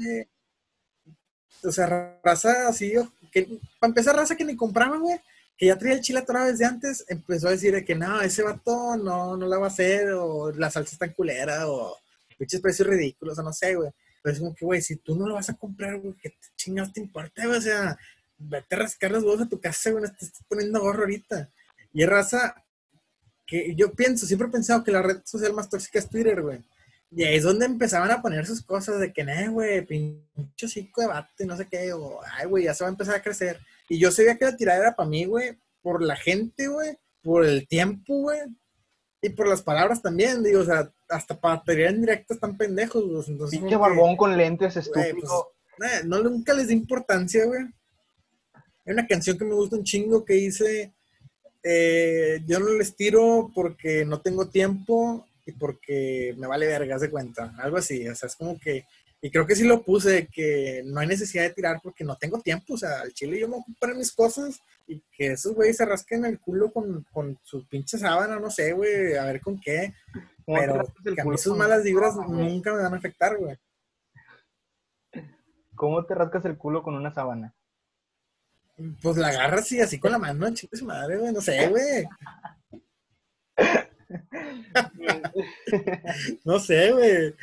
o 1.61 1.71
sea, 1.71 2.19
raza 2.23 2.69
así, 2.69 2.93
que, 3.33 3.59
para 3.79 3.89
empezar, 3.89 4.15
raza 4.15 4.35
que 4.35 4.45
ni 4.45 4.55
compraba, 4.55 4.97
güey, 4.97 5.19
que 5.57 5.65
ya 5.65 5.77
traía 5.77 5.95
el 5.95 6.01
chile 6.01 6.19
otra 6.19 6.45
vez 6.45 6.59
de 6.59 6.65
antes, 6.65 7.03
empezó 7.07 7.47
a 7.47 7.51
decir 7.51 7.83
que 7.85 7.95
no, 7.95 8.21
ese 8.21 8.43
vato 8.43 8.95
no, 8.95 9.35
no 9.35 9.47
la 9.47 9.57
va 9.57 9.65
a 9.65 9.69
hacer, 9.69 10.11
o 10.11 10.51
la 10.51 10.69
salsa 10.69 10.93
está 10.93 11.05
en 11.05 11.13
culera, 11.13 11.67
o 11.67 11.97
pinches 12.37 12.61
precios 12.61 12.87
ridículos, 12.87 13.37
o 13.37 13.43
no 13.43 13.53
sé, 13.53 13.75
güey. 13.75 13.91
Pero 14.21 14.33
es 14.33 14.39
como 14.39 14.55
que, 14.55 14.65
güey, 14.65 14.81
si 14.81 14.97
tú 14.97 15.15
no 15.15 15.27
lo 15.27 15.35
vas 15.35 15.49
a 15.49 15.55
comprar, 15.55 15.99
güey, 15.99 16.15
¿qué 16.21 16.33
chingados 16.55 16.93
te 16.93 17.01
importa, 17.01 17.45
güey? 17.45 17.57
O 17.57 17.61
sea, 17.61 17.97
vete 18.37 18.75
a 18.75 18.79
rascar 18.79 19.11
los 19.11 19.23
huevos 19.23 19.41
a 19.41 19.49
tu 19.49 19.59
casa, 19.59 19.91
güey, 19.91 20.03
te 20.03 20.25
estás 20.25 20.43
poniendo 20.47 20.79
gorro 20.79 21.01
ahorita. 21.01 21.49
Y 21.93 22.05
raza 22.05 22.55
que 23.45 23.75
yo 23.75 23.93
pienso, 23.93 24.25
siempre 24.25 24.47
he 24.47 24.51
pensado 24.51 24.83
que 24.83 24.91
la 24.91 25.01
red 25.01 25.21
social 25.25 25.53
más 25.53 25.69
tóxica 25.69 25.99
es 25.99 26.09
Twitter, 26.09 26.41
güey. 26.41 26.59
Y 27.15 27.23
ahí 27.23 27.35
es 27.35 27.43
donde 27.43 27.65
empezaban 27.65 28.09
a 28.11 28.21
poner 28.21 28.45
sus 28.45 28.61
cosas 28.61 28.99
de 28.99 29.13
que, 29.13 29.23
no, 29.23 29.51
güey, 29.51 29.85
pinche 29.85 30.67
chico 30.67 31.01
de 31.01 31.07
bate, 31.07 31.45
no 31.45 31.55
sé 31.55 31.67
qué, 31.69 31.93
o, 31.93 32.19
ay, 32.33 32.47
güey, 32.47 32.63
ya 32.63 32.73
se 32.73 32.83
va 32.83 32.89
a 32.89 32.91
empezar 32.91 33.15
a 33.15 33.21
crecer. 33.21 33.59
Y 33.87 33.99
yo 33.99 34.11
sabía 34.11 34.37
que 34.37 34.45
la 34.45 34.57
tirada 34.57 34.79
era 34.79 34.95
para 34.95 35.09
mí, 35.09 35.25
güey, 35.25 35.57
por 35.81 36.01
la 36.01 36.15
gente, 36.15 36.67
güey, 36.67 36.97
por 37.21 37.45
el 37.45 37.67
tiempo, 37.67 38.15
güey, 38.21 38.39
y 39.21 39.29
por 39.29 39.47
las 39.47 39.61
palabras 39.61 40.01
también, 40.01 40.43
digo, 40.43 40.61
o 40.61 40.65
sea, 40.65 40.91
hasta 41.07 41.39
para 41.39 41.63
teoría 41.63 41.89
en 41.89 42.01
directo 42.01 42.33
están 42.33 42.57
pendejos, 42.57 43.03
güey. 43.07 43.23
Entonces, 43.27 43.59
Pinche 43.59 43.77
barbón 43.77 44.17
con 44.17 44.35
lentes, 44.35 44.75
estúpido. 44.75 45.53
Pues, 45.77 46.05
no, 46.05 46.21
nunca 46.21 46.53
les 46.53 46.67
di 46.67 46.73
importancia, 46.73 47.45
güey. 47.45 47.61
Hay 48.85 48.93
una 48.93 49.07
canción 49.07 49.37
que 49.37 49.45
me 49.45 49.53
gusta 49.53 49.77
un 49.77 49.83
chingo 49.85 50.25
que 50.25 50.33
dice, 50.33 50.93
eh, 51.63 52.41
yo 52.45 52.59
no 52.59 52.73
les 52.73 52.97
tiro 52.97 53.49
porque 53.55 54.03
no 54.03 54.19
tengo 54.19 54.49
tiempo 54.49 55.25
y 55.45 55.51
porque 55.53 56.35
me 56.37 56.47
vale 56.47 56.67
vergas 56.67 57.01
de 57.01 57.09
cuenta, 57.09 57.53
algo 57.59 57.77
así, 57.77 58.07
o 58.07 58.15
sea, 58.15 58.27
es 58.27 58.35
como 58.35 58.59
que 58.59 58.85
y 59.25 59.31
creo 59.31 59.47
que 59.47 59.55
sí 59.55 59.63
lo 59.63 59.81
puse, 59.83 60.27
que 60.27 60.83
no 60.85 60.99
hay 60.99 61.07
necesidad 61.07 61.43
de 61.43 61.53
tirar 61.53 61.79
porque 61.81 62.03
no 62.03 62.17
tengo 62.17 62.41
tiempo. 62.41 62.73
O 62.73 62.77
sea, 62.77 62.99
al 62.99 63.13
chile 63.13 63.39
yo 63.39 63.47
me 63.47 63.55
ocupo 63.55 63.87
mis 63.95 64.11
cosas 64.11 64.59
y 64.85 65.01
que 65.13 65.27
esos 65.27 65.55
güeyes 65.55 65.77
se 65.77 65.85
rasquen 65.85 66.25
el 66.25 66.41
culo 66.41 66.73
con, 66.73 67.03
con 67.09 67.39
sus 67.41 67.65
pinches 67.67 68.01
sábana, 68.01 68.37
no 68.37 68.51
sé, 68.51 68.73
güey, 68.73 69.15
a 69.15 69.23
ver 69.23 69.39
con 69.39 69.57
qué. 69.61 69.93
Pero 70.45 70.83
que 71.15 71.21
a 71.21 71.23
mí 71.23 71.37
sus 71.37 71.55
malas 71.55 71.83
vibras 71.83 72.17
nunca 72.17 72.73
me 72.73 72.83
van 72.83 72.93
a 72.93 72.97
afectar, 72.97 73.37
güey. 73.37 73.57
¿Cómo 75.73 76.05
te 76.05 76.15
rascas 76.15 76.43
el 76.43 76.57
culo 76.57 76.83
con 76.83 76.95
una 76.95 77.13
sábana? 77.13 77.55
Pues 79.01 79.15
la 79.15 79.29
agarras 79.29 79.71
y 79.71 79.79
así 79.79 80.01
con 80.01 80.11
la 80.11 80.19
mano, 80.19 80.53
chicos, 80.53 80.83
madre, 80.83 81.15
güey, 81.15 81.31
no 81.31 81.39
sé, 81.39 81.69
güey. 81.69 82.05
no 86.45 86.59
sé, 86.59 86.91
güey. 86.91 87.35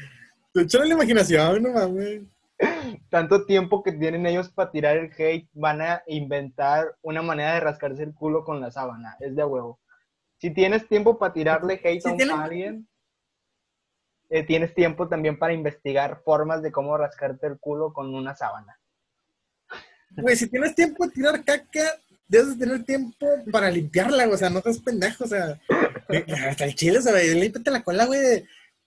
Échale 0.55 0.87
la 0.87 0.95
imaginación, 0.95 1.63
no 1.63 1.73
mames. 1.73 2.23
Tanto 3.09 3.47
tiempo 3.47 3.83
que 3.83 3.93
tienen 3.93 4.27
ellos 4.27 4.51
para 4.51 4.71
tirar 4.71 4.97
el 4.97 5.11
hate, 5.17 5.49
van 5.53 5.81
a 5.81 6.03
inventar 6.07 6.97
una 7.03 7.23
manera 7.23 7.55
de 7.55 7.61
rascarse 7.61 8.03
el 8.03 8.15
culo 8.15 8.45
con 8.45 8.61
la 8.61 8.71
sábana. 8.71 9.17
Es 9.21 9.35
de 9.35 9.45
huevo. 9.45 9.81
Si 10.39 10.51
tienes 10.51 10.87
tiempo 10.89 11.19
para 11.19 11.33
tirarle 11.33 11.81
hate 11.83 12.07
a 12.07 12.43
alguien, 12.43 12.89
eh, 14.29 14.45
tienes 14.45 14.75
tiempo 14.75 15.09
también 15.09 15.39
para 15.39 15.53
investigar 15.53 16.23
formas 16.25 16.63
de 16.63 16.71
cómo 16.71 16.97
rascarte 16.97 17.47
el 17.47 17.59
culo 17.59 17.93
con 17.93 18.15
una 18.15 18.35
sábana. 18.35 18.79
Güey, 20.17 20.37
si 20.37 20.49
tienes 20.49 20.75
tiempo 20.75 21.07
de 21.07 21.13
tirar 21.13 21.45
caca, 21.45 21.99
debes 22.29 22.59
tener 22.59 22.85
tiempo 22.85 23.27
para 23.51 23.71
limpiarla, 23.71 24.29
o 24.29 24.37
sea, 24.37 24.49
no 24.49 24.59
estás 24.59 24.79
pendejo, 24.79 25.25
o 25.25 25.27
sea, 25.27 25.61
hasta 26.47 26.65
el 26.65 26.75
chile, 26.75 26.99
o 26.99 27.03
sea, 27.03 27.13
límpiate 27.13 27.71
la 27.71 27.83
cola, 27.83 28.07
güey, 28.07 28.45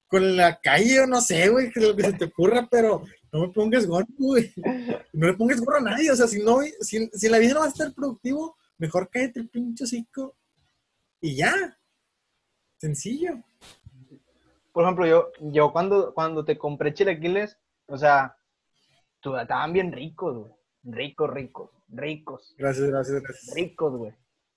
con 0.07 0.37
la 0.37 0.59
calle 0.59 1.01
o 1.01 1.07
no 1.07 1.21
sé, 1.21 1.49
güey, 1.49 1.71
que 1.71 1.79
lo 1.79 1.95
que 1.95 2.03
se 2.03 2.13
te 2.13 2.25
ocurra, 2.25 2.67
pero 2.69 3.03
no 3.31 3.39
me 3.39 3.49
pongas 3.49 3.87
gorro, 3.87 4.05
güey. 4.17 4.53
No 5.13 5.27
le 5.27 5.33
pongas 5.33 5.59
gorro 5.59 5.77
a 5.77 5.81
nadie, 5.81 6.11
o 6.11 6.15
sea, 6.15 6.27
si 6.27 6.43
no, 6.43 6.59
si, 6.81 7.09
si 7.09 7.29
la 7.29 7.39
vida 7.39 7.55
no 7.55 7.61
va 7.61 7.65
a 7.65 7.69
estar 7.69 7.93
productivo, 7.93 8.55
mejor 8.77 9.09
cállate 9.09 9.39
el 9.39 9.49
pinche 9.49 9.85
hocico 9.85 10.35
y 11.19 11.35
ya. 11.37 11.77
Sencillo. 12.77 13.41
Por 14.71 14.83
ejemplo, 14.83 15.05
yo, 15.05 15.31
yo 15.39 15.71
cuando, 15.71 16.13
cuando 16.13 16.43
te 16.43 16.57
compré 16.57 16.93
chilaquiles, 16.93 17.57
o 17.87 17.97
sea, 17.97 18.35
estaban 19.41 19.73
bien 19.73 19.91
ricos, 19.91 20.35
güey. 20.37 20.51
Ricos, 20.83 21.29
ricos, 21.29 21.69
ricos. 21.87 22.55
Gracias, 22.57 22.87
gracias, 22.87 23.21
gracias. 23.21 23.55
Ricos, 23.55 23.95
güey. 23.95 24.13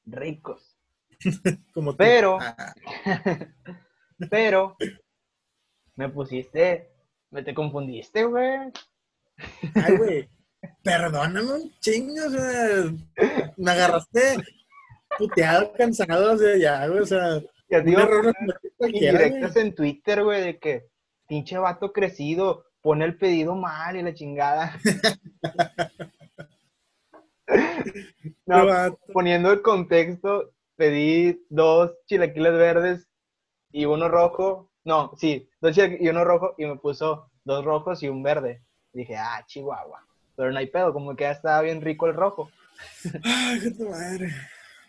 Ricos. 0.07 0.76
Como 1.75 1.97
pero, 1.97 2.39
ah. 2.41 2.75
pero, 4.31 4.77
me 5.95 6.09
pusiste, 6.09 6.91
me 7.31 7.43
te 7.43 7.55
confundiste, 7.55 8.25
güey. 8.25 8.73
Ay, 9.75 9.97
güey, 9.97 10.29
perdóname 10.83 11.53
un 11.53 11.73
chingo, 11.81 12.27
o 12.27 12.31
sea, 12.31 12.93
me 13.57 13.71
agarraste 13.71 14.37
puteado, 15.19 15.73
cansado, 15.73 16.35
o 16.35 16.39
sea, 16.39 16.57
ya, 16.57 16.87
güey, 16.87 17.01
o 17.01 17.07
sea, 17.07 17.41
Ya 17.69 17.79
un 17.79 17.87
digo, 17.87 18.01
indirectas 18.81 19.57
en 19.57 19.75
Twitter, 19.75 20.23
güey, 20.23 20.43
de 20.43 20.59
que 20.59 20.87
pinche 21.27 21.59
vato 21.59 21.93
crecido, 21.93 22.65
pone 22.81 23.05
el 23.05 23.17
pedido 23.17 23.55
mal 23.55 23.97
y 23.97 24.03
la 24.03 24.15
chingada. 24.15 24.79
no, 28.47 28.99
poniendo 29.13 29.53
el 29.53 29.63
contexto, 29.63 30.53
pedí 30.77 31.45
dos 31.49 31.93
chilaquiles 32.07 32.53
verdes 32.53 33.09
y 33.73 33.85
uno 33.87 34.09
rojo. 34.09 34.71
No, 34.85 35.13
sí, 35.17 35.49
dos 35.61 35.75
chilaquiles 35.75 36.03
y 36.03 36.09
uno 36.09 36.25
rojo 36.25 36.55
y 36.59 36.67
me 36.67 36.77
puso 36.77 37.31
dos 37.45 37.65
rojos 37.65 38.03
y 38.03 38.09
un 38.09 38.23
verde. 38.23 38.63
Dije, 38.93 39.17
ah, 39.17 39.43
chihuahua. 39.47 40.07
Pero 40.37 40.53
no 40.53 40.59
hay 40.59 40.67
pedo, 40.69 40.93
como 40.93 41.17
que 41.17 41.25
ya 41.25 41.33
estaba 41.33 41.61
bien 41.63 41.81
rico 41.81 42.07
el 42.07 42.15
rojo. 42.15 42.51
Ay, 43.25 43.61
qué 43.77 43.85
madre. 43.85 44.31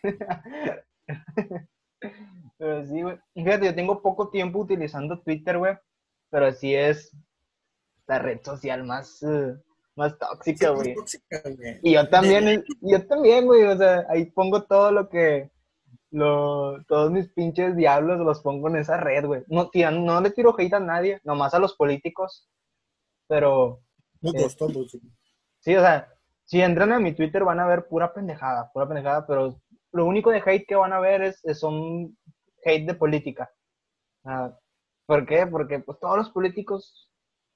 Pero 2.57 2.85
sí, 2.85 3.01
güey. 3.01 3.17
Fíjate, 3.33 3.65
yo 3.65 3.75
tengo 3.75 4.01
poco 4.01 4.29
tiempo 4.29 4.59
utilizando 4.59 5.19
Twitter, 5.21 5.57
güey. 5.57 5.75
Pero 6.29 6.51
sí 6.51 6.75
es 6.75 7.15
la 8.07 8.19
red 8.19 8.39
social 8.43 8.83
más, 8.83 9.21
eh, 9.23 9.55
más 9.95 10.17
tóxica, 10.17 10.67
Sí, 10.69 10.73
güey. 10.73 10.95
güey. 10.95 11.79
Y 11.83 11.93
yo 11.93 12.09
también, 12.09 12.63
yo 12.81 13.07
también, 13.07 13.45
güey. 13.45 13.63
O 13.63 13.77
sea, 13.77 14.05
ahí 14.09 14.25
pongo 14.25 14.63
todo 14.63 14.91
lo 14.91 15.09
que. 15.09 15.49
Lo, 16.11 16.83
todos 16.85 17.11
mis 17.11 17.27
pinches 17.33 17.75
diablos 17.75 18.19
los 18.19 18.41
pongo 18.41 18.69
en 18.69 18.77
esa 18.77 18.97
red, 18.97 19.25
güey. 19.25 19.43
No, 19.47 19.69
tía, 19.69 19.91
no 19.91 20.21
le 20.21 20.31
tiro 20.31 20.55
hate 20.57 20.73
a 20.73 20.79
nadie, 20.79 21.19
nomás 21.23 21.53
a 21.53 21.59
los 21.59 21.75
políticos. 21.75 22.49
Pero 23.27 23.81
Todos, 24.21 24.55
todos. 24.57 24.73
güey. 24.73 25.13
Sí, 25.59 25.75
o 25.75 25.81
sea, 25.81 26.07
si 26.45 26.61
entran 26.61 26.93
a 26.93 26.99
mi 26.99 27.13
Twitter 27.13 27.43
van 27.43 27.59
a 27.59 27.67
ver 27.67 27.87
pura 27.87 28.13
pendejada, 28.13 28.71
pura 28.71 28.87
pendejada, 28.87 29.27
pero 29.27 29.59
lo 29.91 30.05
único 30.05 30.31
de 30.31 30.41
hate 30.45 30.65
que 30.65 30.75
van 30.75 30.93
a 30.93 30.99
ver 30.99 31.21
es, 31.21 31.43
es 31.43 31.59
son 31.59 32.17
hate 32.63 32.85
de 32.87 32.93
política. 32.93 33.51
Ah, 34.23 34.57
¿Por 35.05 35.25
qué? 35.25 35.45
Porque 35.47 35.79
pues 35.79 35.99
todos 35.99 36.17
los 36.17 36.29
políticos, 36.29 37.09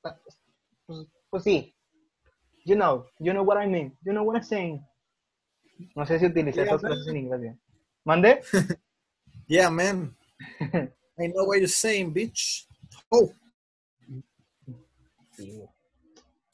ah, 0.04 0.18
pues, 0.86 1.08
pues 1.30 1.44
sí. 1.44 1.76
You 2.66 2.76
know, 2.76 3.06
you 3.20 3.32
know 3.32 3.44
what 3.44 3.62
I 3.62 3.68
mean, 3.68 3.98
you 4.02 4.12
know 4.12 4.24
what 4.24 4.36
I'm 4.36 4.44
saying. 4.44 4.86
No 5.96 6.06
sé 6.06 6.20
si 6.20 6.28
utilicé 6.28 6.64
esas 6.64 6.82
cosas 6.82 7.08
en 7.08 7.18
inglés 7.18 7.42
bien. 7.42 7.62
¿Mande? 8.04 8.42
Yeah, 9.48 9.70
man. 9.70 10.16
I 10.62 11.28
know 11.28 11.44
what 11.44 11.58
you're 11.58 11.68
saying, 11.68 12.14
bitch. 12.14 12.66
Oh, 13.12 13.30
Sí. 15.32 15.68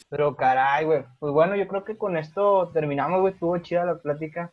Pero 0.10 0.36
caray, 0.36 0.86
güey. 0.86 1.06
Pues 1.20 1.32
bueno, 1.32 1.56
yo 1.56 1.68
creo 1.68 1.84
que 1.84 1.96
con 1.96 2.18
esto 2.18 2.72
terminamos, 2.74 3.22
güey. 3.22 3.34
Estuvo 3.34 3.58
chida 3.60 3.86
la 3.86 4.00
plática. 4.00 4.52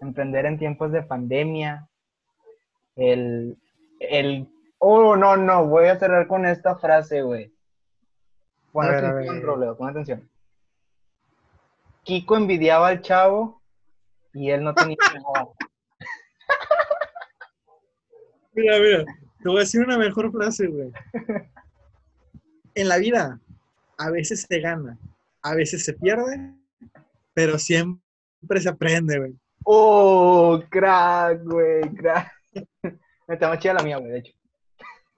Emprender 0.00 0.46
en 0.46 0.58
tiempos 0.58 0.90
de 0.90 1.02
pandemia. 1.02 1.88
El, 2.96 3.56
el, 4.00 4.48
oh, 4.78 5.14
no, 5.14 5.36
no, 5.36 5.66
voy 5.66 5.86
a 5.86 5.98
cerrar 5.98 6.26
con 6.26 6.46
esta 6.46 6.76
frase, 6.76 7.22
güey. 7.22 7.52
Pon 8.72 8.86
atención. 8.86 9.42
Robledo, 9.42 9.76
pon 9.76 9.90
atención. 9.90 10.28
Kiko 12.02 12.36
envidiaba 12.36 12.88
al 12.88 13.00
chavo 13.00 13.62
y 14.32 14.50
él 14.50 14.64
no 14.64 14.74
tenía. 14.74 14.96
Mira, 18.54 18.78
mira, 18.78 19.04
te 19.42 19.48
voy 19.48 19.58
a 19.58 19.60
decir 19.60 19.80
una 19.80 19.98
mejor 19.98 20.30
frase, 20.32 20.66
güey. 20.68 20.90
En 22.74 22.88
la 22.88 22.98
vida, 22.98 23.40
a 23.98 24.10
veces 24.10 24.46
se 24.48 24.60
gana, 24.60 24.98
a 25.42 25.54
veces 25.54 25.84
se 25.84 25.92
pierde, 25.92 26.52
pero 27.34 27.58
siempre 27.58 28.60
se 28.60 28.68
aprende, 28.68 29.18
güey. 29.18 29.34
Oh, 29.64 30.62
crack, 30.68 31.42
güey, 31.44 31.82
crack. 31.94 32.32
Me 33.26 33.34
está 33.34 33.48
más 33.48 33.58
chida 33.58 33.74
la 33.74 33.82
mía, 33.82 33.96
güey, 33.98 34.12
de 34.12 34.18
hecho. 34.18 34.32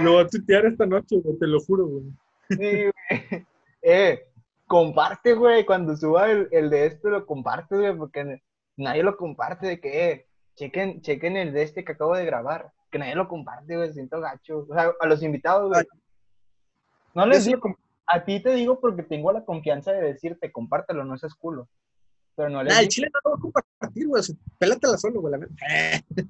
Lo 0.02 0.14
voy 0.14 0.24
a 0.24 0.28
tuitear 0.28 0.66
esta 0.66 0.86
noche, 0.86 1.18
güey, 1.22 1.38
te 1.38 1.48
lo 1.48 1.60
juro, 1.60 1.86
güey. 1.88 2.06
Sí, 2.50 2.56
güey. 2.58 3.46
Eh, 3.82 4.28
comparte, 4.66 5.34
güey. 5.34 5.66
Cuando 5.66 5.96
suba 5.96 6.32
el, 6.32 6.48
el 6.52 6.70
de 6.70 6.88
esto, 6.88 7.10
lo 7.10 7.26
comparte, 7.26 7.76
güey, 7.76 7.96
porque 7.96 8.42
nadie 8.78 9.04
lo 9.04 9.16
comparte. 9.16 9.68
De 9.68 9.80
que, 9.80 10.10
eh, 10.10 10.26
chequen, 10.56 11.02
chequen 11.02 11.38
el 11.38 11.54
de 11.54 11.64
este 11.64 11.84
que 11.84 11.94
acabo 11.94 12.16
de 12.16 12.26
grabar. 12.26 12.72
Que 12.92 13.00
nadie 13.00 13.16
lo 13.16 13.28
comparte, 13.28 13.76
güey. 13.76 13.94
Siento 13.94 14.20
gacho. 14.20 14.66
O 14.70 14.74
sea, 14.74 14.94
a 15.00 15.08
los 15.08 15.22
invitados, 15.22 15.70
güey. 15.70 15.86
No 17.14 17.26
les 17.26 17.44
sí 17.44 17.54
digo, 17.54 17.78
a 18.08 18.24
ti 18.24 18.40
te 18.42 18.54
digo 18.54 18.80
porque 18.80 19.04
tengo 19.04 19.32
la 19.32 19.46
confianza 19.46 19.92
de 19.92 20.02
decirte, 20.02 20.52
compártelo, 20.52 21.06
no 21.06 21.18
seas 21.18 21.34
culo. 21.34 21.68
Pero 22.36 22.50
no 22.50 22.64
les 22.64 22.74
Nah, 22.74 22.82
el 22.82 22.88
chile 22.90 23.10
no 23.14 23.20
lo 23.24 23.32
voy 23.32 23.40
a 23.40 23.42
compartir, 23.42 24.08
güey. 24.08 24.24
Pélatela 24.60 24.98
solo, 24.98 25.22
güey. 25.22 25.40
la 25.40 25.48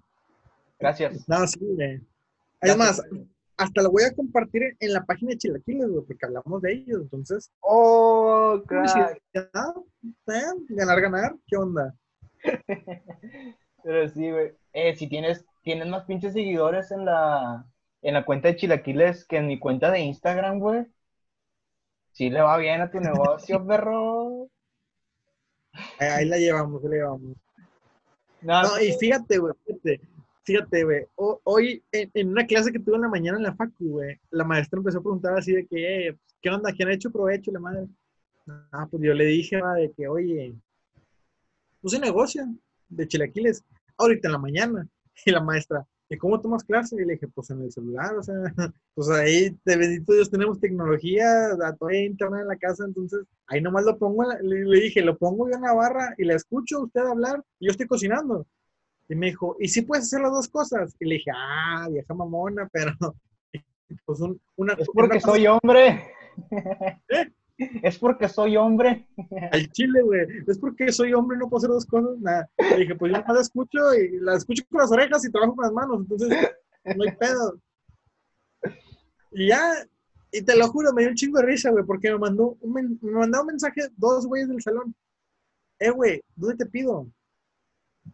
gracias. 0.80 1.28
No, 1.28 1.48
sí, 1.48 1.60
güey. 1.60 2.02
Güey. 2.62 2.90
hasta 3.58 3.82
lo 3.82 3.92
voy 3.92 4.04
a 4.04 4.14
compartir 4.14 4.76
en, 4.80 4.94
la 4.94 5.04
página 5.04 5.32
de 5.32 5.38
Chilaquiles, 5.38 5.90
güey, 5.90 6.06
porque 6.06 6.26
hablamos 6.26 6.62
de 6.62 6.74
ellos. 6.74 7.02
Entonces, 7.02 7.52
Oh, 7.62 8.62
crack. 8.68 9.22
¿eh? 9.34 9.42
ganar, 10.70 11.02
ganar, 11.02 11.36
¿qué 11.48 11.58
onda? 11.58 11.96
Pero 13.86 14.10
sí, 14.10 14.32
güey. 14.32 14.52
Eh, 14.74 14.96
si 14.96 15.08
tienes, 15.08 15.46
tienes 15.62 15.88
más 15.88 16.06
pinches 16.06 16.34
seguidores 16.34 16.92
en 16.92 17.06
la, 17.06 17.66
en 18.02 18.14
la 18.16 18.26
cuenta 18.26 18.48
de 18.48 18.56
Chilaquiles 18.58 19.26
que 19.26 19.38
en 19.38 19.48
mi 19.48 19.60
cuenta 19.60 19.92
de 19.92 20.00
Instagram, 20.02 20.60
güey. 20.60 20.88
Sí 22.14 22.30
le 22.32 22.42
va 22.42 22.58
bien 22.58 22.82
a 22.82 22.90
tu 22.90 23.00
negocio, 23.10 23.64
perro. 23.66 24.50
Ahí 26.00 26.26
la 26.26 26.38
llevamos, 26.38 26.84
ahí 26.84 26.90
la 26.90 26.96
llevamos. 26.96 27.38
No, 28.42 28.62
No, 28.64 28.80
y 28.82 28.92
fíjate, 28.94 29.38
güey, 29.38 29.54
fíjate, 29.66 30.02
fíjate, 30.44 30.84
güey. 30.84 31.06
ho- 31.16 31.42
Hoy, 31.44 31.84
en, 31.92 32.12
en 32.14 32.30
una 32.30 32.46
clase 32.48 32.72
que 32.72 32.80
tuve 32.80 32.96
en 32.96 33.02
la 33.04 33.10
mañana 33.10 33.38
en 33.38 33.44
la 33.44 33.56
facu, 33.56 33.90
güey, 33.92 34.20
la 34.32 34.44
maestra 34.44 34.78
empezó 34.80 35.00
a 35.00 35.04
preguntar 35.04 35.38
así 35.38 35.54
de 35.54 35.68
que, 35.68 36.08
eh, 36.10 36.18
¿qué 36.42 36.50
onda? 36.50 36.72
¿Quién 36.74 36.90
ha 36.90 36.94
hecho 36.94 37.12
provecho, 37.12 37.52
la 37.52 37.60
madre? 37.60 37.88
Ah, 38.72 38.88
pues 38.90 39.02
yo 39.04 39.14
le 39.14 39.26
dije, 39.26 39.60
va, 39.62 39.74
de 39.76 39.92
que, 39.94 40.08
oye, 40.08 40.56
puse 41.82 42.00
negocio 42.00 42.44
de 42.90 43.08
chilaquiles 43.08 43.64
ahorita 43.98 44.28
en 44.28 44.32
la 44.34 44.38
mañana. 44.39 44.88
Y 45.26 45.32
la 45.32 45.39
maestra, 45.41 45.86
¿y 46.10 46.18
cómo 46.18 46.41
tomas 46.41 46.64
clase? 46.64 46.96
Y 47.02 47.06
le 47.06 47.14
dije, 47.14 47.28
pues 47.30 47.50
en 47.50 47.62
el 47.62 47.72
celular, 47.72 48.16
o 48.18 48.24
sea, 48.24 48.36
pues 48.93 49.10
ahí, 49.10 49.58
de 49.64 49.78
bendito 49.78 50.14
Dios, 50.14 50.30
tenemos 50.30 50.60
tecnología, 50.60 51.26
hay 51.89 52.06
internet 52.06 52.41
en 52.41 52.48
la 52.50 52.58
casa, 52.58 52.84
entonces 52.86 53.22
ahí 53.48 53.62
nomás 53.62 53.86
lo 53.86 53.98
pongo, 53.98 54.24
le, 54.41 54.66
le 54.66 54.80
dije, 54.82 55.02
lo 55.02 55.18
pongo 55.18 55.48
yo 55.50 55.56
en 55.56 55.62
la 55.62 55.74
barra 55.74 56.14
y 56.18 56.26
la 56.26 56.36
escucho 56.36 56.78
a 56.80 56.84
usted 56.84 57.02
hablar 57.02 57.41
y 57.60 57.66
yo 57.68 57.72
estoy 57.72 57.88
cocinando. 57.88 58.46
Y 59.08 59.16
me 59.16 59.28
dijo, 59.28 59.56
¿y 59.60 59.68
si 59.70 59.84
puedes 59.84 60.06
hacer 60.06 60.22
las 60.22 60.32
dos 60.32 60.48
cosas? 60.50 60.96
Y 61.00 61.06
le 61.06 61.16
dije, 61.16 61.32
ah, 61.34 61.88
vieja 61.89 62.14
mamona, 62.14 62.68
pero 62.74 62.91
pues 64.06 64.20
un- 64.20 64.41
una, 64.58 64.74
es 64.74 64.88
porque 64.93 65.14
una 65.18 65.20
soy 65.22 65.48
hombre. 65.48 66.12
¿Eh? 67.10 67.32
Es 67.58 67.97
porque 67.97 68.28
soy 68.28 68.58
hombre. 68.58 69.08
al 69.51 69.72
chile, 69.72 70.01
güey. 70.01 70.22
Es 70.47 70.58
porque 70.60 70.91
soy 70.91 71.14
hombre 71.14 71.38
no 71.38 71.47
puedo 71.49 71.60
hacer 71.60 71.70
dos 71.70 71.86
cosas. 71.86 72.18
Nada. 72.20 72.49
Le 72.58 72.78
dije, 72.80 72.95
pues 72.95 73.12
yo 73.12 73.18
nomás 73.20 73.36
la 73.36 73.41
escucho 73.41 73.93
y 73.93 74.20
la 74.20 74.36
escucho 74.36 74.64
con 74.70 74.82
las 74.82 74.91
orejas 74.91 75.24
y 75.26 75.32
trabajo 75.32 75.56
con 75.56 75.64
las 75.64 75.74
manos. 75.74 75.99
Entonces, 76.01 76.30
no 76.95 77.03
hay 77.03 77.12
pedo. 77.16 77.60
Y 79.32 79.47
ya, 79.49 79.74
y 80.32 80.41
te 80.41 80.56
lo 80.58 80.68
juro, 80.70 80.93
me 80.93 81.01
dio 81.01 81.10
un 81.12 81.16
chingo 81.16 81.39
de 81.39 81.45
risa, 81.45 81.70
güey, 81.72 81.84
porque 81.86 82.12
me 82.12 82.18
mandó 82.20 82.58
un, 82.62 82.74
men- 82.74 82.99
me 83.01 83.12
mandó 83.12 83.41
un 83.41 83.47
mensaje 83.47 83.82
dos 83.97 84.26
güeyes 84.28 84.47
del 84.49 84.62
salón. 84.62 84.95
Eh, 85.80 85.89
güey, 85.89 86.22
¿dónde 86.36 86.56
te 86.64 86.70
pido? 86.70 87.08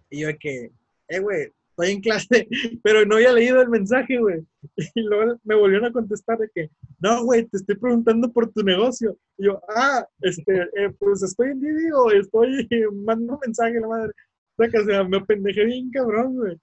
Y 0.09 0.21
yo 0.21 0.27
de 0.27 0.37
que, 0.37 0.71
eh, 1.07 1.19
güey, 1.19 1.51
estoy 1.81 1.95
en 1.95 2.01
clase, 2.01 2.47
pero 2.83 3.05
no 3.05 3.15
había 3.15 3.33
leído 3.33 3.61
el 3.61 3.69
mensaje, 3.69 4.17
güey. 4.19 4.45
Y 4.95 5.01
luego 5.01 5.39
me 5.43 5.55
volvieron 5.55 5.87
a 5.87 5.91
contestar 5.91 6.37
de 6.37 6.49
que, 6.53 6.69
no, 6.99 7.23
güey, 7.23 7.45
te 7.45 7.57
estoy 7.57 7.75
preguntando 7.75 8.31
por 8.31 8.51
tu 8.51 8.63
negocio. 8.63 9.17
Y 9.37 9.45
yo, 9.45 9.61
ah, 9.69 10.05
este, 10.21 10.61
eh, 10.61 10.89
pues 10.99 11.23
estoy 11.23 11.51
en 11.51 11.61
Didi 11.61 11.91
o 11.91 12.11
estoy 12.11 12.67
mandando 12.93 13.33
un 13.33 13.39
mensaje 13.45 13.79
la 13.79 13.87
madre. 13.87 14.13
O 14.57 14.63
sea, 14.63 14.69
que, 14.69 14.77
o 14.97 15.09
me 15.09 15.21
pendejé 15.21 15.65
bien 15.65 15.89
cabrón, 15.91 16.35
güey. 16.35 16.57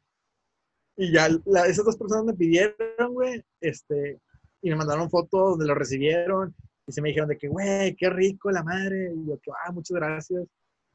Y 0.96 1.12
ya 1.12 1.28
la- 1.46 1.66
esas 1.66 1.84
dos 1.84 1.96
personas 1.96 2.24
me 2.24 2.34
pidieron, 2.34 3.12
güey, 3.12 3.42
este, 3.60 4.18
y 4.62 4.70
me 4.70 4.76
mandaron 4.76 5.10
fotos 5.10 5.50
donde 5.50 5.66
lo 5.66 5.74
recibieron. 5.74 6.54
Y 6.86 6.92
se 6.92 7.02
me 7.02 7.08
dijeron 7.08 7.28
de 7.28 7.36
que, 7.38 7.48
güey, 7.48 7.94
qué 7.96 8.08
rico 8.10 8.50
la 8.50 8.62
madre. 8.62 9.12
Y 9.14 9.28
yo, 9.28 9.38
que, 9.40 9.50
ah, 9.64 9.72
muchas 9.72 9.96
gracias. 9.96 10.44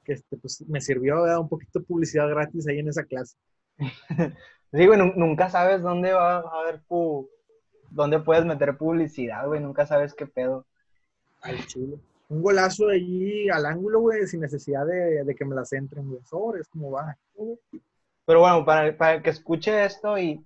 Que 0.04 0.14
este, 0.14 0.38
pues 0.38 0.62
me 0.68 0.82
sirvió 0.82 1.22
¿verdad? 1.22 1.40
un 1.40 1.48
poquito 1.50 1.80
de 1.80 1.86
publicidad 1.86 2.28
gratis 2.30 2.68
ahí 2.68 2.80
en 2.80 2.90
esa 2.90 3.04
clase. 3.04 3.36
Sí, 4.74 4.88
güey, 4.88 5.00
nunca 5.16 5.50
sabes 5.52 5.84
dónde 5.84 6.14
va 6.14 6.38
a 6.38 6.62
haber 6.62 6.82
pu... 6.88 7.30
dónde 7.92 8.20
puedes 8.20 8.44
meter 8.44 8.76
publicidad, 8.76 9.46
güey. 9.46 9.62
Nunca 9.62 9.86
sabes 9.86 10.16
qué 10.16 10.26
pedo. 10.26 10.66
Al 11.42 11.64
chile. 11.68 12.00
Un 12.30 12.42
golazo 12.42 12.90
ahí 12.90 13.50
al 13.50 13.68
ángulo, 13.68 14.00
güey, 14.00 14.26
sin 14.26 14.40
necesidad 14.40 14.86
de, 14.88 15.24
de 15.24 15.36
que 15.36 15.46
me 15.46 15.56
las 15.56 15.72
entren, 15.74 16.10
güey. 16.10 16.22
Sobres, 16.24 16.68
como 16.70 16.90
va. 16.90 17.16
Pero 18.26 18.40
bueno, 18.40 18.66
para, 18.66 18.98
para 18.98 19.16
el 19.16 19.22
que 19.22 19.30
escuche 19.30 19.86
esto 19.86 20.18
y 20.18 20.44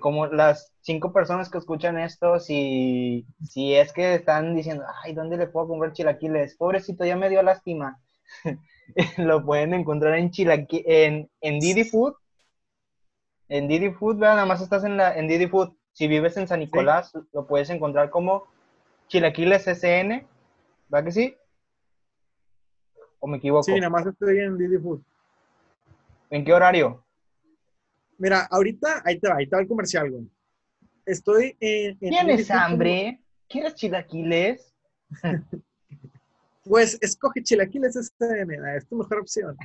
como 0.00 0.26
las 0.26 0.72
cinco 0.80 1.12
personas 1.12 1.48
que 1.48 1.58
escuchan 1.58 1.98
esto, 1.98 2.40
si, 2.40 3.26
si 3.48 3.74
es 3.74 3.92
que 3.92 4.14
están 4.14 4.54
diciendo, 4.54 4.84
ay, 5.04 5.14
¿dónde 5.14 5.36
le 5.36 5.46
puedo 5.46 5.68
comprar 5.68 5.92
chilaquiles? 5.92 6.56
Pobrecito, 6.56 7.04
ya 7.04 7.16
me 7.16 7.28
dio 7.28 7.42
lástima. 7.42 8.00
lo 9.18 9.44
pueden 9.44 9.74
encontrar 9.74 10.18
en 10.18 10.30
chilaqui 10.30 10.82
en, 10.86 11.30
en 11.40 11.60
Didi 11.60 11.84
Food. 11.84 12.14
En 13.48 13.68
Didi 13.68 13.90
Food, 13.90 14.16
¿verdad? 14.16 14.34
nada 14.34 14.46
más 14.46 14.60
estás 14.60 14.84
en, 14.84 14.96
la, 14.96 15.16
en 15.16 15.28
Didi 15.28 15.46
Food. 15.46 15.72
Si 15.92 16.08
vives 16.08 16.36
en 16.36 16.48
San 16.48 16.60
Nicolás, 16.60 17.12
lo 17.32 17.46
puedes 17.46 17.70
encontrar 17.70 18.10
como 18.10 18.46
Chilaquiles 19.08 19.66
SN, 19.66 20.26
¿va 20.92 21.02
que 21.02 21.12
sí? 21.12 21.36
¿O 23.20 23.26
me 23.26 23.38
equivoco? 23.38 23.62
Sí, 23.62 23.74
nada 23.74 23.88
más 23.88 24.06
estoy 24.06 24.40
en 24.40 24.58
Didi 24.58 24.78
Food. 24.78 25.00
¿En 26.30 26.44
qué 26.44 26.52
horario? 26.52 27.04
Mira, 28.18 28.46
ahorita, 28.50 29.02
ahí 29.04 29.18
te 29.18 29.28
va, 29.28 29.36
ahí 29.36 29.46
te 29.46 29.56
va 29.56 29.62
el 29.62 29.68
comercial, 29.68 30.10
güey. 30.10 30.28
Estoy 31.04 31.56
en... 31.60 31.92
en 31.92 31.98
¿Tienes 31.98 32.36
Didi 32.36 32.44
Food 32.44 32.56
hambre? 32.56 33.20
¿Quieres 33.48 33.74
chilaquiles? 33.74 34.74
Pues 36.68 36.98
escoge 37.00 37.42
Chilaquiles 37.42 37.94
SN, 37.94 38.76
es 38.76 38.86
tu 38.88 38.96
mejor 38.96 39.20
opción. 39.20 39.56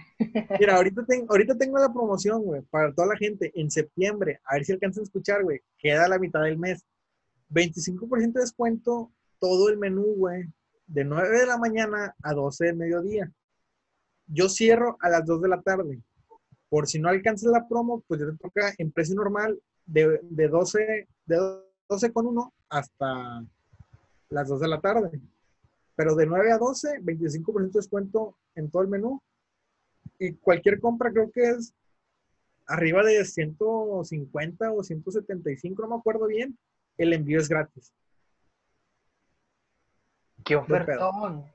Mira, 0.60 0.76
ahorita, 0.78 1.04
tengo 1.06 1.26
ahorita 1.32 1.58
tengo 1.58 1.80
la 1.80 1.92
promoción, 1.92 2.44
güey, 2.44 2.62
para 2.70 2.94
toda 2.94 3.08
la 3.08 3.18
gente, 3.18 3.52
en 3.56 3.72
septiembre, 3.72 4.40
a 4.46 4.56
ver 4.56 4.66
si 4.66 4.72
alcanzan 4.72 5.02
a 5.02 5.06
escuchar, 5.06 5.44
güey, 5.44 5.62
queda 5.80 6.08
la 6.08 6.20
mitad 6.20 6.44
del 6.44 6.58
mes. 6.58 6.86
25% 7.50 8.34
de 8.34 8.42
descuento, 8.42 9.12
todo 9.40 9.70
el 9.70 9.78
menú, 9.78 10.14
güey, 10.16 10.46
de 10.86 11.04
9 11.04 11.40
de 11.40 11.46
la 11.48 11.58
mañana 11.58 12.16
a 12.22 12.34
12 12.34 12.66
del 12.66 12.78
mediodía. 12.78 13.32
Yo 14.28 14.48
cierro 14.48 14.98
a 15.02 15.10
las 15.10 15.26
2 15.26 15.42
de 15.42 15.50
la 15.50 15.62
tarde. 15.62 16.00
Por 16.70 16.88
si 16.88 17.00
no 17.00 17.10
alcanzas 17.10 17.52
la 17.52 17.68
promo, 17.68 18.04
pues 18.08 18.22
ya 18.22 18.28
te 18.28 18.38
toca 18.38 18.74
en 18.78 18.92
precio 18.92 19.16
normal 19.16 19.60
de, 19.86 20.20
de 20.24 20.48
12, 20.48 21.08
de 21.26 21.62
12 21.90 22.14
con 22.14 22.28
1 22.28 22.54
hasta 22.70 23.44
las 24.30 24.48
2 24.48 24.60
de 24.62 24.68
la 24.68 24.80
tarde. 24.80 25.20
Pero 25.96 26.16
de 26.16 26.26
9 26.26 26.52
a 26.52 26.58
12, 26.58 27.02
25% 27.02 27.72
de 27.74 27.80
descuento 27.80 28.38
en 28.56 28.70
todo 28.72 28.82
el 28.82 28.88
menú. 28.88 29.22
Y 30.20 30.34
cualquier 30.34 30.80
compra 30.80 31.12
creo 31.12 31.32
que 31.32 31.42
es 31.50 31.74
arriba 32.68 33.04
de 33.04 33.26
150 33.26 34.72
o 34.72 34.84
175, 34.84 35.82
no 35.82 35.90
me 35.90 35.96
acuerdo 35.96 36.28
bien. 36.28 36.58
El 36.98 37.14
envío 37.14 37.40
es 37.40 37.50
gratis. 37.50 37.94
¡Qué 40.44 40.56
ofertón! 40.56 41.46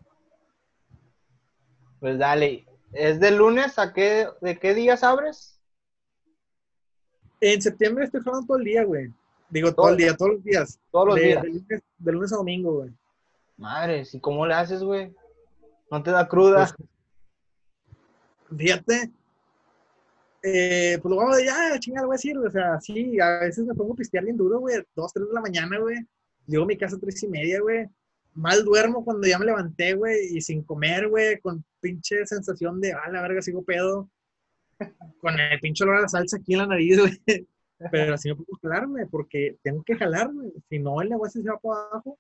Pues 2.01 2.19
dale. 2.19 2.67
¿Es 2.93 3.19
de 3.21 3.31
lunes 3.31 3.79
a 3.79 3.93
qué? 3.93 4.29
¿De 4.41 4.59
qué 4.59 4.75
días 4.75 5.03
abres? 5.03 5.61
En 7.41 7.61
septiembre 7.61 8.05
estoy 8.05 8.23
jalando 8.23 8.47
todo 8.47 8.59
el 8.59 8.65
día, 8.65 8.85
güey. 8.85 9.13
Digo, 9.51 9.69
todo, 9.69 9.87
Todo- 9.87 9.91
el 9.91 9.97
día, 9.97 10.17
todos 10.17 10.33
los 10.33 10.45
días. 10.45 10.81
Todos 10.91 11.07
los 11.09 11.17
de, 11.17 11.23
días. 11.23 11.43
De 11.43 11.49
lunes, 11.49 11.83
de 11.99 12.13
lunes 12.13 12.33
a 12.33 12.37
domingo, 12.37 12.73
güey. 12.79 12.91
Madre, 13.57 14.03
¿y 14.13 14.21
cómo 14.21 14.47
le 14.47 14.55
haces, 14.55 14.83
güey? 14.83 15.15
¿No 15.91 16.03
te 16.03 16.11
da 16.11 16.29
cruda? 16.29 16.69
Pues, 16.77 18.59
Fíjate. 18.59 19.11
Eh, 20.43 20.99
pues 21.03 21.11
lo 21.11 21.17
vamos 21.17 21.37
de 21.39 21.47
ya, 21.47 21.79
chingada, 21.81 22.03
lo 22.03 22.09
voy 22.09 22.15
a 22.15 22.19
decir. 22.19 22.39
O 22.39 22.51
sea, 22.51 22.81
sí, 22.81 23.19
a 23.19 23.41
veces 23.41 23.65
me 23.65 23.75
pongo 23.75 23.95
a 23.95 23.97
pistear 23.97 24.25
bien 24.25 24.37
duro, 24.37 24.61
güey. 24.61 24.77
Dos, 24.95 25.13
tres 25.13 25.27
de 25.27 25.35
la 25.35 25.41
mañana, 25.41 25.79
güey. 25.79 25.97
Llego 26.47 26.65
a 26.65 26.67
mi 26.67 26.77
casa 26.77 26.97
a 26.97 27.01
tres 27.01 27.23
y 27.23 27.29
media, 27.29 27.61
güey. 27.61 27.89
Mal 28.35 28.65
duermo 28.65 29.05
cuando 29.05 29.27
ya 29.27 29.39
me 29.39 29.47
levanté, 29.47 29.95
güey, 29.95 30.37
y 30.37 30.41
sin 30.43 30.63
comer, 30.63 31.09
güey, 31.09 31.41
con 31.41 31.65
pinche 31.81 32.27
sensación 32.27 32.81
de, 32.81 32.93
ah, 32.93 33.11
la 33.11 33.23
verga, 33.23 33.41
sigo 33.41 33.65
pedo. 33.65 34.11
Con 35.23 35.41
el 35.41 35.59
pinche 35.59 35.85
olor 35.85 35.97
a 35.97 36.01
la 36.03 36.09
salsa 36.09 36.37
aquí 36.37 36.53
en 36.53 36.59
la 36.59 36.67
nariz, 36.67 37.01
güey. 37.01 37.23
Pero 37.91 38.15
así 38.15 38.29
no 38.29 38.37
puedo 38.37 38.59
jalarme, 38.63 39.07
porque 39.07 39.57
tengo 39.63 39.83
que 39.83 39.97
jalar, 39.97 40.33
güey. 40.33 40.53
Si 40.69 40.79
no, 40.79 41.01
el 41.01 41.09
negocio 41.09 41.43
se 41.43 41.49
va 41.49 41.59
para 41.59 41.81
abajo. 41.89 42.19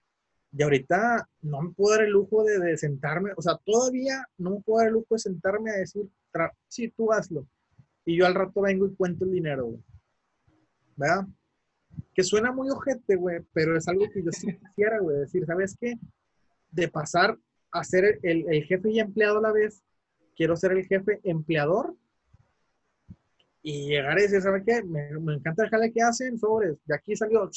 Y 0.52 0.62
ahorita 0.62 1.28
no 1.42 1.62
me 1.62 1.72
puedo 1.72 1.96
dar 1.96 2.06
el 2.06 2.12
lujo 2.12 2.44
de, 2.44 2.58
de 2.58 2.76
sentarme, 2.76 3.32
o 3.36 3.42
sea, 3.42 3.56
todavía 3.64 4.24
no 4.38 4.50
me 4.50 4.60
puedo 4.60 4.78
dar 4.78 4.88
el 4.88 4.94
lujo 4.94 5.06
de 5.10 5.18
sentarme 5.18 5.70
a 5.70 5.74
decir, 5.74 6.08
sí, 6.68 6.88
tú 6.96 7.12
hazlo. 7.12 7.46
Y 8.04 8.16
yo 8.16 8.26
al 8.26 8.34
rato 8.34 8.60
vengo 8.60 8.86
y 8.86 8.94
cuento 8.94 9.24
el 9.24 9.32
dinero, 9.32 9.66
güey. 9.66 9.80
¿Verdad? 10.96 11.26
Que 12.14 12.22
suena 12.22 12.52
muy 12.52 12.70
ojete, 12.70 13.16
güey, 13.16 13.40
pero 13.52 13.76
es 13.76 13.88
algo 13.88 14.04
que 14.12 14.22
yo 14.22 14.30
sí 14.32 14.46
quisiera, 14.58 14.98
güey. 15.00 15.18
Decir, 15.18 15.44
¿sabes 15.46 15.76
qué? 15.78 15.94
De 16.70 16.88
pasar 16.88 17.38
a 17.72 17.84
ser 17.84 18.18
el, 18.22 18.46
el 18.48 18.64
jefe 18.64 18.90
y 18.90 19.00
empleado 19.00 19.38
a 19.38 19.42
la 19.42 19.52
vez, 19.52 19.82
quiero 20.36 20.56
ser 20.56 20.72
el 20.72 20.86
jefe 20.86 21.20
empleador 21.24 21.94
y 23.62 23.88
llegar 23.88 24.18
y 24.18 24.22
decir, 24.22 24.40
¿sabes 24.40 24.62
qué? 24.64 24.82
Me, 24.84 25.10
me 25.18 25.34
encanta 25.34 25.64
el 25.64 25.70
jale 25.70 25.92
que 25.92 26.00
hacen, 26.00 26.38
sobres. 26.38 26.78
De 26.84 26.94
aquí 26.94 27.16
salió, 27.16 27.50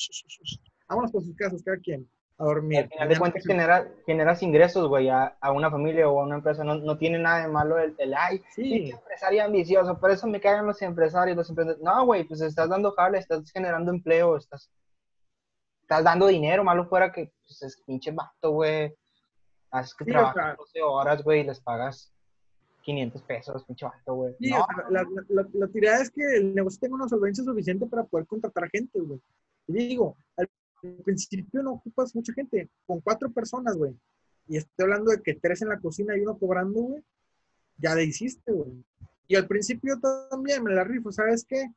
vámonos 0.88 1.12
por 1.12 1.24
sus 1.24 1.36
casas, 1.36 1.62
cada 1.62 1.78
quien, 1.78 2.10
a 2.40 2.44
dormir. 2.46 2.80
Al 2.84 2.90
final 2.90 3.10
de 3.10 3.18
cuentas 3.20 3.44
genera, 3.46 3.88
generas 4.06 4.42
ingresos, 4.42 4.88
güey, 4.88 5.10
a, 5.10 5.38
a 5.42 5.52
una 5.52 5.70
familia 5.70 6.08
o 6.10 6.20
a 6.20 6.24
una 6.24 6.36
empresa. 6.36 6.64
No, 6.64 6.76
no 6.76 6.98
tiene 6.98 7.20
nada 7.20 7.42
de 7.42 7.48
malo 7.50 7.78
el, 7.78 7.94
el 7.98 8.14
ay, 8.16 8.42
Sí. 8.56 8.64
pinche 8.64 8.94
empresario 8.96 9.44
ambicioso, 9.44 10.00
por 10.00 10.10
eso 10.12 10.26
me 10.28 10.40
cagan 10.40 10.66
los 10.66 10.82
empresarios, 10.82 11.36
los 11.38 11.50
emprendedores. 11.50 11.84
No, 11.84 12.06
güey, 12.06 12.24
pues 12.24 12.42
estás 12.42 12.70
dando 12.70 12.92
jale, 12.94 13.18
estás 13.20 13.52
generando 13.52 13.92
empleo, 13.92 14.38
estás, 14.38 14.72
estás 15.82 16.04
dando 16.04 16.28
dinero, 16.28 16.64
malo 16.64 16.88
fuera 16.88 17.12
que, 17.12 17.32
pues 17.46 17.62
es 17.62 17.82
pinche 17.86 18.12
vato, 18.12 18.52
güey. 18.52 18.96
Haces 19.72 19.94
que 19.96 20.06
Sí, 20.06 20.12
o 20.12 20.14
trabajas 20.14 20.36
sea- 20.46 20.56
12 20.56 20.82
horas, 20.82 21.24
güey, 21.24 21.42
y 21.42 21.44
les 21.44 21.60
pagas 21.60 22.12
500 22.84 23.22
pesos, 23.24 23.64
pinche 23.66 23.86
vato, 23.86 24.14
güey. 24.14 24.34
Sí, 24.40 24.50
No, 24.50 24.66
la- 24.90 25.06
la 25.54 25.68
tirada 25.68 26.02
es 26.02 26.10
que 26.10 26.24
el 26.38 26.56
negocio 26.56 26.80
tenga 26.80 26.96
una 26.96 27.08
solvencia 27.10 27.44
suficiente 27.44 27.86
para 27.86 28.04
poder 28.04 28.26
contratar 28.26 28.70
gente, 28.70 29.00
güey. 29.00 29.20
Y 29.68 29.74
digo, 29.74 30.16
al 30.38 30.50
principio 31.04 31.64
no 31.64 31.74
ocupas 31.74 32.16
mucha 32.16 32.34
gente, 32.34 32.70
con 32.86 33.02
cuatro 33.02 33.32
personas, 33.32 33.76
güey. 33.78 33.96
Y 34.48 34.58
estoy 34.58 34.84
hablando 34.84 35.12
de 35.12 35.22
que 35.22 35.36
tres 35.36 35.62
en 35.62 35.70
la 35.70 35.80
cocina 35.80 36.18
y 36.18 36.22
uno 36.22 36.38
cobrando, 36.38 36.82
güey. 36.82 37.04
Ya 37.78 37.96
le 37.96 38.04
hiciste, 38.04 38.52
güey. 38.52 38.84
Y 39.28 39.36
al 39.36 39.48
principio 39.48 40.00
también 40.00 40.64
me 40.64 40.74
la 40.74 40.84
rifo, 40.84 41.12
¿sabes 41.12 41.46
qué? 41.46 41.72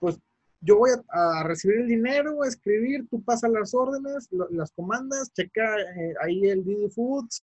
Pues 0.00 0.18
yo 0.60 0.78
voy 0.78 0.90
a, 1.08 1.42
recibir 1.44 1.78
el 1.80 1.88
dinero, 1.88 2.42
a 2.42 2.48
escribir, 2.48 3.06
tú 3.08 3.22
pasas 3.22 3.50
las 3.50 3.74
órdenes, 3.74 4.28
lo- 4.32 4.48
las 4.50 4.72
comandas, 4.72 5.32
checa 5.32 5.80
eh, 5.80 6.14
ahí 6.22 6.48
el 6.48 6.64
Didi 6.64 6.88
Foods, 6.88 7.44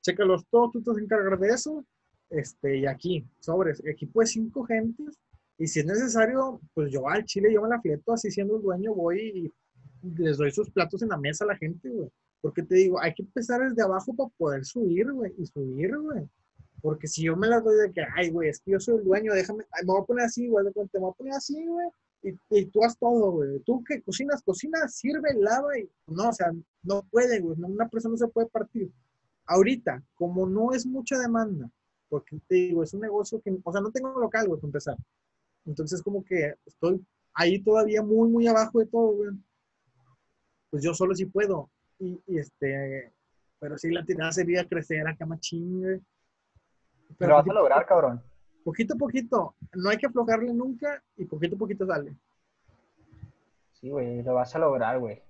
checa 0.00 0.24
los 0.24 0.46
todos, 0.46 0.72
tú 0.72 0.82
te 0.82 0.90
vas 0.90 0.98
a 0.98 1.02
encargar 1.02 1.38
de 1.38 1.48
eso. 1.48 1.84
Este, 2.30 2.78
y 2.78 2.86
aquí, 2.86 3.26
sobres, 3.40 3.82
equipo 3.84 4.20
de 4.20 4.26
cinco 4.26 4.64
gentes, 4.64 5.18
y 5.60 5.68
si 5.68 5.80
es 5.80 5.84
necesario, 5.84 6.58
pues 6.72 6.90
yo 6.90 7.06
al 7.06 7.22
chile, 7.26 7.52
yo 7.52 7.60
me 7.60 7.68
la 7.68 7.78
fleto, 7.82 8.14
así 8.14 8.30
siendo 8.30 8.56
el 8.56 8.62
dueño, 8.62 8.94
voy 8.94 9.52
y 10.02 10.22
les 10.22 10.38
doy 10.38 10.50
sus 10.50 10.70
platos 10.70 11.02
en 11.02 11.10
la 11.10 11.18
mesa 11.18 11.44
a 11.44 11.48
la 11.48 11.56
gente, 11.56 11.90
güey. 11.90 12.08
Porque 12.40 12.62
te 12.62 12.76
digo, 12.76 12.98
hay 12.98 13.12
que 13.12 13.22
empezar 13.22 13.60
desde 13.68 13.82
abajo 13.82 14.14
para 14.14 14.30
poder 14.38 14.64
subir, 14.64 15.12
güey, 15.12 15.34
y 15.36 15.44
subir, 15.44 15.94
güey. 15.98 16.26
Porque 16.80 17.06
si 17.06 17.24
yo 17.24 17.36
me 17.36 17.46
la 17.46 17.60
doy 17.60 17.76
de 17.76 17.92
que, 17.92 18.00
ay, 18.16 18.30
güey, 18.30 18.48
es 18.48 18.60
que 18.60 18.70
yo 18.70 18.80
soy 18.80 18.96
el 18.96 19.04
dueño, 19.04 19.34
déjame, 19.34 19.64
ay, 19.72 19.84
me 19.84 19.92
voy 19.92 20.00
a 20.00 20.06
poner 20.06 20.24
así, 20.24 20.48
güey, 20.48 20.64
de 20.64 20.72
cuenta, 20.72 20.98
me 20.98 21.02
voy 21.02 21.10
a 21.10 21.18
poner 21.18 21.34
así, 21.34 21.66
güey, 21.66 21.88
y, 22.22 22.58
y 22.58 22.64
tú 22.70 22.82
haz 22.82 22.96
todo, 22.98 23.30
güey. 23.32 23.58
Tú 23.60 23.84
que 23.84 24.00
cocinas, 24.00 24.42
cocinas, 24.42 24.94
sirve, 24.94 25.34
lava, 25.34 25.78
y 25.78 25.86
no, 26.06 26.30
o 26.30 26.32
sea, 26.32 26.50
no 26.84 27.02
puede, 27.10 27.38
güey, 27.38 27.58
no, 27.58 27.68
una 27.68 27.86
persona 27.86 28.16
se 28.16 28.28
puede 28.28 28.48
partir. 28.48 28.90
Ahorita, 29.44 30.02
como 30.14 30.48
no 30.48 30.72
es 30.72 30.86
mucha 30.86 31.18
demanda, 31.18 31.70
porque 32.08 32.40
te 32.48 32.54
digo, 32.54 32.82
es 32.82 32.94
un 32.94 33.02
negocio 33.02 33.42
que, 33.42 33.54
o 33.62 33.72
sea, 33.72 33.82
no 33.82 33.90
tengo 33.90 34.18
local, 34.18 34.48
güey, 34.48 34.58
para 34.58 34.68
empezar. 34.68 34.96
Entonces, 35.70 36.02
como 36.02 36.24
que 36.24 36.54
estoy 36.66 37.00
ahí 37.34 37.62
todavía 37.62 38.02
muy, 38.02 38.28
muy 38.28 38.46
abajo 38.48 38.80
de 38.80 38.86
todo, 38.86 39.12
güey. 39.12 39.30
Pues 40.68 40.82
yo 40.82 40.92
solo 40.94 41.14
sí 41.14 41.26
puedo. 41.26 41.70
Y, 42.00 42.20
y 42.26 42.38
este, 42.38 43.12
pero 43.60 43.78
sí 43.78 43.90
la 43.92 44.04
tirada 44.04 44.32
sería 44.32 44.66
crecer 44.68 45.06
acá 45.06 45.26
machín, 45.26 45.80
güey. 45.80 46.00
lo 47.20 47.34
vas 47.36 47.48
a 47.48 47.52
lograr, 47.52 47.86
cabrón. 47.86 48.20
Poquito 48.64 48.94
a 48.94 48.96
poquito, 48.98 49.54
no 49.74 49.88
hay 49.90 49.96
que 49.96 50.06
aflojarle 50.06 50.52
nunca 50.52 51.02
y 51.16 51.24
poquito 51.24 51.54
a 51.54 51.58
poquito 51.58 51.86
sale. 51.86 52.14
Sí, 53.74 53.88
güey, 53.90 54.22
lo 54.24 54.34
vas 54.34 54.54
a 54.56 54.58
lograr, 54.58 54.98
güey. 54.98 55.22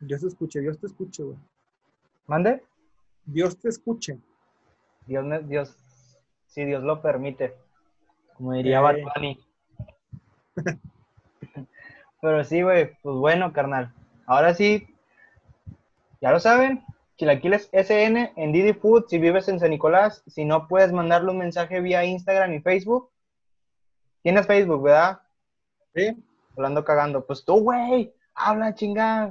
Dios 0.00 0.20
te 0.20 0.28
escuche, 0.28 0.60
Dios 0.60 0.78
te 0.78 0.86
escuche, 0.86 1.22
güey. 1.22 1.38
¿Mande? 2.26 2.62
Dios 3.24 3.58
te 3.58 3.68
escuche. 3.70 4.20
Dios, 5.06 5.24
me- 5.24 5.42
Dios, 5.42 5.74
si 6.46 6.64
Dios 6.64 6.82
lo 6.84 7.00
permite, 7.02 7.54
como 8.34 8.52
diría 8.52 8.78
Eh. 8.78 9.02
Bunny. 9.14 9.40
Pero 12.20 12.44
sí, 12.44 12.62
güey, 12.62 12.96
pues 13.02 13.16
bueno, 13.16 13.52
carnal. 13.52 13.92
Ahora 14.26 14.54
sí, 14.54 14.86
ya 16.20 16.30
lo 16.30 16.40
saben, 16.40 16.82
Chilaquiles 17.16 17.68
SN 17.72 18.32
en 18.34 18.52
Didi 18.52 18.72
Food 18.72 19.06
si 19.08 19.18
vives 19.18 19.48
en 19.48 19.60
San 19.60 19.70
Nicolás. 19.70 20.22
Si 20.26 20.44
no, 20.44 20.66
puedes 20.66 20.92
mandarle 20.92 21.30
un 21.30 21.38
mensaje 21.38 21.80
vía 21.80 22.04
Instagram 22.04 22.54
y 22.54 22.60
Facebook. 22.60 23.10
Tienes 24.22 24.46
Facebook, 24.46 24.82
¿verdad? 24.82 25.20
¿Sí? 25.94 26.24
Hablando 26.56 26.84
cagando. 26.84 27.24
Pues 27.24 27.44
tú, 27.44 27.60
güey, 27.60 28.12
habla. 28.34 28.74
Que 28.74 28.86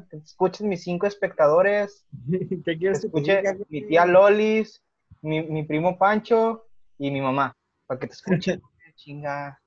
te 0.10 0.18
escuchen 0.18 0.70
mis 0.70 0.84
cinco 0.84 1.08
espectadores. 1.08 2.06
¿Qué 2.66 2.78
quieres 2.78 3.02
que 3.02 3.08
escuche 3.08 3.42
mi 3.70 3.86
tía 3.86 4.06
Lolis, 4.06 4.82
mi, 5.22 5.42
mi 5.42 5.64
primo 5.64 5.98
Pancho 5.98 6.68
y 6.98 7.12
mi 7.12 7.20
mamá. 7.20 7.54
Para 7.86 8.00
que 8.00 8.08
te 8.08 8.14
escuchen. 8.14 8.62
Chinga. 8.96 9.60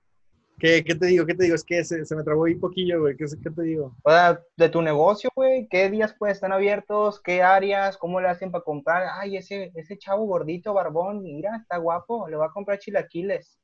¿Qué, 0.59 0.83
¿Qué, 0.85 0.95
te 0.95 1.07
digo? 1.07 1.27
¿Qué 1.27 1.35
te 1.35 1.45
digo? 1.45 1.55
Es 1.55 1.65
que 1.65 1.85
se, 1.85 2.07
se 2.07 2.17
me 2.17 2.23
trabó 2.23 2.47
ahí 2.47 2.55
poquillo, 2.55 3.01
güey. 3.01 3.17
¿Qué, 3.17 3.27
¿Qué, 3.43 3.51
te 3.51 3.63
digo? 3.63 3.95
O 4.03 4.11
sea, 4.11 4.41
de 4.57 4.69
tu 4.71 4.81
negocio, 4.81 5.31
güey, 5.35 5.69
¿qué 5.69 5.91
días 5.91 6.15
pues 6.19 6.33
están 6.33 6.53
abiertos? 6.53 7.21
¿Qué 7.21 7.43
áreas? 7.43 7.99
¿Cómo 7.99 8.23
le 8.23 8.29
hacen 8.29 8.51
para 8.51 8.65
comprar? 8.65 9.07
Ay, 9.21 9.37
ese, 9.37 9.71
ese 9.75 9.99
chavo 9.99 10.25
gordito, 10.25 10.73
barbón, 10.73 11.23
mira, 11.23 11.57
está 11.57 11.77
guapo, 11.77 12.27
le 12.29 12.37
va 12.37 12.47
a 12.47 12.53
comprar 12.53 12.79
chilaquiles. 12.79 13.59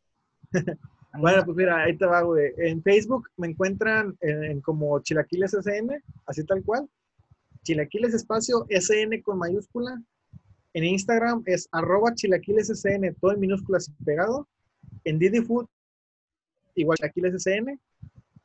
bueno, 1.18 1.42
pues 1.46 1.56
mira, 1.56 1.82
ahí 1.82 1.96
te 1.96 2.04
va, 2.04 2.20
güey. 2.20 2.52
En 2.58 2.82
Facebook 2.82 3.26
me 3.38 3.48
encuentran 3.48 4.14
en, 4.20 4.60
como 4.60 5.00
Chilaquiles 5.00 5.54
SN, 5.54 5.98
así 6.26 6.44
tal 6.44 6.62
cual. 6.62 6.86
Chilaquiles 7.62 8.12
espacio 8.12 8.66
SN 8.68 9.22
con 9.22 9.38
mayúscula. 9.38 10.02
En 10.74 10.84
Instagram 10.84 11.42
es 11.46 11.68
arroba 11.72 12.14
chilaquiles 12.14 12.68
SN, 12.68 13.14
todo 13.18 13.32
en 13.32 13.40
minúsculas 13.40 13.88
y 13.88 14.04
pegado. 14.04 14.46
En 15.04 15.18
Didi 15.18 15.40
Food 15.40 15.68
igual 16.74 16.98
que 16.98 17.06
aquí 17.06 17.20
el 17.20 17.38
SCN. 17.38 17.80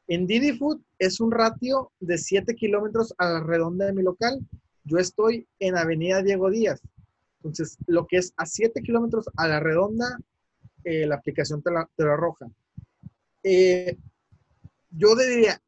En 0.07 0.25
Didi 0.25 0.57
Food 0.57 0.82
es 0.99 1.19
un 1.19 1.32
ratio 1.32 1.91
de 1.99 2.17
7 2.17 2.55
kilómetros 2.55 3.13
a 3.17 3.30
la 3.30 3.39
redonda 3.41 3.86
de 3.86 3.93
mi 3.93 4.03
local. 4.03 4.39
Yo 4.86 4.97
estoy 4.97 5.47
en 5.59 5.78
Avenida 5.78 6.23
Diego 6.23 6.49
Díaz. 6.49 6.82
Entonces, 7.38 7.78
lo 7.88 8.07
que 8.07 8.17
es 8.17 8.34
a 8.38 8.45
7 8.45 8.82
kilómetros 8.82 9.30
a 9.36 9.47
la 9.47 9.59
redonda, 9.59 10.17
eh, 10.84 11.05
la 11.05 11.15
aplicación 11.15 11.61
te 11.61 11.71
la, 11.71 11.89
te 11.95 12.03
arroja. 12.03 12.47
Eh, 13.43 13.97
yo 14.91 15.15
diría, 15.15 15.61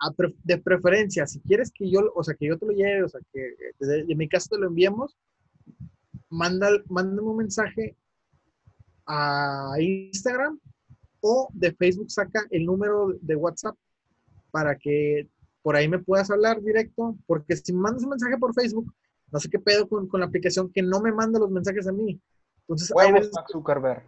de 0.44 0.58
preferencia, 0.58 1.28
si 1.28 1.40
quieres 1.42 1.72
que 1.72 1.90
yo, 1.90 2.12
o 2.16 2.24
sea, 2.24 2.34
que 2.36 2.48
yo 2.48 2.58
te 2.58 2.66
lo 2.66 2.72
lleve, 2.72 3.04
o 3.04 3.10
sea, 3.10 3.20
que 3.32 3.54
desde, 3.78 4.16
mi 4.16 4.28
casa 4.28 4.50
te 4.52 4.58
lo 4.58 4.68
enviemos, 4.68 5.18
manda, 6.30 6.70
mándame 6.88 7.28
un 7.28 7.38
mensaje 7.38 7.96
a 9.06 9.76
Instagram 9.80 10.60
o 11.22 11.50
de 11.54 11.74
Facebook 11.74 12.12
saca 12.12 12.46
el 12.52 12.66
número 12.66 13.14
de 13.22 13.36
WhatsApp 13.36 13.76
para 14.52 14.78
que 14.78 15.28
por 15.62 15.76
ahí 15.76 15.88
me 15.88 16.00
puedas 16.00 16.32
hablar 16.32 16.62
directo, 16.62 17.18
porque 17.28 17.56
si 17.56 17.74
me 17.74 17.82
mandas 17.82 18.04
un 18.04 18.10
mensaje 18.10 18.38
por 18.38 18.54
Facebook, 18.54 18.94
no 19.32 19.40
sé 19.40 19.50
qué 19.50 19.60
pedo 19.60 19.88
con, 19.88 20.08
con 20.08 20.22
la 20.22 20.26
aplicación 20.26 20.72
que 20.72 20.82
no 20.82 21.02
me 21.02 21.12
manda 21.12 21.40
los 21.40 21.52
mensajes 21.52 21.88
a 21.88 21.92
mí. 21.92 22.20
Entonces, 22.62 22.92
hay 22.98 23.12
veces, 23.12 23.32
Zuckerberg. 23.52 24.04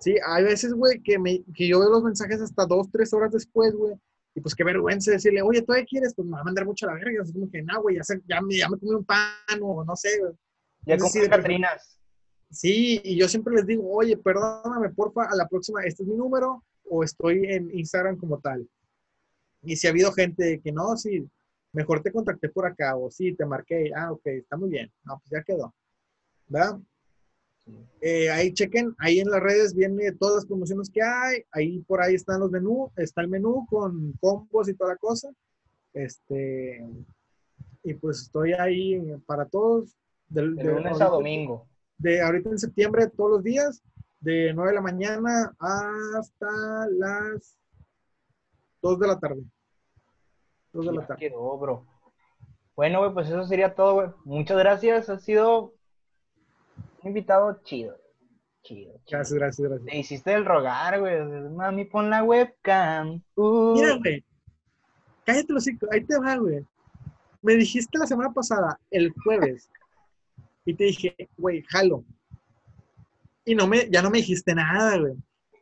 Sí, 0.00 0.14
hay 0.26 0.44
veces, 0.44 0.74
güey, 0.74 1.00
que, 1.02 1.18
me, 1.18 1.42
que 1.54 1.68
yo 1.68 1.80
veo 1.80 1.90
los 1.90 2.02
mensajes 2.02 2.40
hasta 2.40 2.66
dos, 2.66 2.90
tres 2.90 3.12
horas 3.12 3.32
después, 3.32 3.74
güey. 3.74 3.94
Y 4.34 4.40
pues 4.40 4.54
qué 4.54 4.64
vergüenza 4.64 5.10
decirle, 5.10 5.40
oye, 5.40 5.62
¿tú 5.62 5.72
qué 5.72 5.84
quieres? 5.86 6.14
Pues 6.14 6.26
me 6.26 6.34
va 6.34 6.40
a 6.42 6.44
mandar 6.44 6.66
mucho 6.66 6.86
a 6.86 6.92
la 6.92 6.98
verga. 6.98 7.22
Es 7.22 7.32
como 7.32 7.50
que, 7.50 7.62
no, 7.62 7.80
güey, 7.80 7.96
ya, 7.96 8.02
ya, 8.26 8.40
me, 8.42 8.56
ya 8.56 8.68
me 8.68 8.78
comí 8.78 8.92
un 8.92 9.04
pan 9.04 9.30
o 9.62 9.82
no 9.82 9.96
sé, 9.96 10.18
güey. 10.20 10.32
Ya 10.84 10.98
comí 10.98 11.28
Catrinas. 11.28 11.98
Sí, 12.50 13.00
y 13.02 13.16
yo 13.16 13.28
siempre 13.28 13.54
les 13.54 13.66
digo, 13.66 13.90
oye, 13.90 14.16
perdóname, 14.16 14.90
porfa, 14.90 15.24
a 15.24 15.36
la 15.36 15.48
próxima, 15.48 15.82
este 15.82 16.02
es 16.02 16.08
mi 16.08 16.16
número 16.16 16.64
o 16.88 17.02
estoy 17.02 17.44
en 17.46 17.76
Instagram 17.76 18.16
como 18.16 18.38
tal. 18.38 18.68
Y 19.62 19.76
si 19.76 19.86
ha 19.86 19.90
habido 19.90 20.12
gente 20.12 20.60
que 20.60 20.70
no, 20.70 20.96
sí, 20.96 21.28
mejor 21.72 22.02
te 22.02 22.12
contacté 22.12 22.48
por 22.48 22.66
acá 22.66 22.96
o 22.96 23.10
sí, 23.10 23.34
te 23.34 23.44
marqué, 23.44 23.90
ah, 23.94 24.12
ok, 24.12 24.26
está 24.26 24.56
muy 24.56 24.70
bien, 24.70 24.90
no, 25.04 25.18
pues 25.18 25.30
ya 25.30 25.42
quedó. 25.42 25.74
¿Verdad? 26.48 26.78
Eh, 28.00 28.30
ahí 28.30 28.52
chequen, 28.52 28.94
ahí 28.98 29.18
en 29.18 29.28
las 29.28 29.42
redes 29.42 29.74
vienen 29.74 30.16
todas 30.16 30.36
las 30.36 30.46
promociones 30.46 30.88
que 30.88 31.02
hay, 31.02 31.42
ahí 31.50 31.80
por 31.80 32.00
ahí 32.00 32.14
están 32.14 32.38
los 32.38 32.52
menús, 32.52 32.90
está 32.96 33.22
el 33.22 33.28
menú 33.28 33.66
con 33.68 34.12
combos 34.20 34.68
y 34.68 34.74
toda 34.74 34.92
la 34.92 34.96
cosa. 34.98 35.28
Este, 35.92 36.86
y 37.82 37.94
pues 37.94 38.22
estoy 38.22 38.52
ahí 38.52 39.00
para 39.26 39.46
todos. 39.46 39.96
Del, 40.28 40.54
de 40.56 40.64
lunes 40.64 41.00
a 41.00 41.06
domingo 41.06 41.66
de 41.98 42.20
ahorita 42.20 42.50
en 42.50 42.58
septiembre 42.58 43.08
todos 43.08 43.30
los 43.30 43.42
días, 43.42 43.82
de 44.20 44.52
9 44.54 44.70
de 44.70 44.74
la 44.74 44.80
mañana 44.80 45.56
hasta 45.58 46.88
las 46.90 47.58
2 48.82 48.98
de 48.98 49.06
la 49.06 49.18
tarde. 49.18 49.42
2 50.72 50.86
de 50.86 50.92
la 50.92 51.06
tarde. 51.06 51.20
Quedó, 51.20 51.58
bro. 51.58 51.86
Bueno, 52.74 52.98
güey, 52.98 53.12
pues 53.12 53.28
eso 53.28 53.44
sería 53.46 53.74
todo, 53.74 53.94
güey. 53.94 54.08
Muchas 54.24 54.58
gracias. 54.58 55.08
Ha 55.08 55.18
sido 55.18 55.74
un 57.02 57.08
invitado 57.08 57.60
chido. 57.62 57.96
Chido. 58.62 59.00
Gracias, 59.08 59.32
gracias, 59.32 59.68
gracias. 59.68 59.86
Te 59.86 59.96
hiciste 59.96 60.34
el 60.34 60.44
rogar, 60.44 61.00
güey. 61.00 61.22
Mami, 61.50 61.84
pon 61.86 62.10
la 62.10 62.22
webcam. 62.22 63.22
Uh. 63.36 63.74
Mira, 63.74 63.96
güey. 63.96 64.24
Cállate 65.24 65.52
los 65.52 65.66
hijos. 65.66 65.88
Ahí 65.90 66.04
te 66.04 66.18
va, 66.18 66.36
güey. 66.36 66.66
Me 67.42 67.54
dijiste 67.54 67.96
la 67.96 68.06
semana 68.06 68.32
pasada, 68.32 68.78
el 68.90 69.14
jueves, 69.22 69.70
y 70.66 70.74
te 70.74 70.84
dije, 70.84 71.16
güey, 71.38 71.62
jalo. 71.62 72.04
Y 73.44 73.54
no 73.54 73.68
me, 73.68 73.88
ya 73.88 74.02
no 74.02 74.10
me 74.10 74.18
dijiste 74.18 74.54
nada, 74.54 74.98
güey. 74.98 75.14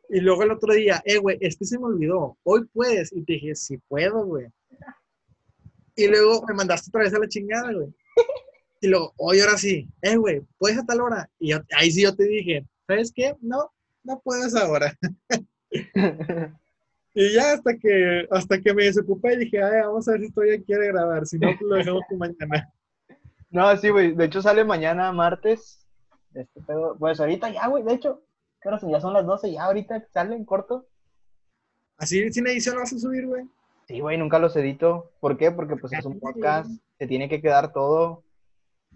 Y 0.09 0.19
luego 0.19 0.43
el 0.43 0.51
otro 0.51 0.73
día, 0.73 1.01
eh, 1.05 1.17
güey, 1.17 1.37
este 1.39 1.65
se 1.65 1.77
me 1.77 1.85
olvidó. 1.85 2.37
Hoy 2.43 2.65
puedes. 2.73 3.13
Y 3.13 3.23
te 3.23 3.33
dije, 3.33 3.55
sí 3.55 3.77
puedo, 3.87 4.25
güey. 4.25 4.47
Y 5.95 6.07
luego 6.07 6.43
me 6.47 6.55
mandaste 6.55 6.89
otra 6.89 7.03
vez 7.03 7.13
a 7.13 7.19
la 7.19 7.27
chingada, 7.27 7.71
güey. 7.71 7.87
Y 8.81 8.87
luego, 8.87 9.13
hoy 9.17 9.39
ahora 9.39 9.57
sí, 9.57 9.87
eh, 10.01 10.15
güey, 10.15 10.41
¿puedes 10.59 10.77
a 10.77 10.85
tal 10.85 11.01
hora? 11.01 11.27
Y 11.39 11.53
ahí 11.53 11.89
sí 11.89 12.03
yo 12.03 12.13
te 12.13 12.25
dije, 12.25 12.67
¿sabes 12.85 13.11
qué? 13.11 13.33
No, 13.41 13.71
no 14.03 14.21
puedes 14.23 14.53
ahora. 14.53 14.95
y 17.15 17.33
ya 17.33 17.53
hasta 17.53 17.75
que, 17.77 18.27
hasta 18.29 18.61
que 18.61 18.73
me 18.75 18.83
desocupé 18.83 19.33
y 19.33 19.37
dije, 19.37 19.63
ay, 19.63 19.81
vamos 19.81 20.07
a 20.07 20.11
ver 20.11 20.21
si 20.21 20.31
todavía 20.31 20.61
quiere 20.61 20.87
grabar. 20.87 21.25
Si 21.25 21.39
no, 21.39 21.49
lo 21.61 21.77
dejamos 21.77 22.03
para 22.07 22.17
mañana. 22.19 22.73
No, 23.55 23.73
sí, 23.77 23.89
güey. 23.89 24.11
De 24.11 24.25
hecho, 24.25 24.41
sale 24.41 24.65
mañana 24.65 25.13
martes. 25.13 25.79
Este 26.33 26.59
pedo. 26.59 26.97
Pues 26.99 27.21
ahorita 27.21 27.49
ya, 27.51 27.67
güey. 27.67 27.83
De 27.83 27.93
hecho, 27.93 28.21
claro, 28.59 28.77
ya 28.85 28.99
son 28.99 29.13
las 29.13 29.25
12, 29.25 29.49
ya 29.53 29.63
ahorita 29.63 30.05
sale 30.11 30.35
en 30.35 30.43
corto. 30.43 30.85
¿Así 31.97 32.29
sin 32.33 32.45
edición 32.47 32.75
lo 32.75 32.81
vas 32.81 32.91
a 32.91 32.99
subir, 32.99 33.25
güey? 33.25 33.45
Sí, 33.87 34.01
güey, 34.01 34.17
nunca 34.17 34.39
los 34.39 34.57
edito. 34.57 35.09
¿Por 35.21 35.37
qué? 35.37 35.51
Porque 35.51 35.77
pues 35.77 35.93
es 35.93 36.03
un 36.03 36.19
podcast, 36.19 36.69
se 36.99 37.07
tiene 37.07 37.29
que 37.29 37.41
quedar 37.41 37.71
todo. 37.71 38.25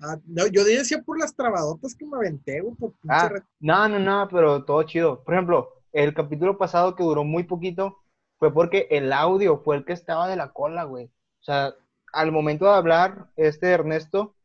Ah, 0.01 0.17
no, 0.25 0.45
yo 0.47 0.65
decía 0.65 1.01
por 1.03 1.17
las 1.17 1.33
trabadotas 1.33 1.95
que 1.95 2.05
me 2.05 2.17
aventé, 2.17 2.59
güey. 2.59 2.75
ah, 3.07 3.31
no, 3.61 3.87
no, 3.87 3.97
no, 3.97 4.27
pero 4.29 4.65
todo 4.65 4.83
chido. 4.83 5.23
Por 5.23 5.35
ejemplo, 5.35 5.69
el 5.93 6.13
capítulo 6.13 6.57
pasado 6.57 6.97
que 6.97 7.03
duró 7.03 7.23
muy 7.23 7.43
poquito 7.43 7.99
fue 8.39 8.53
porque 8.53 8.89
el 8.91 9.13
audio 9.13 9.61
fue 9.63 9.77
el 9.77 9.85
que 9.85 9.93
estaba 9.93 10.27
de 10.27 10.35
la 10.35 10.51
cola, 10.51 10.83
güey. 10.83 11.05
O 11.05 11.43
sea, 11.43 11.73
al 12.11 12.33
momento 12.33 12.65
de 12.65 12.71
hablar, 12.71 13.29
este 13.37 13.69
Ernesto 13.69 14.35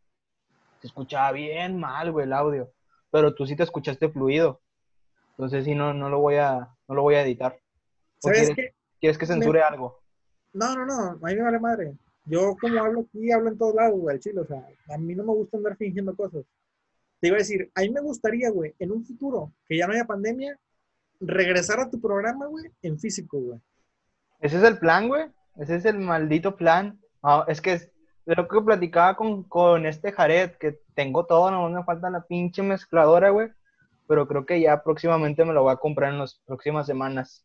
se 0.85 0.89
escuchaba 0.89 1.33
bien 1.33 1.81
mal, 1.81 2.13
güey, 2.13 2.27
el 2.27 2.35
audio. 2.35 2.71
Pero 3.11 3.35
tú 3.35 3.47
sí 3.47 3.57
te 3.57 3.63
escuchaste 3.63 4.11
fluido. 4.11 4.61
Entonces 5.31 5.65
sí, 5.65 5.75
no, 5.75 5.95
no 5.95 6.11
lo 6.11 6.19
voy 6.19 6.35
a, 6.35 6.69
no 6.87 6.95
lo 6.95 7.01
voy 7.01 7.15
a 7.15 7.23
editar. 7.23 7.59
¿Sabes 8.19 8.41
quieres, 8.41 8.55
qué? 8.55 8.75
¿Quieres 9.01 9.17
que 9.17 9.25
censure 9.25 9.63
algo? 9.63 10.03
No, 10.53 10.77
no, 10.77 10.85
no, 10.85 11.11
a 11.13 11.15
mí 11.15 11.37
me 11.37 11.43
vale 11.43 11.59
madre. 11.59 11.95
Yo 12.27 12.55
como 12.61 12.79
hablo 12.81 13.01
aquí, 13.01 13.33
hablo 13.33 13.49
en 13.49 13.57
todos 13.57 13.75
lados, 13.75 13.99
güey, 13.99 14.19
chile. 14.19 14.41
O 14.41 14.47
sea, 14.47 14.63
a 14.91 14.99
mí 14.99 15.15
no 15.15 15.25
me 15.25 15.33
gusta 15.33 15.57
andar 15.57 15.75
fingiendo 15.79 16.15
cosas. 16.15 16.45
Te 17.19 17.29
iba 17.29 17.37
a 17.37 17.39
decir, 17.39 17.71
a 17.75 17.81
mí 17.81 17.89
me 17.89 18.03
gustaría, 18.03 18.51
güey, 18.51 18.75
en 18.79 18.93
un 18.93 19.07
futuro, 19.07 19.53
que 19.67 19.79
ya 19.79 19.87
no 19.87 19.95
haya 19.95 20.05
pandemia, 20.05 20.59
regresar 21.19 21.81
a 21.81 21.89
tu 21.89 21.99
programa, 21.99 22.45
güey, 22.45 22.71
en 22.83 22.99
físico, 22.99 23.41
güey. 23.41 23.59
Ese 24.39 24.59
es 24.59 24.63
el 24.65 24.79
plan, 24.79 25.09
güey. 25.09 25.31
Ese 25.57 25.77
es 25.77 25.87
el 25.87 25.99
maldito 25.99 26.57
plan. 26.57 27.01
Ah, 27.23 27.47
es 27.49 27.63
que 27.63 27.91
de 28.27 28.35
lo 28.35 28.49
que 28.49 28.61
platicaba 28.61 29.17
con, 29.17 29.43
con 29.45 29.87
este 29.87 30.13
Jared, 30.13 30.53
que 30.53 30.81
tengo 30.95 31.27
todo, 31.27 31.51
no 31.51 31.69
me 31.69 31.85
falta 31.85 32.11
la 32.11 32.23
pinche 32.23 32.63
mezcladora, 32.63 33.31
güey. 33.31 33.49
Pero 34.07 34.29
creo 34.29 34.45
que 34.45 34.61
ya 34.61 34.83
próximamente 34.83 35.45
me 35.45 35.53
lo 35.53 35.63
voy 35.63 35.73
a 35.73 35.77
comprar 35.77 36.13
en 36.13 36.19
las 36.19 36.35
próximas 36.47 36.87
semanas. 36.87 37.45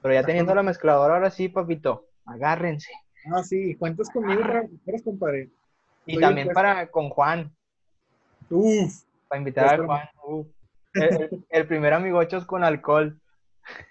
Pero 0.00 0.14
ya 0.14 0.24
teniendo 0.24 0.54
la 0.54 0.62
mezcladora, 0.62 1.14
ahora 1.14 1.30
sí, 1.30 1.48
papito, 1.48 2.06
agárrense. 2.24 2.90
Ah, 3.32 3.42
sí, 3.42 3.76
cuentas 3.76 4.10
conmigo, 4.10 4.42
¿quieres, 4.84 5.02
compadre? 5.02 5.50
Y 6.06 6.18
también 6.18 6.48
para 6.48 6.90
con 6.90 7.08
Juan. 7.10 7.54
Uf. 8.50 9.04
Para 9.28 9.38
invitar 9.38 9.80
a 9.80 9.84
Juan. 9.84 10.08
Uf. 10.26 10.46
El, 10.94 11.44
el, 11.48 11.66
primer 11.66 11.92
amigochos 11.94 12.44
con 12.44 12.64
alcohol. 12.64 13.18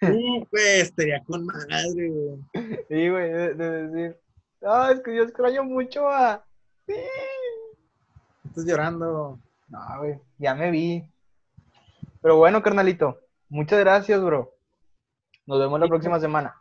Uf, 0.02 0.48
pues, 0.50 0.84
estaría 0.84 1.24
con 1.24 1.46
madre, 1.46 2.10
güey. 2.10 2.40
Sí, 2.90 3.10
güey, 3.10 3.32
de, 3.32 3.54
de 3.54 3.88
decir, 3.88 4.18
Ah, 4.64 4.92
es 4.94 5.02
que 5.02 5.16
yo 5.16 5.24
extraño 5.24 5.64
mucho 5.64 6.08
a. 6.08 6.46
Sí. 6.86 6.94
Estás 8.46 8.66
llorando. 8.66 9.40
No, 9.70 9.80
güey, 10.00 10.20
ya 10.38 10.54
me 10.54 10.70
vi. 10.70 11.04
Pero 12.22 12.38
bueno, 12.38 12.62
carnalito, 12.62 13.20
muchas 13.50 13.80
gracias, 13.80 14.22
bro. 14.24 14.54
Nos 15.48 15.60
vemos 15.60 15.80
la 15.80 15.88
próxima 15.88 16.20
semana. 16.20 16.61